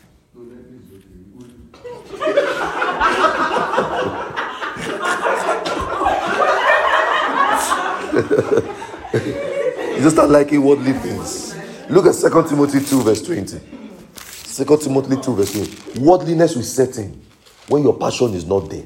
you 8.13 10.03
just 10.03 10.17
start 10.17 10.29
liking 10.29 10.63
worldly 10.63 10.93
things. 10.93 11.57
Look 11.89 12.05
at 12.05 12.15
2 12.15 12.29
Timothy 12.47 12.85
2, 12.85 13.03
verse 13.03 13.23
20. 13.23 13.59
2 13.59 14.77
Timothy 14.77 15.17
2, 15.23 15.35
verse 15.35 15.53
20. 15.53 16.01
Worldliness 16.01 16.57
will 16.57 16.63
set 16.63 16.99
in 16.99 17.23
when 17.69 17.83
your 17.83 17.97
passion 17.97 18.35
is 18.35 18.45
not 18.45 18.69
there. 18.69 18.85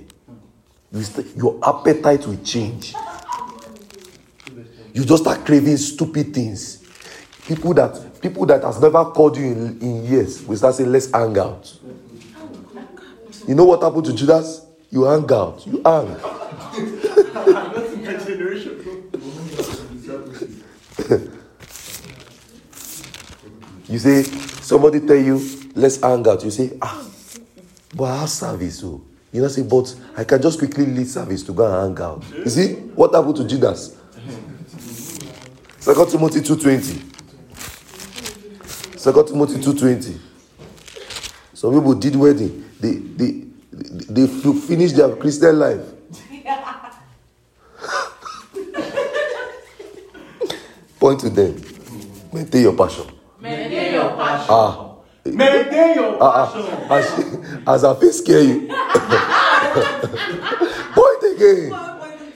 You 0.93 1.03
st- 1.03 1.37
your 1.37 1.59
appetite 1.61 2.25
will 2.29 2.41
change. 2.45 2.95
You 4.93 5.05
just 5.05 5.25
start 5.25 5.45
craving 5.45 5.77
stupid 5.79 6.33
things. 6.33 6.84
People 7.47 7.75
that 7.75 8.21
people 8.23 8.47
that 8.47 8.63
has 8.63 8.81
never 8.81 9.05
called 9.07 9.37
you 9.37 9.45
in, 9.45 9.79
in 9.81 10.05
years 10.05 10.43
will 10.45 10.57
start 10.57 10.75
saying, 10.75 10.91
let's 10.91 11.11
hang 11.11 11.37
out. 11.39 11.73
You 13.47 13.55
know 13.55 13.65
what 13.65 13.83
happened 13.83 14.07
to 14.07 14.15
Judas? 14.15 14.65
You 14.91 15.05
hang 15.05 15.31
out. 15.31 15.67
You 15.67 15.83
hang. 15.85 16.17
You 23.87 23.99
say, 23.99 24.23
somebody 24.63 24.99
tell 25.01 25.17
you, 25.17 25.39
let's 25.75 26.01
hang 26.01 26.27
out. 26.27 26.43
You 26.43 26.51
say, 26.51 26.73
ah, 26.81 27.07
But 27.95 28.05
I 28.05 28.17
have 28.21 28.31
service, 28.31 28.79
so 28.81 29.05
you 29.31 29.43
know, 29.43 29.49
say, 29.49 29.63
but 29.63 29.95
I 30.17 30.25
can 30.25 30.41
just 30.41 30.59
quickly 30.59 30.87
leave 30.87 31.09
service 31.09 31.43
to 31.45 31.53
go 31.53 31.65
and 31.67 31.97
hang 31.97 32.05
out. 32.07 32.25
You 32.33 32.49
see 32.49 32.75
what 32.95 33.15
happened 33.15 33.37
to 33.37 33.45
Judas? 33.47 33.97
Second 35.81 36.09
Timothy 36.09 36.41
2:20. 36.41 37.14
Second 39.05 39.27
Timothy 39.29 39.61
2:20. 39.61 40.17
Some 41.53 41.75
people 41.75 41.93
did 41.95 42.17
wedding. 42.17 42.65
They 42.81 42.93
they 42.95 43.45
they, 43.71 44.25
they 44.25 44.53
finished 44.55 44.97
their 44.97 45.15
Christian 45.17 45.59
life. 45.59 45.79
Point 50.99 51.21
to 51.21 51.29
them. 51.29 51.55
Maintain 52.33 52.63
your 52.63 52.73
passion. 52.75 53.05
Maintain 53.43 53.93
your 53.93 54.17
passion. 54.17 54.47
Ah. 54.49 54.95
Maintain 55.27 55.95
your 55.97 56.17
Ah, 56.23 56.47
passion. 56.47 56.65
ah, 56.89 56.97
as, 56.97 57.05
as 57.69 57.85
I 57.85 57.95
face 58.01 58.19
scare 58.21 58.41
you. 58.41 58.69
Point 60.97 61.23
again. 61.37 61.69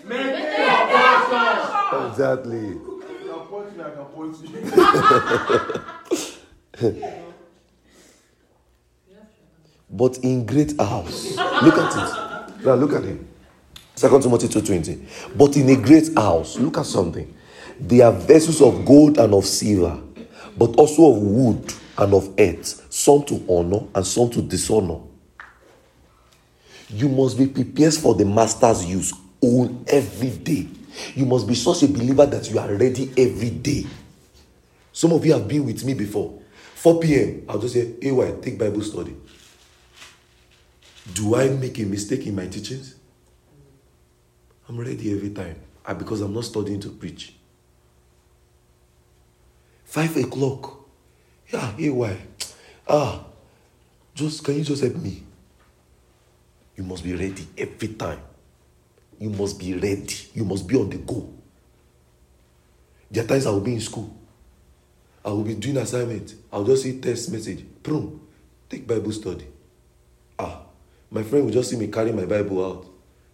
Maintain 0.04 0.68
your 0.68 0.84
passion. 0.92 2.04
Exactly. 2.10 2.60
You 2.60 3.00
can 3.24 3.40
point 3.48 3.72
me, 3.74 3.80
I 3.84 3.86
can 3.88 4.04
point 4.12 4.36
you. 4.44 4.52
But 9.90 10.18
in 10.18 10.44
great 10.44 10.78
house. 10.78 11.36
Look 11.62 11.78
at 11.78 11.96
it. 11.96 12.64
Now 12.64 12.74
look 12.74 12.92
at 12.92 13.04
him. 13.04 13.26
Second 13.94 14.22
Timothy 14.22 14.48
2:20. 14.48 15.36
But 15.36 15.56
in 15.56 15.68
a 15.70 15.76
great 15.76 16.14
house, 16.14 16.58
look 16.58 16.78
at 16.78 16.86
something. 16.86 17.34
There 17.80 18.06
are 18.06 18.12
vessels 18.12 18.60
of 18.60 18.84
gold 18.84 19.18
and 19.18 19.32
of 19.32 19.46
silver, 19.46 19.98
but 20.56 20.76
also 20.76 21.10
of 21.10 21.18
wood 21.18 21.72
and 21.96 22.14
of 22.14 22.32
earth, 22.38 22.86
some 22.90 23.24
to 23.24 23.44
honor 23.48 23.86
and 23.94 24.06
some 24.06 24.30
to 24.30 24.42
dishonor. 24.42 25.00
You 26.90 27.08
must 27.08 27.38
be 27.38 27.46
prepared 27.46 27.94
for 27.94 28.14
the 28.14 28.24
master's 28.24 28.84
use 28.84 29.12
all 29.40 29.84
every 29.88 30.30
day. 30.30 30.68
You 31.14 31.26
must 31.26 31.46
be 31.46 31.54
such 31.54 31.82
a 31.82 31.88
believer 31.88 32.26
that 32.26 32.50
you 32.50 32.58
are 32.58 32.72
ready 32.72 33.10
every 33.16 33.50
day. 33.50 33.86
Some 34.92 35.12
of 35.12 35.24
you 35.24 35.32
have 35.32 35.46
been 35.46 35.64
with 35.64 35.84
me 35.84 35.94
before. 35.94 36.38
4 36.78 37.00
p.m. 37.00 37.44
I'll 37.48 37.58
just 37.58 37.74
say, 37.74 37.94
AY, 38.00 38.36
take 38.40 38.56
Bible 38.56 38.82
study. 38.82 39.16
Do 41.12 41.34
I 41.34 41.48
make 41.48 41.76
a 41.80 41.84
mistake 41.84 42.24
in 42.26 42.36
my 42.36 42.46
teachings? 42.46 42.94
I'm 44.68 44.78
ready 44.78 45.12
every 45.12 45.30
time 45.30 45.56
Ah, 45.84 45.94
because 45.94 46.20
I'm 46.20 46.32
not 46.32 46.44
studying 46.44 46.78
to 46.80 46.90
preach. 46.90 47.34
Five 49.84 50.16
o'clock. 50.18 50.86
Yeah, 51.52 51.72
AY. 51.78 52.16
Ah, 52.86 53.24
just 54.14 54.44
can 54.44 54.54
you 54.56 54.62
just 54.62 54.82
help 54.82 54.96
me? 54.96 55.22
You 56.76 56.84
must 56.84 57.02
be 57.02 57.12
ready 57.14 57.48
every 57.56 57.88
time. 57.88 58.20
You 59.18 59.30
must 59.30 59.58
be 59.58 59.74
ready. 59.74 60.14
You 60.34 60.44
must 60.44 60.68
be 60.68 60.76
on 60.76 60.90
the 60.90 60.98
go. 60.98 61.32
There 63.10 63.24
are 63.24 63.26
times 63.26 63.46
I 63.46 63.50
will 63.50 63.60
be 63.60 63.74
in 63.74 63.80
school. 63.80 64.14
I 65.24 65.30
will 65.30 65.42
be 65.44 65.54
doing 65.54 65.76
assignment. 65.76 66.34
I'll 66.52 66.64
just 66.64 66.82
see 66.82 67.00
text 67.00 67.30
message. 67.30 67.64
Boom. 67.82 68.20
Take 68.68 68.86
Bible 68.86 69.12
study. 69.12 69.46
Ah, 70.38 70.62
my 71.10 71.22
friend 71.22 71.44
will 71.44 71.52
just 71.52 71.70
see 71.70 71.76
me 71.76 71.88
carry 71.88 72.12
my 72.12 72.24
Bible 72.24 72.64
out. 72.64 72.86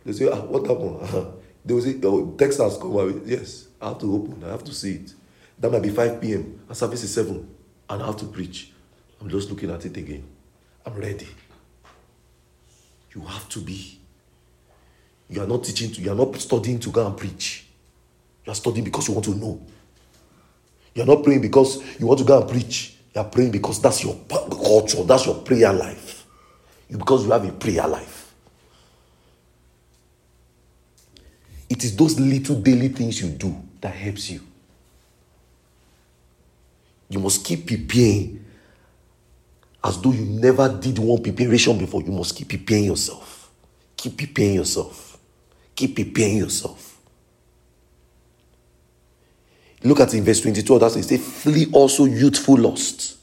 They 0.04 0.12
say, 0.12 0.28
ah, 0.30 0.40
what 0.40 0.66
happened? 0.66 1.32
they 1.64 1.74
will 1.74 1.82
say, 1.82 1.98
oh, 2.04 2.34
text 2.38 2.60
has 2.60 2.76
come 2.78 2.96
out. 2.96 3.26
Yes, 3.26 3.68
I 3.80 3.88
have 3.88 3.98
to 3.98 4.14
open. 4.14 4.42
I 4.44 4.48
have 4.50 4.64
to 4.64 4.72
see 4.74 4.94
it. 4.96 5.14
That 5.58 5.70
might 5.70 5.82
be 5.82 5.90
5 5.90 6.20
p.m. 6.20 6.60
and 6.68 6.76
service 6.76 7.04
is 7.04 7.14
7 7.14 7.48
and 7.90 8.02
I 8.02 8.06
have 8.06 8.16
to 8.18 8.26
preach. 8.26 8.72
I'm 9.20 9.28
just 9.28 9.50
looking 9.50 9.70
at 9.70 9.84
it 9.84 9.96
again. 9.96 10.24
I'm 10.84 10.94
ready. 10.94 11.28
You 13.14 13.22
have 13.22 13.48
to 13.50 13.60
be. 13.60 14.00
You 15.28 15.42
are 15.42 15.46
not 15.46 15.64
teaching 15.64 15.90
to, 15.92 16.00
you 16.00 16.10
are 16.12 16.16
not 16.16 16.36
studying 16.36 16.78
to 16.80 16.90
go 16.90 17.06
and 17.06 17.16
preach. 17.16 17.66
You 18.44 18.52
are 18.52 18.56
studying 18.56 18.84
because 18.84 19.08
you 19.08 19.14
want 19.14 19.24
to 19.26 19.34
know. 19.34 19.60
You 20.94 21.02
are 21.02 21.06
not 21.06 21.24
praying 21.24 21.40
because 21.40 21.82
you 21.98 22.06
want 22.06 22.20
to 22.20 22.24
go 22.24 22.40
and 22.40 22.48
preach. 22.48 22.96
You 23.14 23.20
are 23.20 23.28
praying 23.28 23.50
because 23.50 23.80
that's 23.80 24.02
your 24.02 24.16
culture, 24.28 25.02
that's 25.02 25.26
your 25.26 25.36
prayer 25.36 25.72
life. 25.72 26.26
Because 26.90 27.24
you 27.24 27.32
have 27.32 27.46
a 27.46 27.52
prayer 27.52 27.86
life. 27.88 28.34
It 31.68 31.82
is 31.82 31.96
those 31.96 32.20
little 32.20 32.56
daily 32.60 32.88
things 32.88 33.20
you 33.20 33.30
do 33.30 33.54
that 33.80 33.94
helps 33.94 34.30
you. 34.30 34.40
You 37.08 37.18
must 37.18 37.44
keep 37.44 37.66
preparing 37.66 38.44
as 39.82 40.00
though 40.00 40.12
you 40.12 40.24
never 40.24 40.68
did 40.68 40.98
one 40.98 41.22
preparation 41.22 41.76
before. 41.78 42.02
You 42.02 42.12
must 42.12 42.36
keep 42.36 42.48
preparing 42.48 42.84
yourself. 42.84 43.50
Keep 43.96 44.16
preparing 44.16 44.54
yourself. 44.54 45.18
Keep 45.74 45.96
preparing 45.96 46.38
yourself. 46.38 46.93
Look 49.84 50.00
at 50.00 50.14
in 50.14 50.24
verse 50.24 50.40
22 50.40 50.78
that's 50.78 50.96
it 50.96 51.02
say, 51.04 51.18
flee 51.18 51.66
also 51.72 52.06
youthful 52.06 52.56
lusts, 52.56 53.18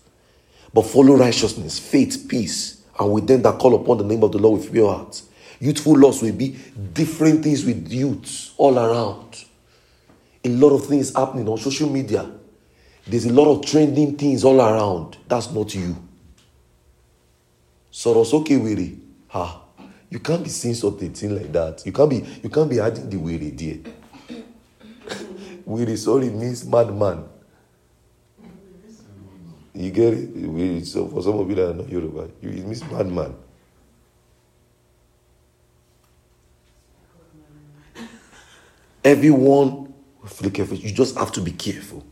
but 0.71 0.83
follow 0.83 1.15
righteousness, 1.15 1.79
faith, 1.79 2.27
peace, 2.29 2.83
and 2.99 3.11
with 3.11 3.25
them 3.25 3.41
that 3.41 3.57
call 3.57 3.73
upon 3.75 3.97
the 3.97 4.03
name 4.03 4.23
of 4.23 4.31
the 4.31 4.37
Lord 4.37 4.61
with 4.61 4.71
pure 4.71 4.93
hearts. 4.93 5.23
Youthful 5.59 5.97
lust 5.97 6.21
will 6.21 6.33
be 6.33 6.55
different 6.93 7.43
things 7.43 7.65
with 7.65 7.91
youths 7.91 8.53
all 8.57 8.77
around. 8.77 9.45
A 10.43 10.49
lot 10.49 10.69
of 10.69 10.85
things 10.85 11.15
happening 11.15 11.47
on 11.47 11.57
social 11.57 11.89
media. 11.89 12.29
There's 13.07 13.25
a 13.25 13.33
lot 13.33 13.45
of 13.51 13.65
trending 13.65 14.15
things 14.15 14.43
all 14.43 14.61
around. 14.61 15.17
That's 15.27 15.51
not 15.51 15.73
you. 15.73 15.95
Sọ̀rọ̀ 17.91 18.25
sókè 18.25 18.57
wèrè. 18.57 18.95
Ha. 19.27 19.61
You 20.09 20.19
can't 20.19 20.43
be 20.43 20.49
saying 20.49 20.75
something 20.75 21.11
thing 21.13 21.35
like 21.35 21.51
that. 21.51 21.85
You 21.85 21.91
can't 21.91 22.09
be 22.09 22.23
you 22.43 22.49
can't 22.49 22.69
be 22.69 22.79
adding 22.79 23.09
the 23.09 23.17
wèrè 23.17 23.57
there. 23.57 23.93
Wèrè 25.71 25.97
sorry 25.97 26.29
means 26.29 26.63
madman. 26.65 27.23
You 29.73 29.89
get 29.91 30.13
it? 30.13 30.85
So 30.85 31.07
for 31.07 31.21
some 31.23 31.39
of 31.39 31.49
you 31.49 31.55
that 31.55 31.69
are 31.69 31.73
not 31.73 31.89
Yoruba, 31.89 32.29
it 32.41 32.65
means 32.65 32.83
madman. 32.91 33.33
Everyone 39.03 39.93
feel 40.27 40.51
careful. 40.51 40.77
You 40.77 40.91
just 40.91 41.17
have 41.17 41.31
to 41.33 41.41
be 41.41 41.51
careful. 41.51 42.03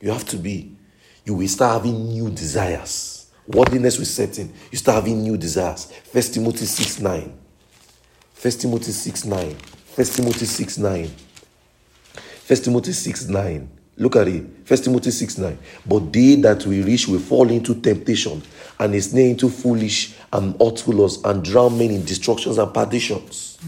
You 0.00 0.12
have 0.12 0.24
to 0.26 0.36
be. 0.36 0.76
You 1.24 1.34
will 1.34 1.48
start 1.48 1.82
having 1.82 2.08
new 2.08 2.30
desires. 2.30 3.30
Worldliness 3.46 3.98
will 3.98 4.04
set 4.06 4.38
in. 4.38 4.52
You 4.70 4.78
start 4.78 4.96
having 4.96 5.22
new 5.22 5.36
desires. 5.36 5.86
First 6.12 6.34
Timothy 6.34 6.66
6 6.66 7.00
9. 7.00 7.38
First 8.34 8.60
Timothy 8.60 8.92
6 8.92 9.24
9. 9.24 9.54
First 9.96 10.16
Timothy 10.16 10.44
6 10.46 10.78
9. 10.78 11.10
First 12.48 12.64
Timothy 12.64 12.92
6 12.92 13.28
9. 13.28 13.68
Look 13.98 14.16
at 14.16 14.26
it. 14.26 14.42
First 14.64 14.84
Timothy 14.84 15.10
6 15.10 15.36
9. 15.36 15.58
But 15.84 16.10
they 16.10 16.36
that 16.36 16.64
will 16.64 16.82
reach 16.82 17.06
will 17.06 17.18
fall 17.18 17.50
into 17.50 17.74
temptation 17.74 18.40
and 18.78 18.94
is 18.94 19.10
snare 19.10 19.28
into 19.28 19.50
foolish 19.50 20.14
and 20.32 20.56
hurtful 20.58 20.94
lusts 20.94 21.22
and 21.26 21.44
drown 21.44 21.76
men 21.76 21.90
in 21.90 22.06
destructions 22.06 22.56
and 22.56 22.72
perditions. 22.72 23.58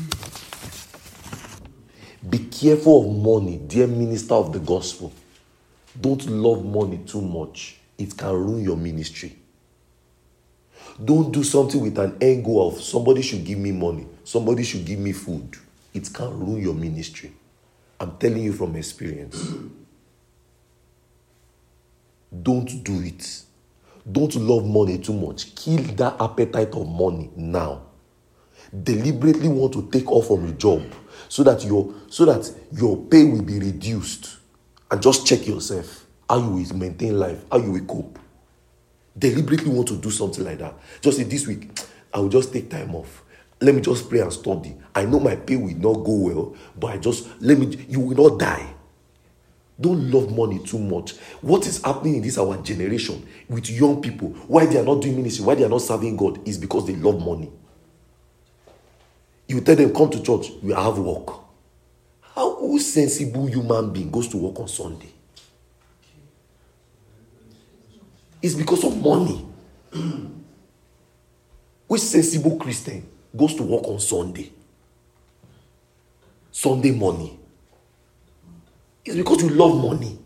Be 2.26 2.38
careful 2.38 3.02
of 3.10 3.18
money, 3.18 3.58
dear 3.58 3.86
minister 3.86 4.32
of 4.32 4.50
the 4.54 4.60
gospel. 4.60 5.12
Don't 6.00 6.24
love 6.30 6.64
money 6.64 7.00
too 7.06 7.20
much, 7.20 7.76
it 7.98 8.16
can 8.16 8.32
ruin 8.32 8.64
your 8.64 8.78
ministry. 8.78 9.36
Don't 11.04 11.30
do 11.30 11.44
something 11.44 11.82
with 11.82 11.98
an 11.98 12.16
goal 12.42 12.68
of 12.68 12.80
somebody 12.80 13.20
should 13.20 13.44
give 13.44 13.58
me 13.58 13.72
money, 13.72 14.06
somebody 14.24 14.62
should 14.62 14.86
give 14.86 15.00
me 15.00 15.12
food. 15.12 15.54
It 15.92 16.10
can 16.14 16.30
ruin 16.40 16.62
your 16.62 16.74
ministry. 16.74 17.32
I'm 18.00 18.16
telling 18.16 18.42
you 18.42 18.54
from 18.54 18.74
experience. 18.76 19.52
Don't 22.42 22.82
do 22.82 23.02
it. 23.02 23.42
Don't 24.10 24.34
love 24.36 24.64
money 24.66 24.98
too 24.98 25.12
much. 25.12 25.54
Kill 25.54 25.82
that 25.96 26.16
appetite 26.18 26.72
of 26.72 26.88
money 26.88 27.30
now. 27.36 27.82
Deliberately 28.82 29.48
want 29.48 29.74
to 29.74 29.90
take 29.90 30.10
off 30.10 30.28
from 30.28 30.46
your 30.46 30.54
job 30.54 30.82
so 31.28 31.42
that 31.42 31.62
your 31.64 31.92
so 32.08 32.24
that 32.24 32.50
your 32.72 32.96
pay 32.96 33.24
will 33.24 33.42
be 33.42 33.58
reduced. 33.58 34.38
And 34.90 35.02
just 35.02 35.26
check 35.26 35.46
yourself 35.46 36.06
how 36.28 36.38
you 36.38 36.48
will 36.48 36.76
maintain 36.76 37.18
life, 37.18 37.44
how 37.52 37.58
you 37.58 37.72
will 37.72 37.84
cope. 37.84 38.18
Deliberately 39.18 39.70
want 39.70 39.88
to 39.88 39.96
do 39.96 40.10
something 40.10 40.44
like 40.44 40.58
that. 40.58 40.74
Just 41.00 41.18
say 41.18 41.24
this 41.24 41.46
week, 41.46 41.68
I 42.14 42.20
will 42.20 42.28
just 42.28 42.52
take 42.52 42.70
time 42.70 42.94
off. 42.94 43.22
Let 43.60 43.74
me 43.74 43.80
just 43.82 44.08
pray 44.08 44.20
and 44.20 44.32
study. 44.32 44.74
I 44.94 45.04
know 45.04 45.20
my 45.20 45.36
pay 45.36 45.56
will 45.56 45.76
not 45.76 46.04
go 46.04 46.12
well, 46.14 46.56
but 46.78 46.88
I 46.88 46.98
just 46.98 47.28
let 47.40 47.58
me. 47.58 47.84
You 47.88 48.00
will 48.00 48.30
not 48.30 48.38
die. 48.38 48.74
Don't 49.78 50.10
love 50.10 50.34
money 50.34 50.58
too 50.58 50.78
much. 50.78 51.16
What 51.40 51.66
is 51.66 51.82
happening 51.82 52.16
in 52.16 52.22
this 52.22 52.36
our 52.38 52.56
generation 52.58 53.26
with 53.48 53.70
young 53.70 54.02
people? 54.02 54.28
Why 54.46 54.66
they 54.66 54.78
are 54.78 54.84
not 54.84 55.00
doing 55.00 55.16
ministry? 55.16 55.44
Why 55.44 55.54
they 55.54 55.64
are 55.64 55.70
not 55.70 55.82
serving 55.82 56.16
God? 56.16 56.46
Is 56.46 56.58
because 56.58 56.86
they 56.86 56.96
love 56.96 57.24
money. 57.24 57.50
You 59.48 59.60
tell 59.62 59.76
them 59.76 59.92
come 59.92 60.10
to 60.10 60.22
church, 60.22 60.50
you 60.62 60.74
have 60.74 60.98
work. 60.98 61.40
How 62.20 62.54
who 62.56 62.78
sensible 62.78 63.46
human 63.46 63.92
being 63.92 64.10
goes 64.10 64.28
to 64.28 64.36
work 64.36 64.60
on 64.60 64.68
Sunday? 64.68 65.08
It's 68.42 68.54
because 68.54 68.84
of 68.84 68.96
money. 69.02 69.44
Which 71.88 72.00
sensible 72.02 72.56
Christian 72.56 73.09
goes 73.36 73.54
to 73.54 73.62
work 73.62 73.86
on 73.86 73.98
Sunday? 74.00 74.52
Sunday 76.50 76.90
money. 76.90 77.38
It's 79.04 79.16
because 79.16 79.42
you 79.42 79.50
love 79.50 79.82
money. 79.82 80.18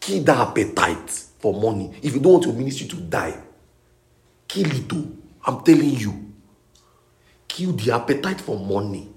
Kill 0.00 0.22
that 0.24 0.48
appetite 0.48 1.10
for 1.38 1.54
money. 1.54 1.92
If 2.02 2.14
you 2.14 2.20
don't 2.20 2.32
want 2.32 2.44
your 2.46 2.54
ministry 2.54 2.88
to 2.88 2.96
die, 2.96 3.36
kill 4.48 4.66
it 4.70 4.88
too. 4.88 5.16
I'm 5.44 5.62
telling 5.62 5.90
you. 5.90 6.32
Kill 7.48 7.72
the 7.72 7.92
appetite 7.92 8.40
for 8.40 8.58
money. 8.58 9.08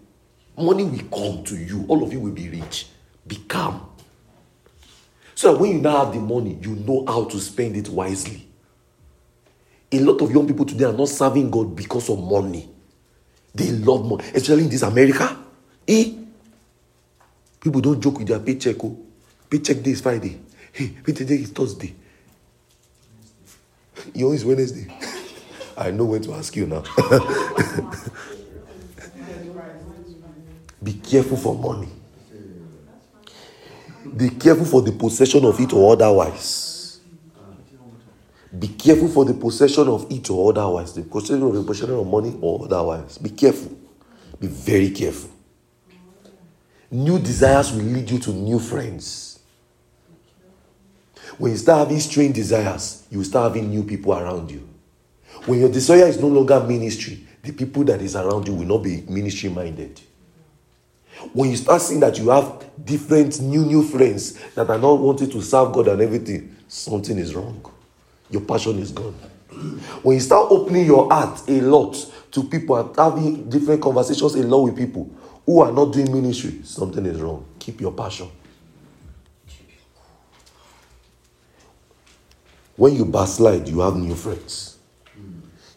Money 0.57 0.83
will 0.85 1.03
come 1.09 1.43
to 1.43 1.55
you. 1.55 1.85
All 1.87 2.03
of 2.03 2.11
you 2.11 2.19
will 2.19 2.31
be 2.31 2.49
rich. 2.49 2.87
Be 3.27 3.37
calm. 3.47 3.89
So 5.35 5.51
that 5.51 5.59
when 5.59 5.71
you 5.71 5.81
now 5.81 6.05
have 6.05 6.13
the 6.13 6.19
money, 6.19 6.57
you 6.61 6.75
know 6.75 7.03
how 7.07 7.25
to 7.25 7.39
spend 7.39 7.75
it 7.75 7.89
wisely. 7.89 8.47
A 9.91 9.99
lot 9.99 10.21
of 10.21 10.31
young 10.31 10.47
people 10.47 10.65
today 10.65 10.85
are 10.85 10.93
not 10.93 11.09
serving 11.09 11.49
God 11.51 11.75
because 11.75 12.09
of 12.09 12.19
money. 12.19 12.69
They 13.55 13.71
love 13.71 14.05
money, 14.05 14.23
especially 14.33 14.65
in 14.65 14.69
this 14.69 14.81
America. 14.81 15.37
Eh? 15.87 16.11
People 17.61 17.79
don't 17.81 18.01
joke 18.01 18.19
with 18.19 18.27
their 18.27 18.39
paycheck. 18.39 18.75
Oh. 18.83 18.99
Paycheck 19.49 19.81
day 19.81 19.91
is 19.91 20.01
Friday. 20.01 20.37
Hey, 20.73 20.89
paycheck 20.89 21.25
day 21.25 21.35
is 21.35 21.51
Thursday. 21.51 21.95
Your 24.13 24.35
is 24.35 24.43
Wednesday. 24.43 24.93
I 25.77 25.91
know 25.91 26.03
when 26.05 26.21
to 26.23 26.33
ask 26.33 26.53
you 26.55 26.67
now. 26.67 26.83
Be 30.83 30.93
careful 30.93 31.37
for 31.37 31.55
money. 31.55 31.87
Be 34.17 34.29
careful 34.31 34.65
for 34.65 34.81
the 34.81 34.91
possession 34.91 35.45
of 35.45 35.59
it 35.59 35.71
or 35.73 35.93
otherwise. 35.93 36.74
Be 38.59 38.67
careful 38.69 39.07
for 39.07 39.25
the 39.25 39.33
possession 39.33 39.87
of 39.87 40.09
it 40.11 40.29
or 40.29 40.51
otherwise. 40.51 40.93
The 40.93 41.03
possession 41.03 41.43
of 41.43 41.53
the 41.53 41.63
possession 41.63 41.95
of 41.95 42.07
money 42.07 42.37
or 42.41 42.65
otherwise. 42.65 43.17
Be 43.17 43.29
careful. 43.31 43.75
Be 44.39 44.47
very 44.47 44.91
careful. 44.91 45.31
New 46.91 47.19
desires 47.19 47.71
will 47.71 47.83
lead 47.83 48.09
you 48.09 48.19
to 48.19 48.31
new 48.31 48.59
friends. 48.59 49.39
When 51.37 51.51
you 51.51 51.57
start 51.57 51.87
having 51.87 51.99
strange 51.99 52.35
desires, 52.35 53.05
you 53.09 53.17
will 53.17 53.25
start 53.25 53.51
having 53.51 53.69
new 53.69 53.83
people 53.83 54.13
around 54.13 54.51
you. 54.51 54.69
When 55.45 55.59
your 55.59 55.69
desire 55.69 56.07
is 56.07 56.19
no 56.19 56.27
longer 56.27 56.59
ministry, 56.61 57.25
the 57.41 57.51
people 57.51 57.83
that 57.85 58.01
is 58.01 58.15
around 58.15 58.47
you 58.47 58.53
will 58.53 58.65
not 58.65 58.83
be 58.83 59.01
ministry 59.09 59.49
minded. 59.49 59.99
When 61.33 61.49
you 61.49 61.57
start 61.57 61.81
seeing 61.81 61.99
that 62.01 62.17
you 62.17 62.29
have 62.29 62.63
different 62.83 63.41
new 63.41 63.65
new 63.65 63.83
friends 63.83 64.33
that 64.53 64.69
are 64.69 64.77
not 64.77 64.99
wanting 64.99 65.29
to 65.31 65.41
serve 65.41 65.73
God 65.73 65.87
and 65.87 66.01
everything, 66.01 66.55
something 66.67 67.17
is 67.17 67.35
wrong. 67.35 67.74
Your 68.29 68.41
passion 68.41 68.79
is 68.79 68.91
gone. 68.91 69.13
When 70.01 70.15
you 70.15 70.21
start 70.21 70.47
opening 70.51 70.85
your 70.85 71.09
heart 71.09 71.41
a 71.47 71.61
lot 71.61 71.95
to 72.31 72.43
people 72.43 72.75
and 72.75 72.95
having 72.95 73.49
different 73.49 73.81
conversations 73.81 74.35
a 74.35 74.43
lot 74.43 74.63
with 74.63 74.77
people 74.77 75.09
who 75.45 75.61
are 75.61 75.71
not 75.71 75.93
doing 75.93 76.11
ministry, 76.11 76.61
something 76.63 77.05
is 77.05 77.21
wrong. 77.21 77.45
Keep 77.59 77.81
your 77.81 77.91
passion. 77.91 78.29
When 82.75 82.95
you 82.95 83.05
backslide, 83.05 83.67
you 83.67 83.79
have 83.79 83.95
new 83.95 84.15
friends. 84.15 84.77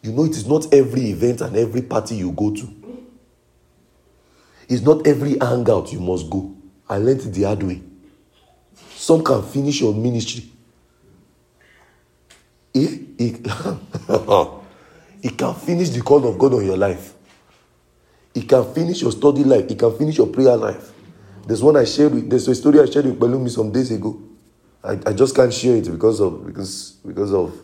You 0.03 0.13
know, 0.13 0.25
it 0.25 0.33
is 0.33 0.47
not 0.47 0.73
every 0.73 1.11
event 1.11 1.41
and 1.41 1.57
every 1.57 1.83
party 1.83 2.17
you 2.17 2.33
go 2.33 2.53
to. 2.55 2.69
It's 4.69 4.83
not 4.83 5.07
every 5.07 5.39
hangout 5.39 5.93
you 5.93 6.01
must 6.01 6.29
go. 6.29 6.55
I 6.89 6.99
learned 6.99 7.21
the 7.21 7.43
hard 7.45 7.63
way. 7.63 7.83
Some 8.95 9.23
can 9.23 9.43
finish 9.43 9.81
your 9.81 9.95
ministry. 9.95 10.45
It, 12.75 13.01
it, 13.19 13.47
it 15.23 15.39
can 15.39 15.55
finish 15.55 15.91
the 15.91 16.03
call 16.03 16.27
of 16.29 16.39
God 16.39 16.55
on 16.55 16.67
your 16.67 16.77
life. 16.77 17.15
It 18.35 18.49
can 18.49 18.73
finish 18.73 19.03
your 19.03 19.13
study 19.13 19.43
life. 19.45 19.71
It 19.71 19.79
can 19.79 19.97
finish 19.97 20.17
your 20.19 20.29
prayer 20.29 20.57
life. 20.57 20.93
There's 21.47 21.63
one 21.63 21.77
I 21.77 21.85
shared 21.85 22.13
with. 22.13 22.29
There's 22.29 22.47
a 22.49 22.55
story 22.55 22.81
I 22.81 22.87
shared 22.87 23.07
with 23.07 23.19
Belumi 23.19 23.51
some 23.51 23.73
days 23.73 23.91
ago. 23.91 24.21
I, 24.85 24.99
I 25.07 25.13
just 25.13 25.35
can't 25.35 25.53
share 25.53 25.77
it 25.77 25.91
because 25.91 26.21
of 26.21 26.47
because 26.47 26.93
because 27.05 27.33
of 27.33 27.59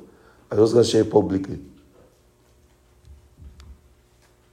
I 0.51 0.57
just 0.57 0.75
can't 0.75 0.87
share 0.87 1.03
it 1.03 1.11
publicly. 1.11 1.61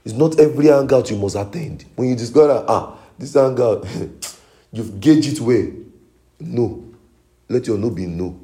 It's 0.03 0.13
not 0.13 0.39
every 0.39 0.67
hangout 0.67 1.09
you 1.09 1.17
must 1.17 1.35
attend. 1.35 1.85
When 1.95 2.09
you 2.09 2.15
discover 2.15 2.65
ah, 2.67 2.97
this 3.17 3.33
hangout, 3.35 3.85
you've 4.71 4.99
gauged 4.99 5.33
it 5.33 5.39
well. 5.39 5.71
No. 6.39 6.83
Let 7.47 7.67
your 7.67 7.77
no 7.77 7.89
be 7.89 8.07
no. 8.07 8.40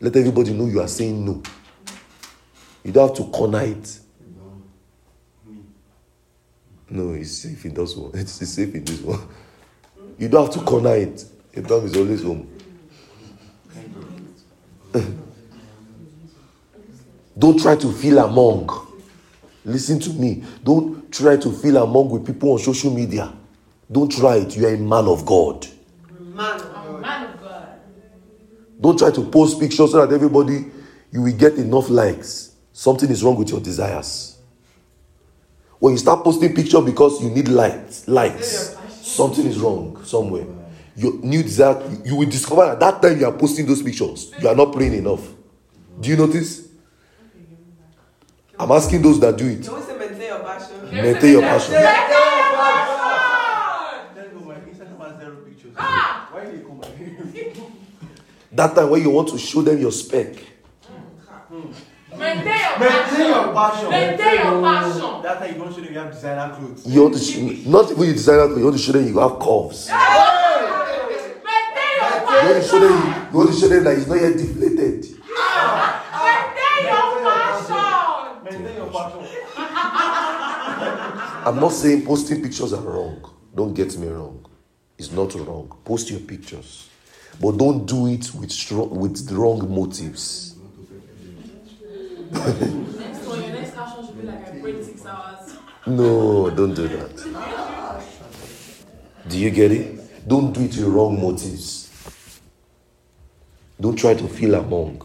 Let 0.00 0.14
everybody 0.16 0.52
know 0.52 0.66
you 0.66 0.80
are 0.80 0.88
saying 0.88 1.24
no. 1.24 1.42
You 2.84 2.92
don't 2.92 3.08
have 3.08 3.16
to 3.16 3.24
corner 3.32 3.62
it. 3.62 3.98
No, 6.90 7.12
it's 7.12 7.32
safe 7.32 7.64
in 7.64 7.74
this 7.74 7.94
one. 7.96 8.12
It's 8.18 8.32
safe 8.32 8.74
in 8.74 8.84
this 8.84 9.00
one. 9.00 9.20
You 10.18 10.28
don't 10.28 10.46
have 10.46 10.54
to 10.54 10.60
corner 10.64 10.94
it. 10.96 11.24
Abraham 11.54 11.86
is 11.86 11.96
always 11.96 12.22
home. 12.22 12.48
don't 17.38 17.60
try 17.60 17.76
to 17.76 17.92
feel 17.92 18.18
among. 18.18 18.70
Listen 19.64 19.98
to 20.00 20.10
me. 20.10 20.44
Don't 20.64 21.12
try 21.12 21.36
to 21.36 21.52
feel 21.52 21.82
among 21.82 22.08
with 22.10 22.24
people 22.26 22.52
on 22.52 22.58
social 22.58 22.90
media. 22.92 23.32
Don't 23.90 24.10
try 24.10 24.36
it. 24.36 24.56
You 24.56 24.66
are 24.66 24.74
a 24.74 24.78
man 24.78 25.06
of 25.06 25.26
God. 25.26 25.66
Man. 26.20 26.67
Don't 28.80 28.98
try 28.98 29.10
to 29.10 29.24
post 29.30 29.58
pictures 29.58 29.90
so 29.92 30.06
that 30.06 30.14
everybody 30.14 30.66
you 31.10 31.22
will 31.22 31.36
get 31.36 31.54
enough 31.54 31.88
likes. 31.90 32.52
Something 32.72 33.10
is 33.10 33.22
wrong 33.24 33.36
with 33.36 33.50
your 33.50 33.60
desires. 33.60 34.38
When 35.78 35.92
you 35.92 35.98
start 35.98 36.22
posting 36.24 36.54
pictures 36.54 36.84
because 36.84 37.22
you 37.22 37.30
need 37.30 37.48
likes, 37.48 38.06
likes, 38.08 38.76
something 39.00 39.46
is 39.46 39.58
wrong 39.58 40.02
somewhere. 40.04 40.46
Your 40.96 41.14
new 41.22 41.42
desire, 41.42 41.80
you 42.04 42.16
will 42.16 42.28
discover 42.28 42.64
at 42.64 42.80
that 42.80 43.00
time 43.00 43.18
you 43.20 43.26
are 43.26 43.32
posting 43.32 43.66
those 43.66 43.82
pictures. 43.82 44.32
You 44.40 44.48
are 44.48 44.54
not 44.56 44.72
praying 44.72 44.94
enough. 44.94 45.26
Do 46.00 46.08
you 46.08 46.16
notice? 46.16 46.68
I'm 48.58 48.72
asking 48.72 49.02
those 49.02 49.20
that 49.20 49.36
do 49.36 49.46
it. 49.46 49.62
Can 49.64 49.74
we 49.74 49.82
say 49.82 49.96
maintain 49.96 50.22
your 50.22 50.40
passion? 50.40 50.90
Maintain 50.90 51.32
your 51.32 51.42
passion. 51.42 51.74
Then 54.14 54.30
go 54.34 54.40
my 54.40 54.54
Instagram 54.54 54.98
has 55.10 55.20
zero 55.20 55.36
pictures. 55.46 55.74
Why 55.76 56.44
do 56.44 56.56
you 56.56 56.62
come 56.66 56.78
my 56.78 56.88
That 58.58 58.74
time 58.74 58.90
when 58.90 59.00
you 59.02 59.10
want 59.10 59.28
to 59.28 59.38
show 59.38 59.62
them 59.62 59.78
your 59.78 59.92
spec, 59.92 60.34
Maintain 62.10 62.44
your 62.44 62.78
Maintain 62.80 63.26
your 63.28 63.54
passion. 63.54 63.54
passion. 63.54 63.90
Maintain 63.90 64.34
your 64.34 64.62
passion. 64.62 65.22
That 65.22 65.38
time 65.38 65.52
you 65.52 65.58
don't 65.62 65.72
show 65.74 65.80
them 65.80 65.92
you 65.94 65.98
have 66.00 66.10
designer 66.12 66.54
clothes. 66.56 66.84
you 66.86 67.02
want 67.02 67.14
to 67.14 67.20
sh- 67.20 67.66
not 67.66 67.90
even 67.92 68.04
you 68.04 68.12
design 68.14 68.38
that, 68.38 68.56
you 68.58 68.64
want 68.64 68.76
to 68.76 68.82
show 68.82 68.90
them 68.92 69.06
you 69.06 69.18
have 69.20 69.38
curves. 69.38 69.86
Maintain 69.88 70.02
your 71.94 72.10
You 72.18 72.26
want 72.26 72.26
to 72.26 72.26
passion. 72.26 72.62
show 72.68 72.80
them 72.80 72.98
you 73.30 73.38
want 73.38 73.50
to 73.52 73.56
show 73.60 73.68
them 73.68 73.84
that 73.84 73.96
it's 73.96 74.06
not 74.08 74.20
yet 74.20 74.36
deflated. 74.36 75.04
Maintain 76.18 76.78
your 76.82 77.06
passion. 77.22 78.44
Maintain 78.44 78.74
your 78.76 78.90
passion. 78.90 79.22
I'm 81.46 81.56
not 81.60 81.72
saying 81.72 82.04
posting 82.04 82.42
pictures 82.42 82.72
are 82.72 82.82
wrong. 82.82 83.22
Don't 83.54 83.72
get 83.74 83.96
me 83.96 84.08
wrong. 84.08 84.44
It's 84.98 85.12
not 85.12 85.32
wrong. 85.36 85.70
Post 85.84 86.10
your 86.10 86.18
pictures. 86.20 86.87
But 87.40 87.56
don't 87.56 87.86
do 87.86 88.08
it 88.08 88.34
with 88.34 88.50
strong, 88.50 88.90
with 88.90 89.30
wrong 89.30 89.72
motives. 89.72 90.56
No, 95.86 96.50
don't 96.50 96.74
do 96.74 96.88
that. 96.88 98.04
Do 99.28 99.38
you 99.38 99.50
get 99.50 99.72
it? 99.72 100.28
Don't 100.28 100.52
do 100.52 100.60
it 100.62 100.76
with 100.76 100.86
wrong 100.86 101.20
motives. 101.20 101.88
Don't 103.80 103.96
try 103.96 104.14
to 104.14 104.26
feel 104.26 104.54
among. 104.56 105.00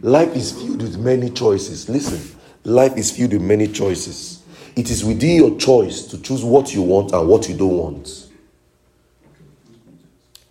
Life 0.00 0.34
is 0.36 0.52
filled 0.52 0.82
with 0.82 0.98
many 0.98 1.30
choices. 1.30 1.88
Listen, 1.88 2.38
life 2.64 2.96
is 2.96 3.10
filled 3.10 3.32
with 3.34 3.42
many 3.42 3.66
choices. 3.68 4.42
It 4.74 4.90
is 4.90 5.04
within 5.04 5.36
your 5.36 5.58
choice 5.58 6.02
to 6.06 6.20
choose 6.20 6.44
what 6.44 6.72
you 6.74 6.82
want 6.82 7.12
and 7.12 7.28
what 7.28 7.48
you 7.48 7.56
don't 7.56 7.76
want. 7.76 8.25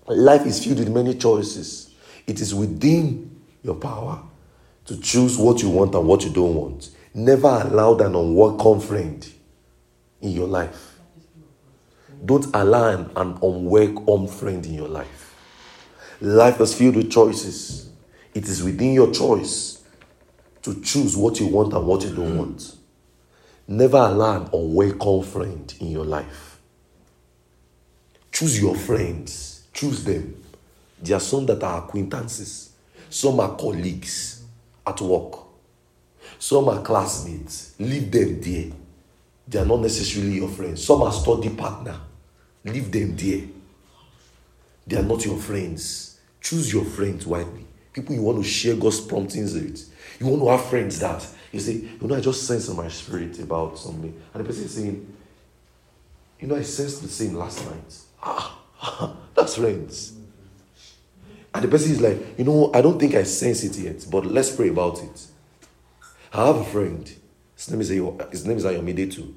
Life 0.08 0.46
is 0.46 0.64
filled 0.64 0.80
with 0.80 0.90
many 0.90 1.16
choices. 1.16 1.94
It 2.28 2.40
is 2.40 2.54
within 2.54 3.42
your 3.64 3.76
power 3.76 4.22
to 4.86 5.00
choose 5.00 5.38
what 5.38 5.62
you 5.62 5.70
want 5.70 5.96
and 5.96 6.08
what 6.08 6.24
you 6.24 6.32
don't 6.32 6.54
want. 6.56 6.92
Never 7.14 7.48
allow 7.48 7.96
an 7.98 8.14
unwelcome 8.16 8.82
friend 8.82 9.28
in 10.22 10.32
your 10.32 10.48
life. 10.48 11.00
Don't 12.24 12.46
allow 12.54 12.90
an, 12.90 13.38
unwelcome 13.42 14.28
friend 14.28 14.66
in 14.66 14.74
your 14.76 14.88
life. 14.88 15.36
Life 16.22 16.62
is 16.62 16.74
filled 16.74 16.96
with 16.96 17.12
choices. 17.12 17.90
It 18.34 18.46
is 18.46 18.64
within 18.64 18.94
your 18.94 19.12
choice 19.12 19.84
to 20.62 20.82
choose 20.82 21.16
what 21.16 21.40
you 21.40 21.48
want 21.48 21.74
and 21.74 21.86
what 21.86 22.04
you 22.04 22.14
don't 22.14 22.38
want. 22.38 22.76
Never 23.68 23.98
allow 23.98 24.42
an 24.42 24.50
unwelcome 24.54 25.24
friend 25.24 25.74
in 25.80 25.88
your 25.88 26.06
life. 26.06 26.60
Choose 28.32 28.62
your 28.62 28.76
friends. 28.76 29.55
Choose 29.76 30.04
them. 30.04 30.42
There 31.00 31.18
are 31.18 31.20
some 31.20 31.46
that 31.46 31.62
are 31.62 31.84
acquaintances. 31.84 32.72
Some 33.10 33.40
are 33.40 33.56
colleagues. 33.56 34.36
at 34.88 35.02
work. 35.02 35.40
Some 36.40 36.70
are 36.70 36.82
classmates. 36.82 37.76
Leave 37.80 38.12
them 38.12 38.42
there. 38.42 38.72
They 39.48 39.60
are 39.60 39.66
not 39.66 39.80
necessarily 39.82 40.36
your 40.36 40.50
friends. 40.50 40.84
Some 40.84 41.02
are 41.02 41.12
study 41.12 41.50
partner. 41.50 42.00
Leave 42.64 42.92
them 42.92 43.16
there. 43.16 43.48
They 44.88 44.98
are 44.98 45.04
not 45.04 45.26
your 45.26 45.38
friends. 45.38 46.20
Choose 46.42 46.72
your 46.74 46.86
friends 46.86 47.26
wisely. 47.26 47.66
People 47.94 48.16
you 48.16 48.22
want 48.22 48.44
to 48.44 48.44
share 48.44 48.76
God's 48.76 49.02
promptings 49.02 49.54
with. 49.54 49.92
You 50.20 50.28
want 50.28 50.42
to 50.44 50.50
have 50.50 50.70
friends 50.70 51.00
that 51.00 51.26
you 51.52 51.60
say, 51.60 51.74
you 51.74 52.00
know, 52.02 52.16
I 52.16 52.22
just 52.22 52.46
sense 52.46 52.68
in 52.68 52.76
my 52.76 52.88
spirit 52.90 53.40
about 53.40 53.78
something. 53.78 54.22
And 54.34 54.44
the 54.44 54.48
person 54.48 54.66
is 54.66 54.76
saying, 54.76 55.14
you 56.40 56.48
know, 56.48 56.56
I 56.56 56.62
sensed 56.62 57.02
the 57.02 57.08
same 57.08 57.36
last 57.36 57.66
night. 57.66 57.98
Ah, 58.78 59.16
friends. 59.50 60.14
And 61.54 61.64
the 61.64 61.68
person 61.70 61.92
is 61.92 62.02
like, 62.02 62.38
you 62.38 62.44
know, 62.44 62.72
I 62.74 62.82
don't 62.82 63.00
think 63.00 63.16
I 63.16 63.24
sense 63.24 63.64
it 63.64 63.78
yet, 63.78 64.06
but 64.12 64.26
let's 64.26 64.54
pray 64.54 64.70
about 64.70 65.02
it. 65.02 65.28
I 66.34 66.48
have 66.48 66.58
a 66.58 66.66
friend. 66.66 67.10
His 67.56 67.72
name 67.72 67.82
is 67.82 67.90
his 68.32 68.46
name 68.46 68.58
is 68.58 68.66
Ayomide 68.66 69.14
too. 69.14 69.36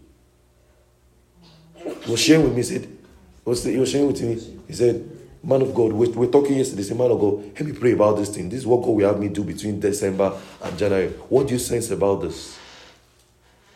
He 2.04 2.10
was 2.10 2.20
sharing 2.20 2.42
with 2.44 2.52
me, 2.52 2.58
he 2.58 2.62
said, 2.64 2.82
he 2.84 3.78
was, 3.78 3.90
sharing 3.90 4.08
with 4.08 4.20
me, 4.20 4.34
he 4.66 4.72
said, 4.72 5.08
Man 5.42 5.62
of 5.62 5.72
God, 5.72 5.92
we're, 5.92 6.10
we're 6.10 6.26
talking 6.26 6.56
yesterday. 6.56 6.92
Man 6.94 7.12
of 7.12 7.20
God, 7.20 7.52
help 7.56 7.70
me 7.70 7.72
pray 7.72 7.92
about 7.92 8.16
this 8.16 8.28
thing. 8.28 8.48
This 8.48 8.60
is 8.60 8.66
what 8.66 8.82
God 8.82 8.90
will 8.90 9.06
have 9.06 9.20
me 9.20 9.28
do 9.28 9.44
between 9.44 9.78
December 9.78 10.36
and 10.62 10.76
January. 10.76 11.08
What 11.28 11.46
do 11.46 11.52
you 11.52 11.60
sense 11.60 11.90
about 11.90 12.22
this? 12.22 12.58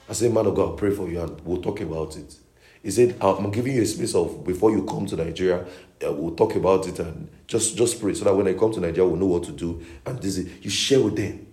I 0.08 0.14
said, 0.14 0.32
Man 0.32 0.46
of 0.46 0.54
God, 0.56 0.70
I'll 0.70 0.76
pray 0.76 0.90
for 0.90 1.08
you 1.08 1.20
and 1.22 1.40
we'll 1.42 1.62
talk 1.62 1.80
about 1.80 2.16
it. 2.16 2.34
He 2.82 2.90
said, 2.90 3.16
I'm 3.20 3.50
giving 3.50 3.76
you 3.76 3.82
a 3.82 3.86
space 3.86 4.14
of 4.14 4.44
before 4.44 4.72
you 4.72 4.84
come 4.84 5.06
to 5.06 5.16
Nigeria, 5.16 5.64
uh, 6.04 6.12
we'll 6.12 6.34
talk 6.34 6.56
about 6.56 6.88
it 6.88 6.98
and 6.98 7.28
just, 7.46 7.76
just 7.76 8.00
pray 8.00 8.12
so 8.14 8.24
that 8.24 8.34
when 8.34 8.48
I 8.48 8.54
come 8.54 8.72
to 8.72 8.80
Nigeria, 8.80 9.08
we'll 9.08 9.18
know 9.20 9.26
what 9.26 9.44
to 9.44 9.52
do. 9.52 9.84
And 10.04 10.20
this 10.20 10.38
is, 10.38 10.64
you 10.64 10.70
share 10.70 11.00
with 11.00 11.16
them. 11.16 11.46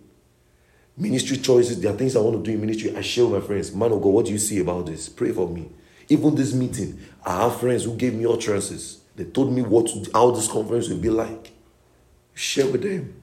Ministry 0.98 1.38
choices, 1.38 1.80
there 1.80 1.94
are 1.94 1.98
things 1.98 2.16
I 2.16 2.20
want 2.20 2.38
to 2.38 2.44
do 2.44 2.56
in 2.56 2.60
ministry. 2.60 2.96
I 2.96 3.02
share 3.02 3.26
with 3.26 3.42
my 3.42 3.48
friends. 3.48 3.74
Man 3.74 3.92
of 3.92 4.02
God, 4.02 4.10
what 4.10 4.26
do 4.26 4.32
you 4.32 4.38
see 4.38 4.60
about 4.60 4.88
this? 4.88 5.08
Pray 5.08 5.32
for 5.32 5.48
me. 5.48 5.70
Even 6.10 6.34
this 6.36 6.54
meeting, 6.54 7.00
I 7.24 7.44
have 7.44 7.60
friends 7.60 7.84
who 7.84 7.96
gave 7.96 8.16
me 8.16 8.26
utterances. 8.26 9.02
They 9.16 9.26
told 9.26 9.54
me 9.54 9.62
what 9.62 9.90
how 10.14 10.32
this 10.32 10.48
conference 10.48 10.90
will 10.90 10.98
be 10.98 11.10
like. 11.10 11.52
Share 12.34 12.66
with 12.66 12.82
them. 12.82 13.22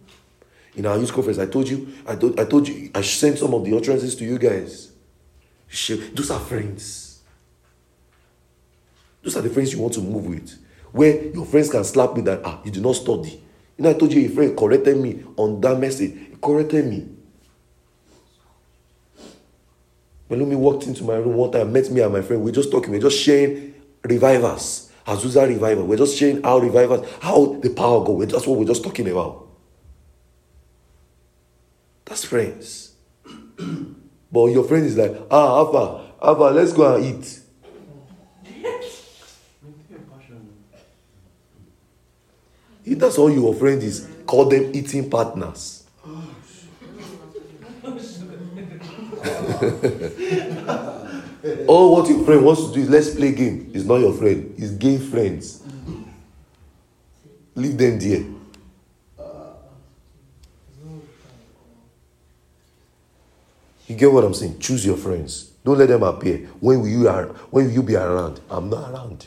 In 0.77 0.87
our 0.87 0.97
youth 0.99 1.13
conference, 1.13 1.39
I 1.39 1.47
told 1.47 1.69
you, 1.69 1.93
I 2.07 2.15
told, 2.17 2.39
I 2.39 2.45
told 2.45 2.69
you, 2.69 2.91
I 2.95 3.01
sent 3.01 3.39
some 3.39 3.55
of 3.55 3.65
the 3.65 3.77
utterances 3.77 4.15
to 4.17 4.25
you 4.25 4.39
guys. 4.39 4.93
Share. 5.69 5.97
Those 5.97 6.31
are 6.31 6.39
friends. 6.39 7.06
Those 9.27 9.39
are 9.39 9.43
the 9.43 9.51
friends 9.51 9.73
you 9.73 9.81
want 9.81 9.93
to 9.95 10.01
move 10.01 10.25
with. 10.27 10.57
Where 10.93 11.21
your 11.33 11.45
friends 11.45 11.69
can 11.69 11.83
slap 11.83 12.15
me 12.15 12.23
that, 12.23 12.43
ah, 12.45 12.61
you 12.65 12.71
did 12.71 12.85
not 12.85 12.95
study. 12.95 13.43
You 13.77 13.83
know, 13.83 13.91
I 13.91 13.95
told 13.95 14.13
you 14.13 14.25
a 14.25 14.29
friend 14.29 14.57
corrected 14.57 14.99
me 14.99 15.25
on 15.37 15.61
that 15.63 15.81
message. 15.81 16.13
He 16.13 16.37
corrected 16.41 16.87
me. 16.87 17.09
When 20.29 20.49
me 20.49 20.55
walked 20.55 20.87
into 20.87 21.03
my 21.03 21.15
room 21.15 21.35
one 21.35 21.51
time, 21.51 21.73
met 21.73 21.91
me 21.91 22.03
and 22.03 22.13
my 22.13 22.23
friend. 22.23 22.41
We 22.41 22.53
are 22.53 22.55
just 22.55 22.71
talking, 22.71 22.93
we 22.93 22.99
are 22.99 23.03
just 23.03 23.19
sharing 23.19 23.75
revivers. 24.05 24.93
Azusa 25.05 25.49
revival. 25.49 25.87
We're 25.87 25.97
just 25.97 26.17
sharing 26.17 26.45
how 26.45 26.59
revivers, 26.59 27.01
how 27.21 27.55
the 27.55 27.71
power 27.71 28.05
go. 28.05 28.25
That's 28.25 28.47
what 28.47 28.61
we're 28.61 28.65
just 28.65 28.85
talking 28.85 29.09
about. 29.09 29.49
That's 32.05 32.25
friends. 32.25 32.95
but 34.31 34.47
your 34.47 34.63
friend 34.63 34.87
is 34.87 34.97
like, 34.97 35.17
ah, 35.33 35.57
Alpha, 35.59 36.13
Alpha, 36.23 36.55
let's 36.55 36.73
go 36.73 36.95
and 36.95 37.05
eat. 37.05 37.41
That's 42.95 43.19
all 43.19 43.31
your 43.31 43.55
friend 43.55 43.83
is, 43.83 44.09
call 44.27 44.49
them 44.49 44.71
eating 44.75 45.11
partners. 45.11 45.85
All 51.69 51.93
what 51.93 52.09
your 52.09 52.25
friend 52.25 52.45
wants 52.45 52.67
to 52.67 52.75
do 52.75 52.81
is 52.81 52.91
let's 52.91 53.15
play 53.15 53.33
game. 53.33 53.71
It's 53.75 53.85
not 53.85 53.97
your 53.97 54.13
friend. 54.13 54.55
It's 54.59 54.73
game 54.73 55.01
friends. 55.01 55.63
Leave 57.55 57.79
them 57.79 57.99
there. 57.99 58.25
You 63.87 63.95
get 63.95 64.13
what 64.13 64.25
I'm 64.25 64.35
saying? 64.35 64.59
Choose 64.59 64.85
your 64.85 64.97
friends. 64.97 65.53
Don't 65.65 65.79
let 65.79 65.89
them 65.89 66.03
appear. 66.03 66.39
When 66.61 66.81
will 66.81 66.89
you 66.89 67.09
are 67.09 67.27
when 67.51 67.67
will 67.67 67.73
you 67.73 67.83
be 67.83 67.97
around? 67.97 68.41
I'm 68.51 68.69
not 68.69 68.91
around. 68.91 69.27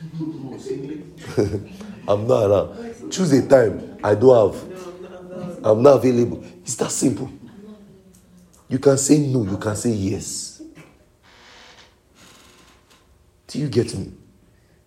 I'm 2.08 2.26
not 2.26 2.50
around. 2.50 3.10
Choose 3.10 3.32
a 3.32 3.46
time. 3.46 3.98
I 4.02 4.14
don't 4.14 4.54
have. 4.54 5.64
I'm 5.64 5.82
not 5.82 5.96
available. 5.96 6.42
It's 6.62 6.76
that 6.76 6.90
simple. 6.90 7.30
You 8.68 8.78
can 8.78 8.96
say 8.96 9.18
no, 9.18 9.44
you 9.44 9.58
can 9.58 9.76
say 9.76 9.90
yes. 9.90 10.62
Do 13.48 13.58
you 13.58 13.68
get 13.68 13.94
me? 13.96 14.12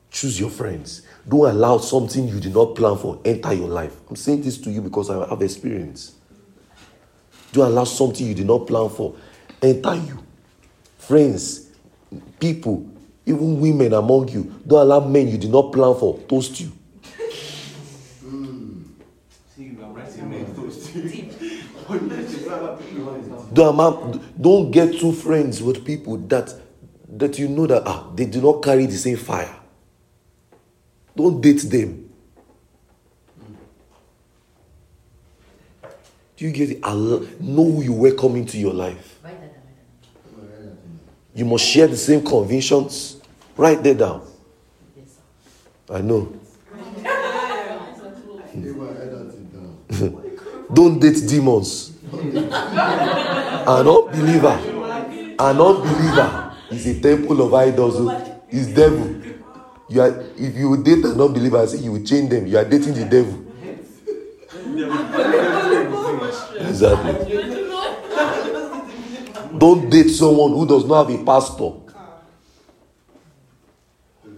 Choose 0.10 0.40
your 0.40 0.50
friends. 0.50 1.02
Don't 1.28 1.50
allow 1.50 1.78
something 1.80 2.28
you 2.28 2.40
did 2.40 2.54
not 2.54 2.76
plan 2.76 2.98
for 2.98 3.20
enter 3.26 3.54
your 3.54 3.68
life. 3.68 3.94
I'm 4.10 4.16
saying 4.16 4.42
this 4.42 4.58
to 4.60 4.72
you 4.72 4.82
because 4.82 5.10
I 5.10 5.28
have 5.28 5.42
experience. 5.42 6.16
Don't 7.52 7.68
allow 7.68 7.84
something 7.84 8.26
you 8.26 8.34
did 8.34 8.48
not 8.48 8.68
plan 8.68 8.90
for 8.90 9.16
enter 9.62 9.96
you. 9.96 10.24
Friends, 10.98 11.70
people, 12.40 12.90
even 13.26 13.60
women 13.60 13.94
among 13.94 14.30
you, 14.30 14.60
don't 14.66 14.82
allow 14.82 15.00
men 15.00 15.28
you 15.28 15.38
did 15.38 15.52
not 15.52 15.72
plan 15.72 15.96
for 15.96 16.20
toast 16.28 16.60
you. 16.60 16.72
Don't, 23.54 24.42
don't 24.42 24.72
get 24.72 25.00
too 25.00 25.12
friends 25.14 25.62
with 25.62 25.86
people 25.86 26.18
that 26.18 26.54
that 27.18 27.38
you 27.38 27.48
know 27.48 27.68
that 27.68 27.84
ah, 27.86 28.10
they 28.16 28.26
do 28.26 28.42
not 28.42 28.64
carry 28.64 28.86
the 28.88 28.98
same 28.98 29.18
fire. 29.18 29.56
Don't 31.16 31.40
date 31.42 31.62
them. 31.70 32.10
Do 36.36 36.46
you 36.46 36.52
get 36.52 36.72
it? 36.72 36.82
Know 36.82 37.72
who 37.72 37.84
you 37.84 37.94
welcome 37.94 38.36
into 38.36 38.58
your 38.58 38.74
life. 38.74 39.20
You 41.36 41.46
must 41.46 41.66
share 41.66 41.88
the 41.88 41.98
same 41.98 42.24
convictions. 42.24 43.13
Write 43.56 43.84
that 43.84 43.98
down. 43.98 44.22
I 45.90 46.02
know. 46.02 46.34
Don't 50.74 51.00
date 51.00 51.22
demons. 51.28 51.92
An 52.12 53.88
unbeliever. 53.88 54.60
An 55.40 55.62
unbeliever 55.62 56.54
is 56.72 56.88
a 56.88 57.00
temple 57.00 57.42
of 57.42 57.54
idols. 57.54 58.00
Is 58.50 58.68
devil. 58.74 59.22
You 59.90 60.02
are 60.02 60.22
if 60.38 60.56
you 60.56 60.82
date 60.84 61.04
an 61.06 61.20
unbeliever 61.20 61.60
and 61.62 61.70
say 61.70 61.78
you 61.78 61.92
will 61.92 62.04
change 62.04 62.30
them, 62.30 62.48
you 62.48 62.58
are 62.58 62.66
dating 62.66 62.94
the 62.94 63.06
devil. 63.06 63.40
Exactly. 66.68 67.14
Don't 69.60 69.90
date 69.90 70.10
someone 70.10 70.52
who 70.52 70.66
does 70.68 70.86
not 70.86 71.08
have 71.10 71.20
a 71.22 71.24
pastor. 71.24 71.83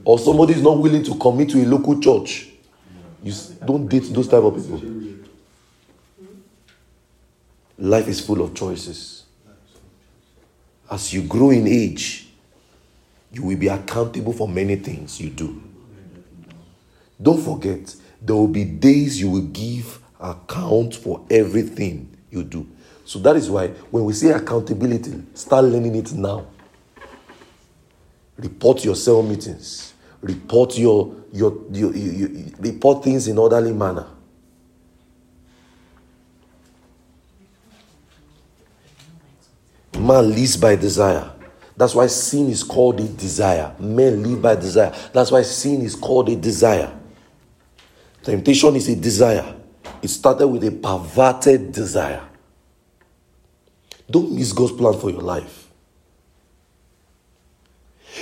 Or 0.06 0.20
somebody 0.20 0.54
is 0.54 0.62
not 0.62 0.78
willing 0.78 1.04
to 1.04 1.16
commit 1.16 1.50
to 1.50 1.64
a 1.64 1.66
local 1.66 2.00
church. 2.00 2.50
You 3.24 3.34
don't 3.66 3.88
date 3.88 4.14
those 4.14 4.28
type 4.28 4.44
of 4.44 4.56
people. 4.56 4.82
Life 7.80 8.08
is 8.08 8.22
full 8.22 8.42
of 8.44 8.54
choices. 8.54 9.24
As 10.90 11.12
you 11.12 11.24
grow 11.24 11.50
in 11.50 11.68
age, 11.68 12.28
you 13.32 13.42
will 13.44 13.58
be 13.58 13.68
accountable 13.68 14.32
for 14.32 14.48
many 14.48 14.76
things 14.76 15.20
you 15.20 15.32
do. 15.32 15.62
Don't 17.20 17.42
forget, 17.42 17.96
there 18.22 18.36
will 18.36 18.48
be 18.48 18.64
days 18.64 19.20
you 19.20 19.30
will 19.32 19.42
give 19.42 20.00
account 20.20 20.96
for 20.96 21.26
everything 21.32 22.16
you 22.30 22.44
do. 22.44 22.68
So 23.06 23.18
that 23.20 23.36
is 23.36 23.50
why 23.50 23.70
when 23.90 24.06
we 24.06 24.14
say 24.14 24.30
accountability, 24.32 25.24
start 25.34 25.66
learning 25.66 25.96
it 25.96 26.14
now. 26.14 26.46
Report 28.38 28.86
your 28.86 28.96
cell 28.96 29.24
meetings. 29.24 29.95
Report 30.26 30.76
your, 30.76 31.16
your, 31.32 31.56
your, 31.72 31.96
your, 31.96 32.12
your 32.12 32.30
report 32.58 33.04
things 33.04 33.28
in 33.28 33.38
orderly 33.38 33.72
manner. 33.72 34.08
Man 40.00 40.34
lives 40.34 40.58
by 40.58 40.78
desire. 40.78 41.32
That's 41.78 41.94
why 41.94 42.08
sin 42.08 42.50
is 42.50 42.64
called 42.64 43.00
a 43.02 43.08
desire. 43.08 43.76
Men 43.78 44.24
live 44.24 44.42
by 44.42 44.56
desire. 44.56 44.96
That's 45.14 45.30
why 45.30 45.44
sin 45.44 45.84
is 45.84 45.96
called 45.96 46.30
a 46.30 46.36
desire. 46.36 46.92
Temptation 48.24 48.76
is 48.78 48.90
a 48.90 48.96
desire. 48.96 49.56
It 50.02 50.08
started 50.08 50.48
with 50.48 50.64
a 50.64 50.72
perverted 50.72 51.72
desire. 51.72 52.24
Don't 54.10 54.32
miss 54.32 54.52
God's 54.54 54.72
plan 54.72 55.00
for 55.00 55.12
your 55.12 55.22
life. 55.22 55.65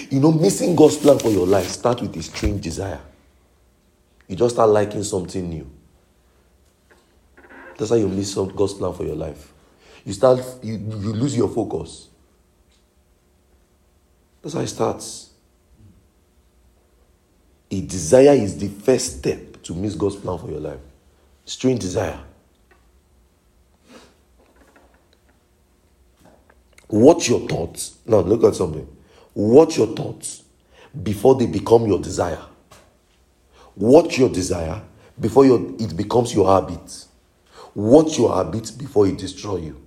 You 0.10 0.20
know, 0.20 0.32
missing 0.32 0.76
God's 0.76 0.98
plan 0.98 1.20
for 1.20 1.30
your 1.30 1.48
life 1.48 1.68
start 1.68 2.02
with 2.02 2.16
a 2.16 2.24
strange 2.24 2.62
desire. 2.62 3.00
You 4.28 4.36
just 4.36 4.56
start 4.56 4.70
liking 4.70 5.04
something 5.04 5.50
new. 5.50 5.70
That's 7.78 7.90
how 7.90 7.98
you 7.98 8.08
miss 8.08 8.36
God's 8.36 8.74
plan 8.74 8.94
for 8.94 9.04
your 9.04 9.16
life. 9.16 9.52
You 10.06 10.14
start, 10.14 10.40
you, 10.62 10.74
you 10.74 11.14
lose 11.14 11.36
your 11.36 11.50
focus. 11.50 12.10
That's 14.42 14.54
how 14.54 14.62
it 14.62 14.68
starts. 14.68 15.32
A 17.72 17.82
desire 17.82 18.34
is 18.34 18.58
the 18.58 18.68
first 18.68 19.20
step 19.20 19.64
to 19.64 19.74
miss 19.74 19.96
God's 19.96 20.18
plan 20.18 20.38
for 20.38 20.50
your 20.50 20.60
life. 20.60 20.80
Strange 21.46 21.80
desire. 21.80 22.20
Watch 26.90 27.30
your 27.30 27.48
thoughts. 27.48 27.98
Now 28.06 28.20
look 28.20 28.44
at 28.44 28.56
something. 28.56 28.88
Watch 29.36 29.78
your 29.78 29.88
thoughts 29.88 30.44
before 31.02 31.36
they 31.36 31.48
become 31.48 31.88
your 31.88 32.00
desire. 32.00 32.42
Watch 33.76 34.18
your 34.20 34.30
desire 34.30 34.82
before 35.20 35.46
your, 35.46 35.60
it 35.80 35.96
becomes 35.98 36.34
your 36.34 36.48
habit. 36.54 37.06
Watch 37.74 38.18
your 38.20 38.36
habit 38.36 38.72
before 38.78 39.08
it 39.08 39.18
destroy 39.18 39.58
you. 39.58 39.82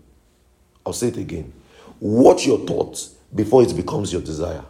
I'll 0.84 0.92
say 0.92 1.08
it 1.08 1.16
again. 1.16 1.52
Watch 2.00 2.46
your 2.46 2.58
thoughts 2.66 3.14
before 3.34 3.62
it 3.62 3.74
becomes 3.76 4.12
your 4.12 4.22
desire. 4.22 4.64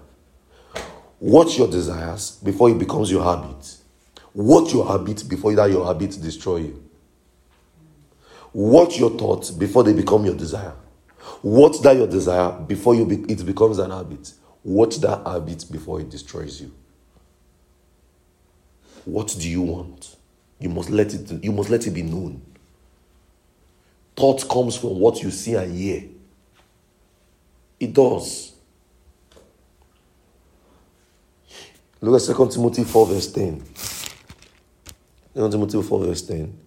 Watch 1.18 1.56
your 1.58 1.68
desires 1.68 2.32
before 2.42 2.70
it 2.70 2.78
becomes 2.78 3.10
your 3.10 3.24
habit. 3.24 3.76
Watch 4.34 4.74
your 4.74 4.86
habit 4.86 5.26
before 5.28 5.54
that 5.54 5.70
your 5.70 5.86
habit 5.86 6.10
destroy 6.20 6.56
you. 6.58 6.82
Watch 8.52 8.98
your 8.98 9.10
thoughts 9.10 9.50
before 9.50 9.82
they 9.82 9.94
become 9.94 10.26
your 10.26 10.34
desire. 10.34 10.74
Watch 11.42 11.80
that 11.82 11.96
your 11.96 12.06
desire 12.06 12.52
before 12.60 12.94
you 12.94 13.06
be, 13.06 13.16
it 13.32 13.44
becomes 13.44 13.78
an 13.78 13.90
habit. 13.90 14.32
Watch 14.66 14.96
that 14.96 15.24
habit 15.24 15.64
before 15.70 16.00
it 16.00 16.10
destroys 16.10 16.60
you. 16.60 16.72
What 19.04 19.28
do 19.38 19.48
you 19.48 19.62
want? 19.62 20.16
You 20.58 20.70
must 20.70 20.90
let 20.90 21.14
it 21.14 21.44
you 21.44 21.52
must 21.52 21.70
let 21.70 21.86
it 21.86 21.92
be 21.92 22.02
known. 22.02 22.42
Thought 24.16 24.48
comes 24.48 24.76
from 24.76 24.98
what 24.98 25.22
you 25.22 25.30
see 25.30 25.54
and 25.54 25.72
hear. 25.72 26.02
It 27.78 27.92
does. 27.92 28.54
Look 32.00 32.20
at 32.20 32.36
2 32.36 32.48
Timothy 32.50 32.82
4, 32.82 33.06
verse 33.06 33.32
10. 33.32 33.62
2 35.36 35.50
Timothy 35.50 35.80
4, 35.80 36.04
verse 36.06 36.22
10. 36.22 36.58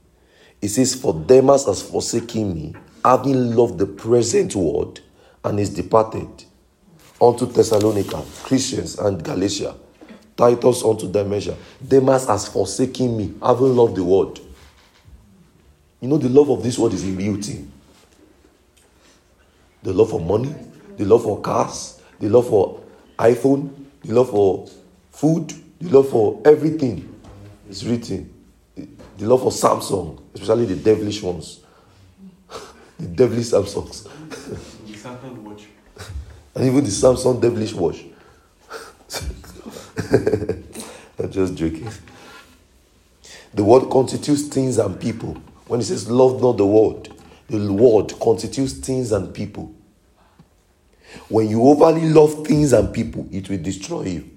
It 0.62 0.70
says, 0.70 0.96
For 0.96 1.14
Demas 1.14 1.66
has 1.66 1.82
forsaken 1.82 2.54
me, 2.54 2.76
having 3.04 3.58
loved 3.58 3.78
the 3.78 3.88
present 3.88 4.56
world, 4.56 5.02
and 5.44 5.60
is 5.60 5.70
departed 5.70 6.46
unto 7.22 7.46
Thessalonica, 7.46 8.18
Crescens, 8.44 8.98
and 8.98 9.24
Galatia. 9.24 9.76
Titus 10.40 10.84
unto 10.84 11.12
Dalmatia. 11.12 11.56
Demas 11.86 12.26
has 12.28 12.48
forsaken 12.48 13.18
me, 13.18 13.34
having 13.44 13.76
loved 13.76 13.98
the 13.98 14.04
world. 14.04 14.40
You 16.00 16.08
know, 16.08 16.18
the 16.18 16.30
love 16.30 16.50
of 16.50 16.64
this 16.64 16.78
world 16.80 16.94
is 16.94 17.04
a 17.04 17.08
real. 17.12 17.36
The 19.84 19.94
love 19.94 20.12
for 20.12 20.20
money, 20.22 20.56
the 20.96 21.04
love 21.04 21.24
for 21.24 21.42
cars, 21.42 22.02
the 22.22 22.30
love 22.30 22.48
for 22.48 22.80
iPhone, 23.18 23.70
the 24.02 24.14
love 24.14 24.30
for 24.30 24.66
food, 25.12 25.54
the 25.82 25.90
love 25.90 26.08
for 26.10 26.42
everything 26.46 27.14
is 27.70 27.86
written. 27.86 28.34
The 28.76 29.26
love 29.28 29.42
for 29.42 29.52
Samsung, 29.52 30.22
especially 30.34 30.66
the 30.68 30.76
devilish 30.78 31.22
ones, 31.22 31.60
the 32.98 33.08
devilish 33.08 33.48
Samsungs. 33.48 34.08
And 36.56 36.66
even 36.66 36.84
the 36.84 36.90
Samsung 36.90 37.42
devilish 37.42 37.74
watch. 37.74 38.04
I'm 41.20 41.32
just 41.32 41.56
joking. 41.56 41.90
The 43.54 43.64
word 43.64 43.90
constitutes 43.90 44.44
things 44.48 44.78
and 44.78 45.00
people. 45.00 45.34
When 45.68 45.80
it 45.80 45.84
says 45.84 46.10
love 46.10 46.42
not 46.42 46.58
the 46.58 46.66
world, 46.66 47.14
the 47.48 47.72
word 47.72 48.14
constitutes 48.20 48.74
things 48.74 49.12
and 49.12 49.34
people. 49.34 49.74
When 51.28 51.50
you 51.50 51.64
overly 51.64 52.08
love 52.10 52.46
things 52.46 52.74
and 52.74 52.94
people, 52.94 53.28
it 53.32 53.50
will 53.50 53.58
destroy 53.58 54.04
you. 54.04 54.30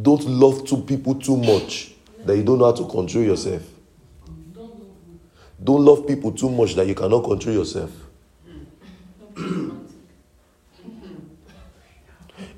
Don't 0.00 0.24
love 0.24 0.66
two 0.66 0.78
people 0.82 1.14
too 1.16 1.36
much 1.36 1.92
that 2.24 2.36
you 2.36 2.42
don't 2.42 2.58
know 2.58 2.66
how 2.66 2.72
to 2.72 2.86
control 2.88 3.24
yourself. 3.24 3.62
Don't 5.62 5.84
love 5.84 6.06
people 6.06 6.32
too 6.32 6.50
much 6.50 6.74
that 6.74 6.86
you 6.86 6.94
cannot 6.94 7.24
control 7.24 7.54
yourself. 7.54 7.90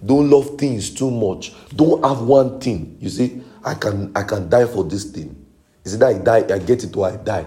Don't 0.05 0.29
love 0.29 0.59
things 0.59 0.91
too 0.91 1.11
much. 1.11 1.53
Don't 1.75 2.05
have 2.05 2.21
one 2.23 2.61
thing. 2.61 2.97
You 3.01 3.09
see, 3.09 3.43
I 3.65 3.75
can 3.75 4.13
I 4.15 4.23
can 4.23 4.49
die 4.49 4.67
for 4.67 4.85
this 4.85 5.05
thing. 5.05 5.45
Is 5.85 5.95
it 5.95 5.99
that 5.99 6.09
I 6.09 6.19
die, 6.19 6.55
I 6.55 6.59
get 6.59 6.85
it 6.85 6.97
or 6.97 7.07
I 7.09 7.17
die? 7.17 7.47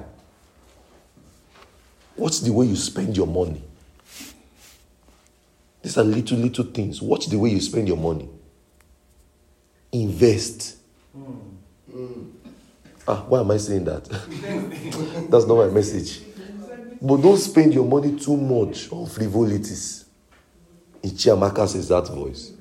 What's 2.16 2.40
the 2.40 2.52
way 2.52 2.66
you 2.66 2.76
spend 2.76 3.16
your 3.16 3.28
money? 3.28 3.62
These 5.84 5.98
are 5.98 6.04
little, 6.04 6.38
little 6.38 6.66
things. 6.66 7.02
Watch 7.02 7.28
the 7.28 7.38
way 7.38 7.52
you 7.52 7.62
spend 7.62 7.88
your 7.88 7.98
money. 7.98 8.28
Invest. 9.92 10.78
Ah, 13.08 13.24
why 13.28 13.40
am 13.40 13.52
I 13.52 13.58
saying 13.58 13.86
that? 13.86 14.04
That's 15.30 15.46
not 15.46 15.56
my 15.56 15.68
message. 15.68 16.22
But 17.02 17.18
don't 17.22 17.38
spend 17.38 17.74
your 17.74 17.86
money 17.86 18.18
too 18.20 18.36
much 18.36 18.92
on 18.92 19.06
frivolities. 19.06 20.07
In 21.04 21.12
Chiamaka 21.12 21.68
says 21.68 21.88
that 21.90 22.08
voice. 22.08 22.54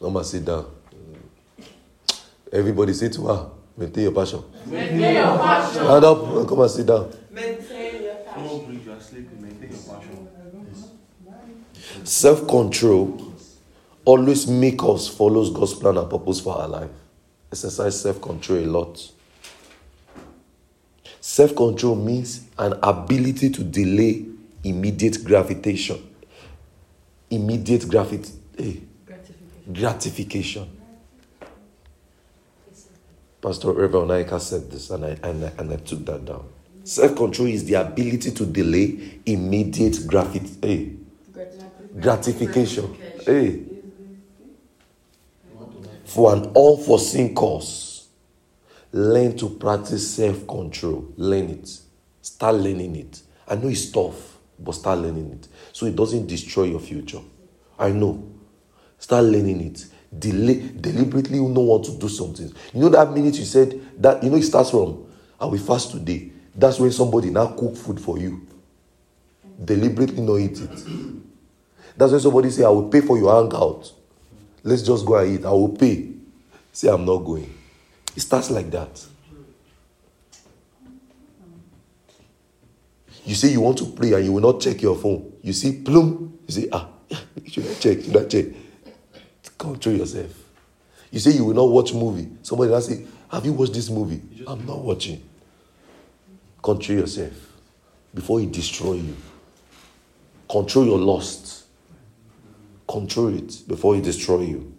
Mama, 0.00 0.22
sit 0.22 0.44
down. 0.44 0.66
Everybody 2.52 2.92
say 2.92 3.08
to 3.08 3.26
her, 3.26 3.50
maintain 3.76 4.04
your 4.04 4.12
passion. 4.12 4.42
Maintain 4.66 5.14
your 5.14 5.38
passion. 5.38 5.74
Stand 5.84 6.04
up, 6.04 6.48
come 6.48 6.60
and 6.60 6.70
sit 6.70 6.86
down. 6.86 7.10
Maintain 7.30 8.02
your 8.02 8.14
passion. 8.16 8.44
Don't 8.46 8.66
bring 8.66 8.84
you 8.84 8.92
are 8.92 9.00
sleeping, 9.00 9.42
maintain 9.42 9.70
your 9.70 9.94
passion. 9.94 10.28
Self 12.04 12.46
control 12.46 13.32
always 14.04 14.46
make 14.46 14.82
us 14.82 15.08
follow 15.08 15.50
God's 15.50 15.74
plan 15.74 15.96
and 15.96 16.10
purpose 16.10 16.40
for 16.40 16.58
our 16.60 16.68
life. 16.68 16.90
Exercise 17.50 18.00
self 18.00 18.20
control 18.20 18.58
a 18.58 18.66
lot. 18.66 19.10
Self 21.26 21.56
control 21.56 21.96
means 21.96 22.42
an 22.58 22.74
ability 22.82 23.48
to 23.48 23.64
delay 23.64 24.26
immediate 24.62 25.24
gravitation. 25.24 25.96
Immediate 27.30 27.84
eh, 27.84 27.86
Gratification. 27.88 29.72
gratification. 29.72 30.68
Pastor 33.40 33.72
Reverend 33.72 34.10
Naika 34.10 34.38
said 34.38 34.70
this, 34.70 34.90
and 34.90 35.06
I, 35.06 35.16
and 35.22 35.46
I, 35.46 35.52
and 35.56 35.72
I 35.72 35.76
took 35.76 36.04
that 36.04 36.26
down. 36.26 36.44
Self 36.84 37.16
control 37.16 37.48
is 37.48 37.64
the 37.64 37.74
ability 37.80 38.32
to 38.32 38.44
delay 38.44 39.18
immediate 39.24 39.96
eh, 40.62 40.84
gratification. 41.98 42.94
Hey. 43.24 43.62
For 46.04 46.34
an 46.34 46.52
unforeseen 46.54 47.34
cause, 47.34 47.93
learn 48.94 49.36
to 49.36 49.50
practice 49.50 50.14
self 50.14 50.46
control. 50.46 51.12
Learn 51.16 51.50
it. 51.50 51.68
Start 52.22 52.54
learning 52.54 52.94
it. 52.96 53.22
I 53.46 53.56
know 53.56 53.68
it's 53.68 53.90
tough, 53.90 54.38
but 54.58 54.72
start 54.72 55.00
learning 55.00 55.32
it 55.32 55.48
so 55.72 55.86
it 55.86 55.96
doesn't 55.96 56.26
destroy 56.28 56.64
your 56.64 56.80
future. 56.80 57.20
I 57.78 57.90
know. 57.90 58.24
Start 58.98 59.24
learning 59.24 59.60
it. 59.62 59.84
Delay, 60.16 60.68
deliberately 60.80 61.38
you 61.38 61.48
know 61.48 61.62
want 61.62 61.84
to 61.86 61.98
do 61.98 62.08
something. 62.08 62.52
You 62.72 62.80
know 62.80 62.88
that 62.90 63.12
minute 63.12 63.34
you 63.34 63.44
said 63.44 63.80
that, 64.00 64.22
you 64.22 64.30
know, 64.30 64.36
it 64.36 64.44
starts 64.44 64.70
from, 64.70 65.04
I 65.40 65.46
will 65.46 65.58
fast 65.58 65.90
today. 65.90 66.30
That's 66.54 66.78
when 66.78 66.92
somebody 66.92 67.30
now 67.30 67.48
cook 67.48 67.76
food 67.76 68.00
for 68.00 68.16
you. 68.16 68.46
Deliberately 69.62 70.20
not 70.20 70.36
eat 70.36 70.60
it. 70.60 70.84
That's 71.96 72.12
when 72.12 72.20
somebody 72.20 72.50
say, 72.50 72.62
I 72.62 72.68
will 72.68 72.88
pay 72.88 73.00
for 73.00 73.18
your 73.18 73.34
hangout. 73.34 73.92
Let's 74.62 74.82
just 74.82 75.04
go 75.04 75.16
and 75.16 75.40
eat. 75.40 75.44
I 75.44 75.50
will 75.50 75.70
pay. 75.76 76.12
Say, 76.72 76.88
I'm 76.88 77.04
not 77.04 77.18
going. 77.18 77.52
It 78.16 78.20
starts 78.20 78.50
like 78.50 78.70
that. 78.70 79.04
You 83.24 83.34
say 83.34 83.48
you 83.48 83.60
want 83.60 83.78
to 83.78 83.86
pray 83.86 84.12
and 84.12 84.24
you 84.24 84.32
will 84.32 84.42
not 84.52 84.60
check 84.60 84.80
your 84.82 84.96
phone. 84.96 85.32
You 85.42 85.52
see, 85.52 85.80
plum. 85.82 86.38
You 86.46 86.52
say, 86.52 86.68
ah, 86.70 86.88
you 87.42 87.50
should 87.50 87.66
I 87.66 87.74
check? 87.74 88.02
Should 88.02 88.16
I 88.16 88.24
check? 88.26 88.46
Control 89.58 89.96
yourself. 89.96 90.30
You 91.10 91.20
say 91.20 91.30
you 91.30 91.44
will 91.44 91.54
not 91.54 91.68
watch 91.70 91.94
movie. 91.94 92.28
Somebody 92.42 92.70
will 92.70 92.80
say, 92.80 93.06
Have 93.30 93.46
you 93.46 93.52
watched 93.54 93.72
this 93.72 93.88
movie? 93.88 94.20
I'm 94.46 94.66
not 94.66 94.80
watching. 94.80 95.22
Control 96.62 96.98
yourself 96.98 97.32
before 98.14 98.40
it 98.40 98.52
destroy 98.52 98.94
you. 98.94 99.16
Control 100.50 100.86
your 100.86 100.98
lust. 100.98 101.64
Control 102.86 103.36
it 103.38 103.62
before 103.66 103.96
it 103.96 104.02
destroy 104.02 104.42
you. 104.42 104.73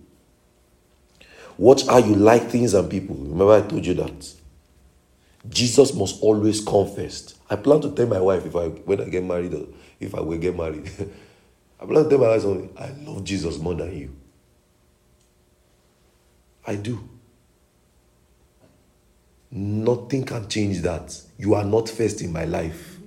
Watch 1.58 1.86
how 1.88 1.98
you 1.98 2.16
like 2.16 2.50
things 2.50 2.74
and 2.74 2.90
people. 2.90 3.16
Remember, 3.16 3.54
I 3.54 3.62
told 3.62 3.86
you 3.86 3.94
that. 3.96 4.34
Jesus 5.50 5.94
must 5.94 6.22
always 6.22 6.64
come 6.64 6.88
first. 6.88 7.38
I 7.50 7.56
plan 7.56 7.82
to 7.82 7.92
tell 7.92 8.08
my 8.08 8.20
wife 8.20 8.46
if 8.46 8.56
I 8.56 8.68
when 8.68 9.02
I 9.02 9.06
get 9.06 9.24
married 9.24 9.54
or 9.54 9.68
if 10.00 10.16
I 10.16 10.22
will 10.22 10.38
get 10.38 10.56
married. 10.56 10.90
I 11.80 11.86
plan 11.86 12.04
to 12.04 12.10
tell 12.10 12.20
my 12.20 12.30
wife 12.30 12.42
something. 12.42 12.70
I 12.78 12.90
love 13.10 13.24
Jesus 13.24 13.58
more 13.60 13.76
than 13.76 13.96
you. 13.96 14.16
I 16.66 16.76
do. 16.76 17.08
Nothing 19.52 20.26
can 20.26 20.50
change 20.50 20.82
that. 20.82 21.22
You 21.38 21.54
are 21.54 21.64
not 21.64 21.88
first 21.88 22.22
in 22.22 22.34
my 22.34 22.46
life. 22.46 22.98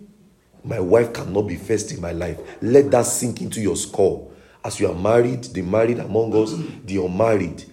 My 0.64 0.80
wife 0.80 1.12
cannot 1.12 1.42
be 1.42 1.56
first 1.56 1.92
in 1.92 2.00
my 2.00 2.12
life. 2.12 2.38
Let 2.62 2.90
that 2.92 3.06
sink 3.06 3.40
into 3.40 3.60
your 3.60 3.76
skull. 3.76 4.32
As 4.64 4.80
you 4.80 4.88
are 4.90 4.94
married, 4.94 5.44
the 5.44 5.62
married 5.62 5.98
among 5.98 6.34
us, 6.34 6.52
the 6.84 7.04
unmarried, 7.04 7.64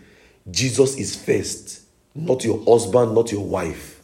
Jesus 0.49 0.97
is 0.97 1.15
first, 1.15 1.81
not 2.13 2.43
your 2.43 2.63
husband, 2.65 3.15
not 3.15 3.31
your 3.31 3.45
wife. 3.45 4.01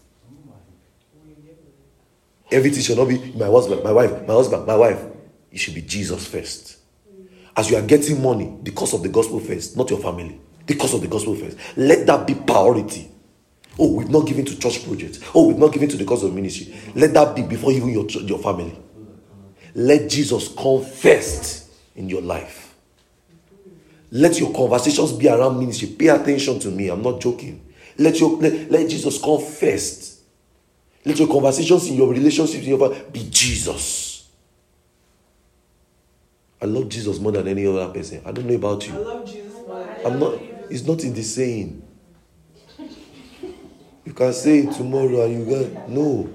Everything 2.52 2.82
should 2.82 2.98
not 2.98 3.08
be 3.08 3.18
my 3.34 3.46
husband, 3.46 3.84
my 3.84 3.92
wife, 3.92 4.28
my 4.28 4.34
husband, 4.34 4.66
my 4.68 4.76
wife. 4.76 5.02
It 5.52 5.58
should 5.60 5.76
be 5.76 5.82
Jesus 5.82 6.28
first. 6.28 6.78
As 7.56 7.70
you 7.70 7.78
are 7.78 7.82
getting 7.82 8.22
money, 8.22 8.58
the 8.64 8.72
cause 8.72 8.94
of 8.94 9.04
the 9.04 9.10
gospel 9.10 9.40
first, 9.40 9.78
not 9.78 9.90
your 9.90 10.00
family. 10.00 10.40
The 10.66 10.76
cause 10.76 10.94
of 10.94 11.02
the 11.02 11.08
gospel 11.08 11.36
first. 11.36 11.58
Let 11.78 12.06
that 12.08 12.26
be 12.28 12.36
priority. 12.36 13.10
Oh, 13.80 13.94
we've 13.94 14.10
not 14.10 14.28
given 14.28 14.46
to 14.46 14.60
church 14.60 14.86
projects. 14.86 15.20
Oh, 15.34 15.48
we've 15.48 15.58
not 15.58 15.72
given 15.72 15.90
to 15.90 15.98
the 15.98 16.06
cause 16.06 16.24
of 16.24 16.34
ministry. 16.34 16.74
Let 16.96 17.14
that 17.14 17.36
be 17.36 17.42
before 17.42 17.72
even 17.72 17.90
your, 17.90 18.06
your 18.06 18.40
family. 18.40 18.78
Let 19.74 20.10
Jesus 20.10 20.50
come 20.50 20.84
first 20.84 21.70
in 21.96 22.10
your 22.10 22.22
life. 22.22 22.71
Let 24.12 24.40
your 24.40 24.54
conversations 24.54 25.14
be 25.14 25.30
around 25.30 25.58
ministry. 25.58 25.88
Pay 25.88 26.10
attention 26.10 26.60
to 26.60 26.70
me. 26.70 26.90
I'm 26.90 27.02
not 27.02 27.22
joking. 27.22 27.66
Let 27.98 28.20
your 28.20 28.38
let, 28.38 28.70
let 28.70 28.90
Jesus 28.90 29.22
come 29.22 29.40
first. 29.40 30.20
Let 31.06 31.18
your 31.18 31.30
conversations 31.30 31.88
in 31.88 31.96
your 31.96 32.10
relationships 32.10 32.64
in 32.64 32.70
your 32.70 32.80
family 32.80 33.04
be 33.12 33.28
Jesus. 33.30 34.30
I 36.62 36.66
love 36.66 36.90
Jesus 36.90 37.20
more 37.20 37.32
than 37.32 37.48
any 37.48 37.66
other 37.66 37.88
person. 37.92 38.22
I 38.26 38.32
don't 38.32 38.46
know 38.46 38.54
about 38.54 38.86
you. 38.88 38.94
I 38.94 38.98
love 38.98 39.26
Jesus 39.26 39.54
more 39.54 39.98
I'm 40.06 40.20
not. 40.20 40.34
It's 40.70 40.84
not 40.84 41.04
in 41.04 41.14
the 41.14 41.24
saying. 41.24 41.82
You 44.04 44.14
can 44.14 44.34
say 44.34 44.60
it 44.62 44.74
tomorrow 44.74 45.26
and 45.26 45.40
you 45.40 45.46
go 45.46 45.86
no. 45.88 46.34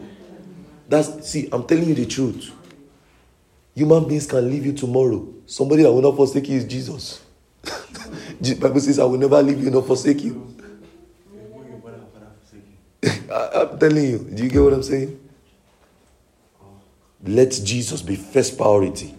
That's 0.89 1.29
see. 1.29 1.49
I'm 1.53 1.67
telling 1.67 1.89
you 1.89 1.95
the 1.97 2.07
truth. 2.07 2.53
Human 3.75 4.07
beings 4.07 4.27
can 4.27 4.49
leave 4.49 4.65
you 4.65 4.73
tomorrow. 4.73 5.29
Somebody 5.47 5.83
that 5.83 5.93
will 5.93 6.01
not 6.01 6.15
forsake 6.15 6.49
you 6.49 6.57
is 6.59 6.65
Jesus. 6.65 7.26
The 8.41 8.55
Bible 8.55 8.81
says, 8.81 8.99
"I 8.99 9.05
will 9.05 9.19
never 9.19 9.43
leave 9.43 9.63
you 9.63 9.71
nor 9.71 9.83
forsake 9.83 10.23
you." 10.23 10.55
I, 13.31 13.51
I'm 13.55 13.79
telling 13.79 14.05
you. 14.05 14.19
Do 14.19 14.43
you 14.43 14.51
get 14.51 14.63
what 14.63 14.73
I'm 14.73 14.83
saying? 14.83 15.19
Let 17.25 17.51
Jesus 17.65 18.03
be 18.03 18.17
first 18.17 18.57
priority. 18.57 19.15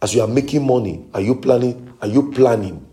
As 0.00 0.14
you 0.14 0.20
are 0.22 0.28
making 0.28 0.66
money, 0.66 1.04
are 1.14 1.20
you 1.20 1.34
planning? 1.36 1.92
Are 2.00 2.08
you 2.08 2.30
planning 2.30 2.86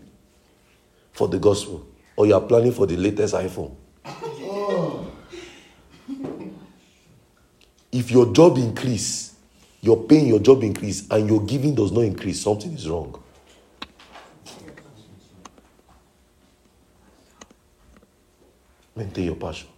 for 1.12 1.28
the 1.28 1.38
gospel, 1.38 1.86
or 2.16 2.26
you 2.26 2.34
are 2.34 2.40
planning 2.40 2.72
for 2.72 2.86
the 2.86 2.96
latest 2.96 3.34
iPhone? 3.34 3.74
If 7.92 8.10
your 8.10 8.32
job 8.32 8.58
increase, 8.58 9.36
you're 9.80 10.02
paying 10.02 10.26
your 10.26 10.40
job 10.40 10.64
increase, 10.64 11.08
and 11.12 11.28
your 11.28 11.40
giving 11.42 11.76
does 11.76 11.92
not 11.92 12.00
increase, 12.00 12.42
something 12.42 12.72
is 12.72 12.88
wrong. 12.88 13.22
Maintain 18.96 19.24
your 19.24 19.36
passion. 19.36 19.68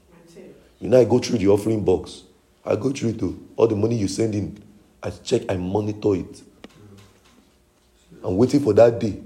You 0.79 0.89
know, 0.91 1.01
I 1.01 1.05
go 1.05 1.19
through 1.19 1.39
the 1.39 1.49
offering 1.49 1.83
box. 1.85 2.23
I 2.65 2.77
go 2.77 2.91
through 2.91 3.11
it 3.11 3.19
too. 3.19 3.49
All 3.57 3.67
the 3.67 3.77
money 3.77 3.97
you 3.97 4.09
send 4.09 4.35
in, 4.35 4.63
I 5.03 5.11
check, 5.11 5.43
I 5.49 5.57
monitor 5.57 6.15
it. 6.17 6.43
I'm 8.23 8.37
waiting 8.37 8.61
for 8.61 8.73
that 8.75 8.99
day. 8.99 9.21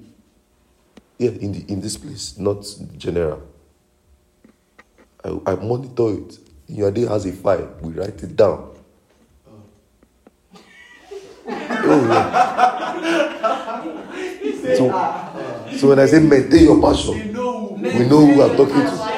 Yeah, 1.18 1.30
in 1.30 1.52
the 1.52 1.64
in 1.72 1.80
this 1.80 1.96
place, 1.96 2.38
not 2.38 2.64
general. 2.96 3.42
I, 5.24 5.38
I 5.46 5.54
monitor 5.56 6.14
it. 6.14 6.38
Your 6.68 6.90
day 6.90 7.06
has 7.06 7.26
a 7.26 7.32
file. 7.32 7.74
We 7.80 7.92
write 7.92 8.22
it 8.22 8.36
down. 8.36 8.68
Oh, 11.82 12.04
yeah. 12.12 12.50
So, 14.76 14.90
so 15.78 15.88
when 15.88 15.98
I 15.98 16.06
say 16.06 16.20
maintain 16.20 16.64
your 16.64 16.80
passion, 16.80 17.14
we 17.18 17.32
know 18.06 18.26
who 18.26 18.42
I'm 18.42 18.56
talking 18.56 18.74
to. 18.74 19.09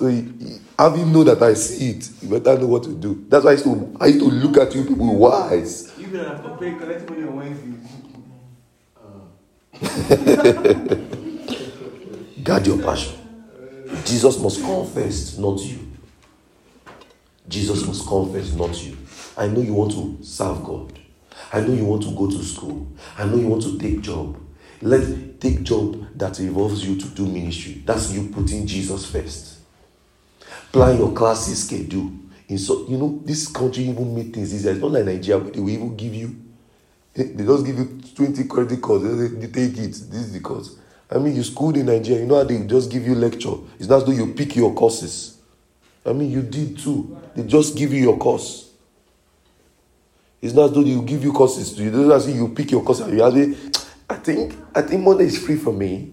So 0.00 0.08
you, 0.08 0.34
you- 0.40 0.60
having 0.78 1.12
know 1.12 1.24
that 1.24 1.42
I 1.42 1.54
see 1.54 1.90
it, 1.90 2.08
you 2.22 2.28
better 2.40 2.58
know 2.60 2.66
what 2.68 2.84
to 2.84 2.94
do. 2.94 3.24
That's 3.28 3.44
why 3.44 3.50
I 3.50 3.54
used 3.54 3.64
to, 3.64 3.96
I 4.00 4.06
used 4.08 4.20
to 4.20 4.26
look 4.30 4.56
at 4.58 4.74
you 4.74 4.84
people 4.84 5.16
wise. 5.16 5.92
you 5.98 6.06
better 6.08 6.28
have 6.30 6.42
to 6.44 6.50
pay 6.56 6.74
collect 6.74 7.08
money 7.10 7.22
on 7.24 7.36
Wednesday. 7.36 7.74
Guard 12.44 12.66
your 12.66 12.78
passion. 12.82 13.14
Jesus 14.04 14.38
must 14.40 14.60
come 14.62 14.86
first, 14.86 15.38
not 15.38 15.58
you. 15.60 15.78
Jesus 17.48 17.86
must 17.86 18.06
come 18.06 18.32
first, 18.32 18.56
not 18.56 18.82
you. 18.84 18.96
I 19.36 19.46
know 19.48 19.60
you 19.60 19.74
want 19.74 19.92
to 19.92 20.18
serve 20.24 20.62
God. 20.64 20.98
I 21.52 21.60
know 21.60 21.72
you 21.74 21.84
want 21.84 22.02
to 22.04 22.10
go 22.14 22.28
to 22.30 22.42
school. 22.44 22.86
I 23.18 23.24
know 23.26 23.36
you 23.36 23.48
want 23.48 23.62
to 23.64 23.78
take 23.78 24.00
job. 24.02 24.36
Let 24.82 25.40
take 25.40 25.62
job 25.64 26.06
that 26.16 26.38
involves 26.40 26.86
you 26.86 26.96
to 27.00 27.06
do 27.08 27.26
ministry. 27.26 27.82
That's 27.86 28.12
you 28.12 28.28
putting 28.30 28.66
Jesus 28.66 29.06
first. 29.10 29.49
Plan 30.72 30.98
your 30.98 31.12
classes 31.12 31.64
schedule. 31.64 32.10
In 32.48 32.58
so 32.58 32.86
you 32.88 32.96
know 32.96 33.20
this 33.24 33.48
country 33.48 33.84
even 33.84 34.14
make 34.14 34.34
things 34.34 34.54
easier. 34.54 34.72
It's 34.72 34.80
not 34.80 34.90
like 34.92 35.04
Nigeria 35.04 35.42
they 35.50 35.60
will 35.60 35.70
even 35.70 35.96
give 35.96 36.14
you 36.14 36.36
they 37.14 37.44
just 37.44 37.66
give 37.66 37.76
you 37.78 38.00
20 38.14 38.44
credit 38.44 38.80
course. 38.80 39.02
They 39.02 39.46
take 39.48 39.72
it. 39.76 39.90
This 39.90 40.14
is 40.14 40.32
the 40.32 40.40
course. 40.40 40.76
I 41.10 41.18
mean, 41.18 41.34
you 41.34 41.42
schooled 41.42 41.76
in 41.76 41.86
Nigeria. 41.86 42.20
You 42.20 42.26
know 42.26 42.36
how 42.36 42.44
they 42.44 42.64
just 42.66 42.90
give 42.90 43.04
you 43.04 43.14
lecture. 43.16 43.54
It's 43.78 43.88
not 43.88 44.06
though 44.06 44.12
you 44.12 44.32
pick 44.32 44.54
your 44.54 44.72
courses. 44.72 45.38
I 46.06 46.12
mean, 46.12 46.30
you 46.30 46.42
did 46.42 46.78
too. 46.78 47.18
They 47.34 47.42
just 47.42 47.76
give 47.76 47.92
you 47.92 48.00
your 48.00 48.16
course. 48.16 48.70
It's 50.40 50.54
not 50.54 50.68
though 50.68 50.80
you 50.80 51.02
give 51.02 51.22
you 51.24 51.32
courses. 51.32 51.78
You 51.78 51.90
don't 51.90 52.34
you 52.34 52.48
pick 52.48 52.70
your 52.70 52.82
course 52.82 53.00
you 53.00 53.20
have. 53.22 53.34
I 54.08 54.14
think 54.16 54.54
I 54.74 54.82
think 54.82 55.02
Monday 55.04 55.24
is 55.24 55.44
free 55.44 55.56
for 55.56 55.72
me. 55.72 56.12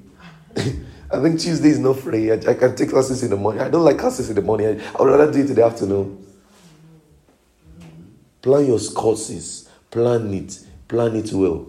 I 1.10 1.22
think 1.22 1.40
Tuesday 1.40 1.70
is 1.70 1.80
not 1.80 2.00
free. 2.00 2.32
I, 2.32 2.36
I 2.36 2.54
can 2.54 2.76
take 2.76 2.90
classes 2.90 3.24
in 3.24 3.30
the 3.30 3.38
morning. 3.38 3.62
I 3.62 3.70
don't 3.70 3.84
like 3.84 3.98
classes 3.98 4.30
in 4.30 4.36
the 4.36 4.42
morning. 4.42 4.68
I, 4.68 4.98
I 4.98 5.02
would 5.02 5.10
rather 5.10 5.32
do 5.32 5.40
it 5.40 5.50
in 5.50 5.56
the 5.56 5.64
afternoon. 5.64 6.26
Plan 8.42 8.66
your 8.66 8.80
courses. 8.94 9.70
Plan 9.90 10.34
it. 10.34 10.60
Plan 10.88 11.16
it 11.16 11.32
well. 11.32 11.68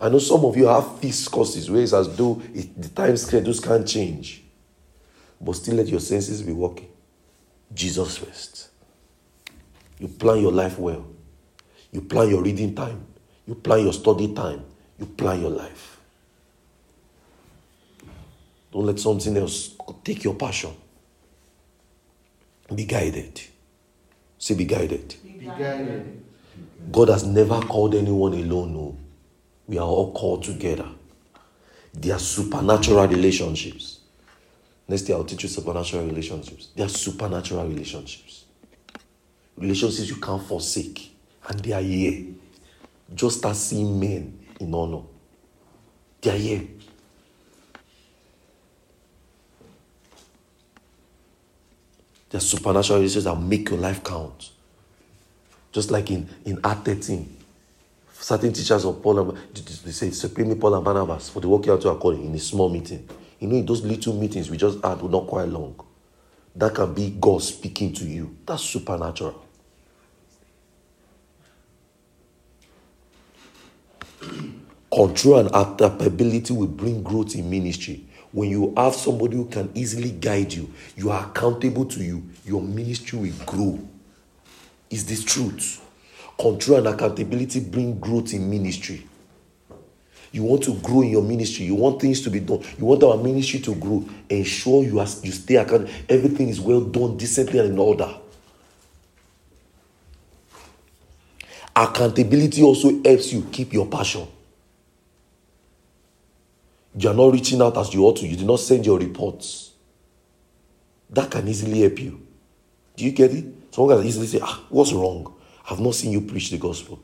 I 0.00 0.08
know 0.08 0.18
some 0.18 0.44
of 0.44 0.56
you 0.56 0.66
have 0.66 0.98
fixed 0.98 1.30
courses 1.30 1.70
where 1.70 1.82
it's 1.82 1.92
as 1.92 2.14
though 2.16 2.40
it, 2.54 2.80
the 2.80 2.88
time 2.88 3.16
schedules 3.16 3.60
can't 3.60 3.86
change. 3.86 4.44
But 5.40 5.54
still 5.54 5.74
let 5.74 5.88
your 5.88 6.00
senses 6.00 6.42
be 6.42 6.52
working. 6.52 6.88
Jesus 7.74 8.16
first. 8.16 8.68
You 9.98 10.08
plan 10.08 10.40
your 10.40 10.52
life 10.52 10.78
well. 10.78 11.06
You 11.92 12.02
plan 12.02 12.28
your 12.30 12.42
reading 12.42 12.74
time. 12.74 13.06
You 13.46 13.54
plan 13.54 13.84
your 13.84 13.92
study 13.92 14.32
time. 14.34 14.64
You 14.98 15.06
plan 15.06 15.40
your 15.40 15.50
life. 15.50 15.97
Don't 18.78 18.86
let 18.86 19.00
something 19.00 19.36
else 19.36 19.74
take 20.04 20.22
your 20.22 20.34
passion. 20.34 20.70
Be 22.72 22.84
guided. 22.84 23.40
Say, 24.38 24.54
be 24.54 24.66
guided. 24.66 25.16
Be 25.24 25.46
guided. 25.46 26.22
God 26.92 27.08
has 27.08 27.24
never 27.24 27.60
called 27.60 27.96
anyone 27.96 28.34
alone. 28.34 28.74
No. 28.74 28.96
We 29.66 29.78
are 29.78 29.84
all 29.84 30.12
called 30.12 30.44
together. 30.44 30.88
They 31.92 32.12
are 32.12 32.20
supernatural 32.20 33.08
relationships. 33.08 33.98
Next 34.86 35.02
day, 35.02 35.12
I'll 35.12 35.24
teach 35.24 35.42
you 35.42 35.48
supernatural 35.48 36.06
relationships. 36.06 36.68
They 36.76 36.84
are 36.84 36.88
supernatural 36.88 37.66
relationships. 37.66 38.44
Relationships 39.56 40.08
you 40.08 40.20
can't 40.20 40.46
forsake. 40.46 41.16
And 41.48 41.58
they 41.58 41.72
are 41.72 41.82
here. 41.82 42.26
Just 43.12 43.44
as 43.44 43.60
seeing 43.60 43.98
men 43.98 44.38
in 44.60 44.72
honor. 44.72 45.02
They 46.20 46.30
are 46.30 46.38
here. 46.38 46.77
They 52.30 52.38
are 52.38 52.40
supernatural 52.40 52.98
relationships 52.98 53.24
that 53.24 53.40
make 53.40 53.70
your 53.70 53.78
life 53.78 54.04
count. 54.04 54.50
Just 55.72 55.90
like 55.90 56.10
in, 56.10 56.28
in 56.44 56.60
Act 56.64 56.84
13, 56.86 57.36
certain 58.12 58.52
teachers 58.52 58.84
of 58.84 59.02
Paul 59.02 59.30
and 59.30 59.38
they 59.54 59.92
say, 59.92 60.10
separate 60.10 60.46
me 60.46 60.54
Paul 60.54 60.74
and 60.74 60.84
Barnabas 60.84 61.28
for 61.30 61.40
the 61.40 61.48
work 61.48 61.64
you 61.66 61.72
have 61.72 61.80
to 61.80 61.88
according 61.90 62.24
in 62.26 62.34
a 62.34 62.38
small 62.38 62.68
meeting. 62.68 63.08
You 63.38 63.48
know, 63.48 63.56
in 63.56 63.66
those 63.66 63.82
little 63.82 64.14
meetings 64.14 64.50
we 64.50 64.56
just 64.56 64.84
had 64.84 65.00
were 65.00 65.08
not 65.08 65.26
quite 65.26 65.48
long. 65.48 65.78
That 66.56 66.74
can 66.74 66.92
be 66.92 67.10
God 67.20 67.42
speaking 67.42 67.92
to 67.94 68.04
you. 68.04 68.36
That's 68.44 68.62
supernatural. 68.62 69.44
Control 74.92 75.38
and 75.38 75.50
adaptability 75.54 76.52
will 76.52 76.66
bring 76.66 77.02
growth 77.02 77.34
in 77.36 77.48
ministry. 77.48 78.07
When 78.32 78.50
you 78.50 78.74
have 78.76 78.94
somebody 78.94 79.36
who 79.36 79.46
can 79.46 79.70
easily 79.74 80.10
guide 80.10 80.52
you, 80.52 80.72
you 80.96 81.10
are 81.10 81.26
accountable 81.26 81.86
to 81.86 82.02
you, 82.02 82.28
your 82.44 82.62
ministry 82.62 83.18
will 83.18 83.44
grow 83.46 83.88
is 84.90 85.06
this 85.06 85.24
truth. 85.24 85.84
Control 86.38 86.78
and 86.78 86.88
accountability 86.88 87.60
bring 87.60 87.98
growth 87.98 88.32
in 88.32 88.48
ministry. 88.48 89.06
You 90.30 90.44
want 90.44 90.62
to 90.64 90.74
grow 90.74 91.02
in 91.02 91.10
your 91.10 91.22
ministry. 91.22 91.64
You 91.66 91.74
want 91.74 92.00
things 92.00 92.20
to 92.22 92.30
be 92.30 92.40
done. 92.40 92.62
You 92.78 92.84
want 92.84 93.02
our 93.02 93.16
ministry 93.16 93.60
to 93.60 93.74
grow. 93.74 94.06
Ensure 94.28 94.84
you 94.84 95.00
are, 95.00 95.06
you 95.22 95.32
stay 95.32 95.56
accountable. 95.56 95.90
Everything 96.08 96.48
is 96.48 96.60
well 96.60 96.82
done, 96.82 97.16
decently 97.16 97.58
and 97.58 97.70
in 97.70 97.78
order. 97.78 98.14
Accountability 101.74 102.62
also 102.62 103.02
helps 103.02 103.32
you 103.32 103.46
keep 103.50 103.72
your 103.72 103.86
passion. 103.86 104.26
You 106.96 107.10
are 107.10 107.14
not 107.14 107.32
reaching 107.32 107.60
out 107.62 107.76
as 107.76 107.92
you 107.94 108.04
ought 108.04 108.16
to. 108.18 108.26
You 108.26 108.36
did 108.36 108.46
not 108.46 108.60
send 108.60 108.86
your 108.86 108.98
reports. 108.98 109.72
That 111.10 111.30
can 111.30 111.46
easily 111.48 111.80
help 111.80 112.00
you. 112.00 112.26
Do 112.96 113.04
you 113.04 113.12
get 113.12 113.32
it? 113.32 113.44
Someone 113.70 113.96
can 113.96 114.06
easily 114.06 114.26
say, 114.26 114.40
ah, 114.42 114.64
what's 114.68 114.92
wrong? 114.92 115.34
I've 115.70 115.80
not 115.80 115.94
seen 115.94 116.12
you 116.12 116.22
preach 116.22 116.50
the 116.50 116.58
gospel. 116.58 117.00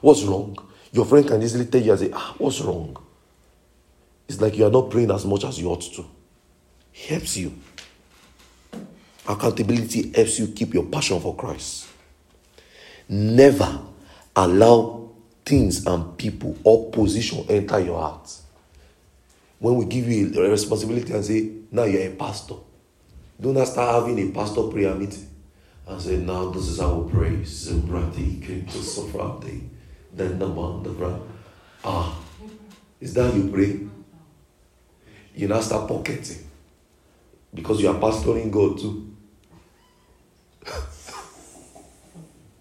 What's 0.00 0.22
wrong? 0.22 0.56
Your 0.92 1.04
friend 1.04 1.26
can 1.26 1.42
easily 1.42 1.66
tell 1.66 1.82
you 1.82 1.90
and 1.90 2.00
say, 2.00 2.10
ah, 2.12 2.34
what's 2.38 2.60
wrong? 2.60 2.96
It's 4.28 4.40
like 4.40 4.56
you 4.56 4.66
are 4.66 4.70
not 4.70 4.90
praying 4.90 5.10
as 5.10 5.24
much 5.24 5.44
as 5.44 5.58
you 5.60 5.68
ought 5.68 5.82
to. 5.82 6.04
It 6.94 7.08
helps 7.08 7.36
you. 7.36 7.54
Accountability 9.28 10.12
helps 10.14 10.38
you 10.38 10.48
keep 10.48 10.72
your 10.72 10.86
passion 10.86 11.20
for 11.20 11.34
Christ. 11.34 11.88
Never 13.08 13.80
allow 14.36 15.10
things 15.44 15.86
and 15.86 16.16
people 16.16 16.56
or 16.64 16.90
position 16.90 17.44
enter 17.48 17.80
your 17.80 17.98
heart. 18.00 18.30
When 19.58 19.74
we 19.74 19.84
give 19.86 20.08
you 20.08 20.32
a 20.40 20.50
responsibility 20.50 21.12
and 21.12 21.24
say, 21.24 21.50
now 21.70 21.84
you're 21.84 22.02
a 22.12 22.14
pastor, 22.14 22.54
don't 23.40 23.64
start 23.66 23.94
having 23.94 24.18
a 24.28 24.32
pastor 24.32 24.62
prayer 24.64 24.94
meeting 24.94 25.28
and 25.86 26.00
say, 26.00 26.16
now 26.18 26.50
this 26.50 26.68
is 26.68 26.80
our 26.80 27.04
praise. 27.08 27.68
Then 27.68 27.80
the 30.38 30.48
man, 30.48 30.82
the 30.82 31.20
Ah, 31.84 32.18
is 33.00 33.14
that 33.14 33.34
you 33.34 33.48
pray? 33.52 33.80
You 35.34 35.48
now 35.48 35.60
start 35.60 35.88
pocketing 35.88 36.48
because 37.54 37.80
you 37.80 37.88
are 37.88 37.94
pastoring 37.94 38.50
God 38.50 38.78
too. 38.78 39.16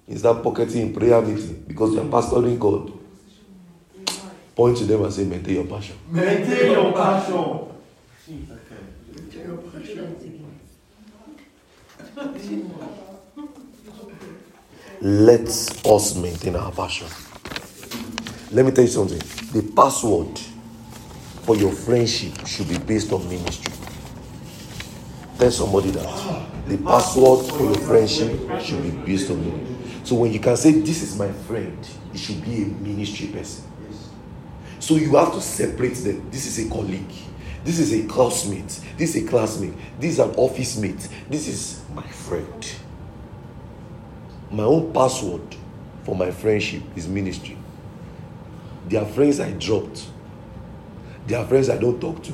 is 0.08 0.22
that 0.22 0.44
pocketing 0.44 0.88
in 0.88 0.94
prayer 0.94 1.22
meeting 1.22 1.64
because 1.68 1.94
you 1.94 2.02
are 2.02 2.06
pastoring 2.06 2.60
God? 2.60 2.97
Point 4.58 4.76
to 4.78 4.86
them 4.86 5.04
and 5.04 5.14
say, 5.14 5.24
maintain 5.24 5.54
your 5.54 5.66
passion. 5.66 5.96
Maintain 6.10 6.72
your 6.72 6.92
passion. 6.92 7.68
Let 15.00 15.42
us 15.42 16.16
maintain 16.16 16.56
our 16.56 16.72
passion. 16.72 17.06
Let 18.52 18.66
me 18.66 18.72
tell 18.72 18.84
you 18.84 18.90
something. 18.90 19.20
The 19.54 19.62
password 19.76 20.40
for 21.44 21.56
your 21.56 21.72
friendship 21.72 22.48
should 22.48 22.68
be 22.68 22.80
based 22.80 23.14
on 23.14 23.30
ministry. 23.30 23.72
Tell 25.38 25.52
somebody 25.52 25.92
that. 25.92 26.48
The 26.68 26.80
password 26.80 27.46
for 27.46 27.62
your 27.64 27.76
friendship 27.76 28.60
should 28.60 28.82
be 28.82 28.90
based 29.06 29.30
on 29.30 29.40
ministry. 29.40 30.02
So 30.04 30.16
when 30.16 30.34
you 30.34 30.40
can 30.40 30.58
say, 30.58 30.72
This 30.72 31.04
is 31.04 31.16
my 31.16 31.32
friend, 31.32 31.78
it 32.12 32.18
should 32.18 32.44
be 32.44 32.64
a 32.64 32.66
ministry 32.66 33.28
person. 33.28 33.67
So 34.88 34.96
you 34.96 35.18
have 35.18 35.34
to 35.34 35.42
separate 35.42 35.96
them. 35.96 36.30
This 36.32 36.46
is 36.46 36.66
a 36.66 36.70
colleague. 36.70 37.12
This 37.66 37.78
is 37.78 37.94
a 37.94 38.08
classmate. 38.08 38.80
This 38.98 39.18
is 39.18 39.26
a 39.26 39.28
classmate. 39.28 39.74
This 40.00 40.14
is 40.14 40.20
an 40.20 40.34
office 40.38 40.78
mate. 40.78 41.10
This 41.30 41.50
is 41.50 41.82
my 41.94 42.08
friend. 42.08 42.74
My 44.50 44.64
own 44.64 44.94
password 44.94 45.42
for 46.06 46.16
my 46.16 46.32
friendship 46.32 46.84
is 46.96 47.06
ministry. 47.06 47.58
There 48.88 49.02
are 49.02 49.06
friends 49.06 49.42
I 49.42 49.52
dropped. 49.52 50.08
There 51.26 51.38
are 51.38 51.46
friends 51.46 51.70
I 51.70 51.78
don't 51.78 52.00
talk 52.00 52.24
to. 52.24 52.34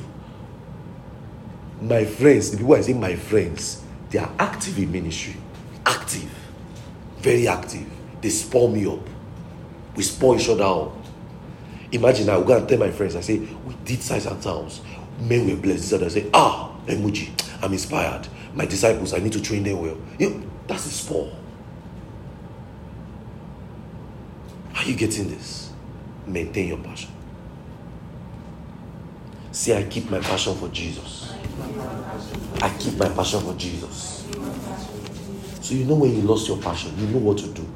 My 1.82 2.06
friends, 2.06 2.52
the 2.52 2.58
people 2.58 2.76
I 2.76 2.82
say 2.82 2.94
my 2.94 3.16
friends, 3.16 3.82
they 4.12 4.20
are 4.20 4.32
active 4.38 4.78
in 4.78 4.92
ministry. 4.92 5.38
Active. 5.88 6.30
Very 7.18 7.48
active. 7.48 7.88
They 8.22 8.30
spur 8.30 8.68
me 8.68 8.86
up. 8.86 9.10
We 9.96 10.04
spur 10.04 10.36
each 10.36 10.50
other 10.50 10.66
up. 10.66 11.03
Imagine 11.94 12.28
I 12.30 12.38
will 12.38 12.44
go 12.46 12.58
and 12.58 12.68
tell 12.68 12.80
my 12.80 12.90
friends, 12.90 13.16
I 13.16 13.22
say, 13.22 13.38
we 13.38 13.76
did 13.86 14.02
size 14.02 14.26
and 14.26 14.42
towns. 14.42 14.82
Men 15.20 15.48
were 15.48 15.56
blessed. 15.56 15.94
I 15.94 16.08
say, 16.08 16.28
ah, 16.34 16.72
Emuji, 16.88 17.30
I'm 17.62 17.72
inspired. 17.72 18.28
My 18.56 18.66
disciples, 18.66 19.14
I 19.14 19.20
need 19.20 19.32
to 19.34 19.42
train 19.42 19.62
them 19.64 19.80
well. 19.80 19.98
You 20.18 20.32
know, 20.32 20.50
that's 20.68 20.88
a 20.88 20.90
spur. 20.90 21.32
Are 24.76 24.84
you 24.84 24.96
getting 24.96 25.30
this? 25.30 25.72
Maintain 26.26 26.70
your 26.70 26.80
passion. 26.80 27.12
See, 29.52 29.76
I 29.76 29.84
keep 29.84 30.10
my 30.10 30.20
passion 30.20 30.56
for 30.56 30.70
Jesus. 30.70 31.32
I 32.60 32.76
keep 32.80 32.98
my 32.98 33.10
passion 33.10 33.42
for 33.42 33.54
Jesus. 33.54 34.28
So 35.62 35.76
you 35.76 35.86
know 35.86 35.94
when 35.96 36.16
you 36.16 36.24
lost 36.24 36.48
your 36.48 36.58
passion, 36.58 36.98
you 36.98 37.06
know 37.06 37.20
what 37.20 37.38
to 37.38 37.48
do. 37.50 37.68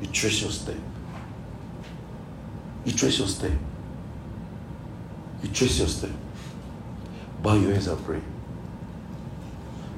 You 0.00 0.06
trace 0.06 0.42
your 0.42 0.52
step. 0.52 0.76
You 2.84 2.92
trace 2.92 3.18
your 3.18 3.28
step. 3.28 3.52
You 5.42 5.48
trace 5.50 5.78
your 5.78 5.88
step. 5.88 6.10
Bow 7.42 7.54
your 7.54 7.72
heads 7.72 7.86
and 7.86 8.02
pray. 8.04 8.20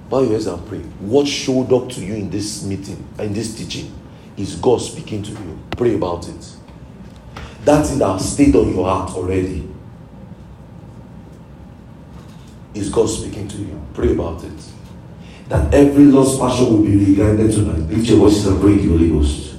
Bow 0.09 0.21
your 0.23 0.33
heads 0.33 0.47
and 0.47 0.67
pray. 0.67 0.79
What 0.79 1.27
showed 1.27 1.73
up 1.73 1.89
to 1.91 2.01
you 2.01 2.15
in 2.15 2.31
this 2.31 2.63
meeting, 2.65 3.07
in 3.19 3.33
this 3.33 3.57
teaching, 3.57 3.93
is 4.37 4.57
God 4.57 4.81
speaking 4.81 5.23
to 5.25 5.31
you. 5.31 5.59
Pray 5.77 5.95
about 5.95 6.29
it. 6.29 6.57
That 7.65 7.87
thing 7.87 7.99
that 7.99 8.21
stayed 8.21 8.55
on 8.55 8.73
your 8.73 8.85
heart 8.85 9.11
already 9.13 9.69
is 12.75 12.91
God 12.91 13.09
speaking 13.09 13.49
to 13.49 13.59
you. 13.59 13.83
Pray 13.95 14.13
about 14.13 14.45
it. 14.45 14.53
That 15.49 15.73
every 15.75 16.05
lost 16.05 16.41
passion 16.41 16.67
will 16.67 16.83
be 16.83 16.91
reignited 16.91 17.55
tonight. 17.55 17.91
Lift 17.91 18.09
your 18.09 18.19
voices 18.19 18.47
and 18.47 18.61
pray 18.61 18.77
the 18.77 18.89
Holy 18.89 19.11
Ghost. 19.11 19.56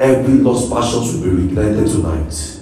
Every 0.00 0.34
lost 0.38 0.72
passion 0.72 1.00
will 1.00 1.22
be 1.22 1.54
reignited 1.54 1.92
tonight. 1.92 2.60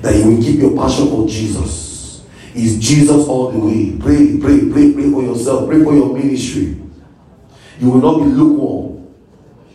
That 0.00 0.16
you 0.16 0.30
will 0.30 0.42
keep 0.42 0.58
your 0.58 0.74
passion 0.74 1.06
for 1.08 1.28
Jesus. 1.28 2.24
Is 2.54 2.78
Jesus 2.78 3.28
all 3.28 3.52
the 3.52 3.58
way? 3.58 3.96
Pray, 4.00 4.38
pray, 4.38 4.70
pray, 4.70 4.92
pray 4.94 5.10
for 5.10 5.22
yourself. 5.22 5.68
Pray 5.68 5.84
for 5.84 5.94
your 5.94 6.16
ministry. 6.16 6.80
You 7.78 7.90
will 7.90 8.00
not 8.00 8.24
be 8.24 8.30
lukewarm. 8.30 9.14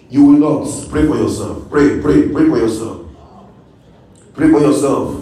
You 0.10 0.26
will 0.26 0.40
not. 0.40 0.90
Pray 0.90 1.06
for 1.06 1.18
yourself. 1.18 1.70
Pray, 1.70 2.02
pray, 2.02 2.30
pray 2.30 2.50
for 2.50 2.58
yourself. 2.58 3.06
Pray 4.34 4.50
for 4.50 4.60
yourself. 4.60 5.16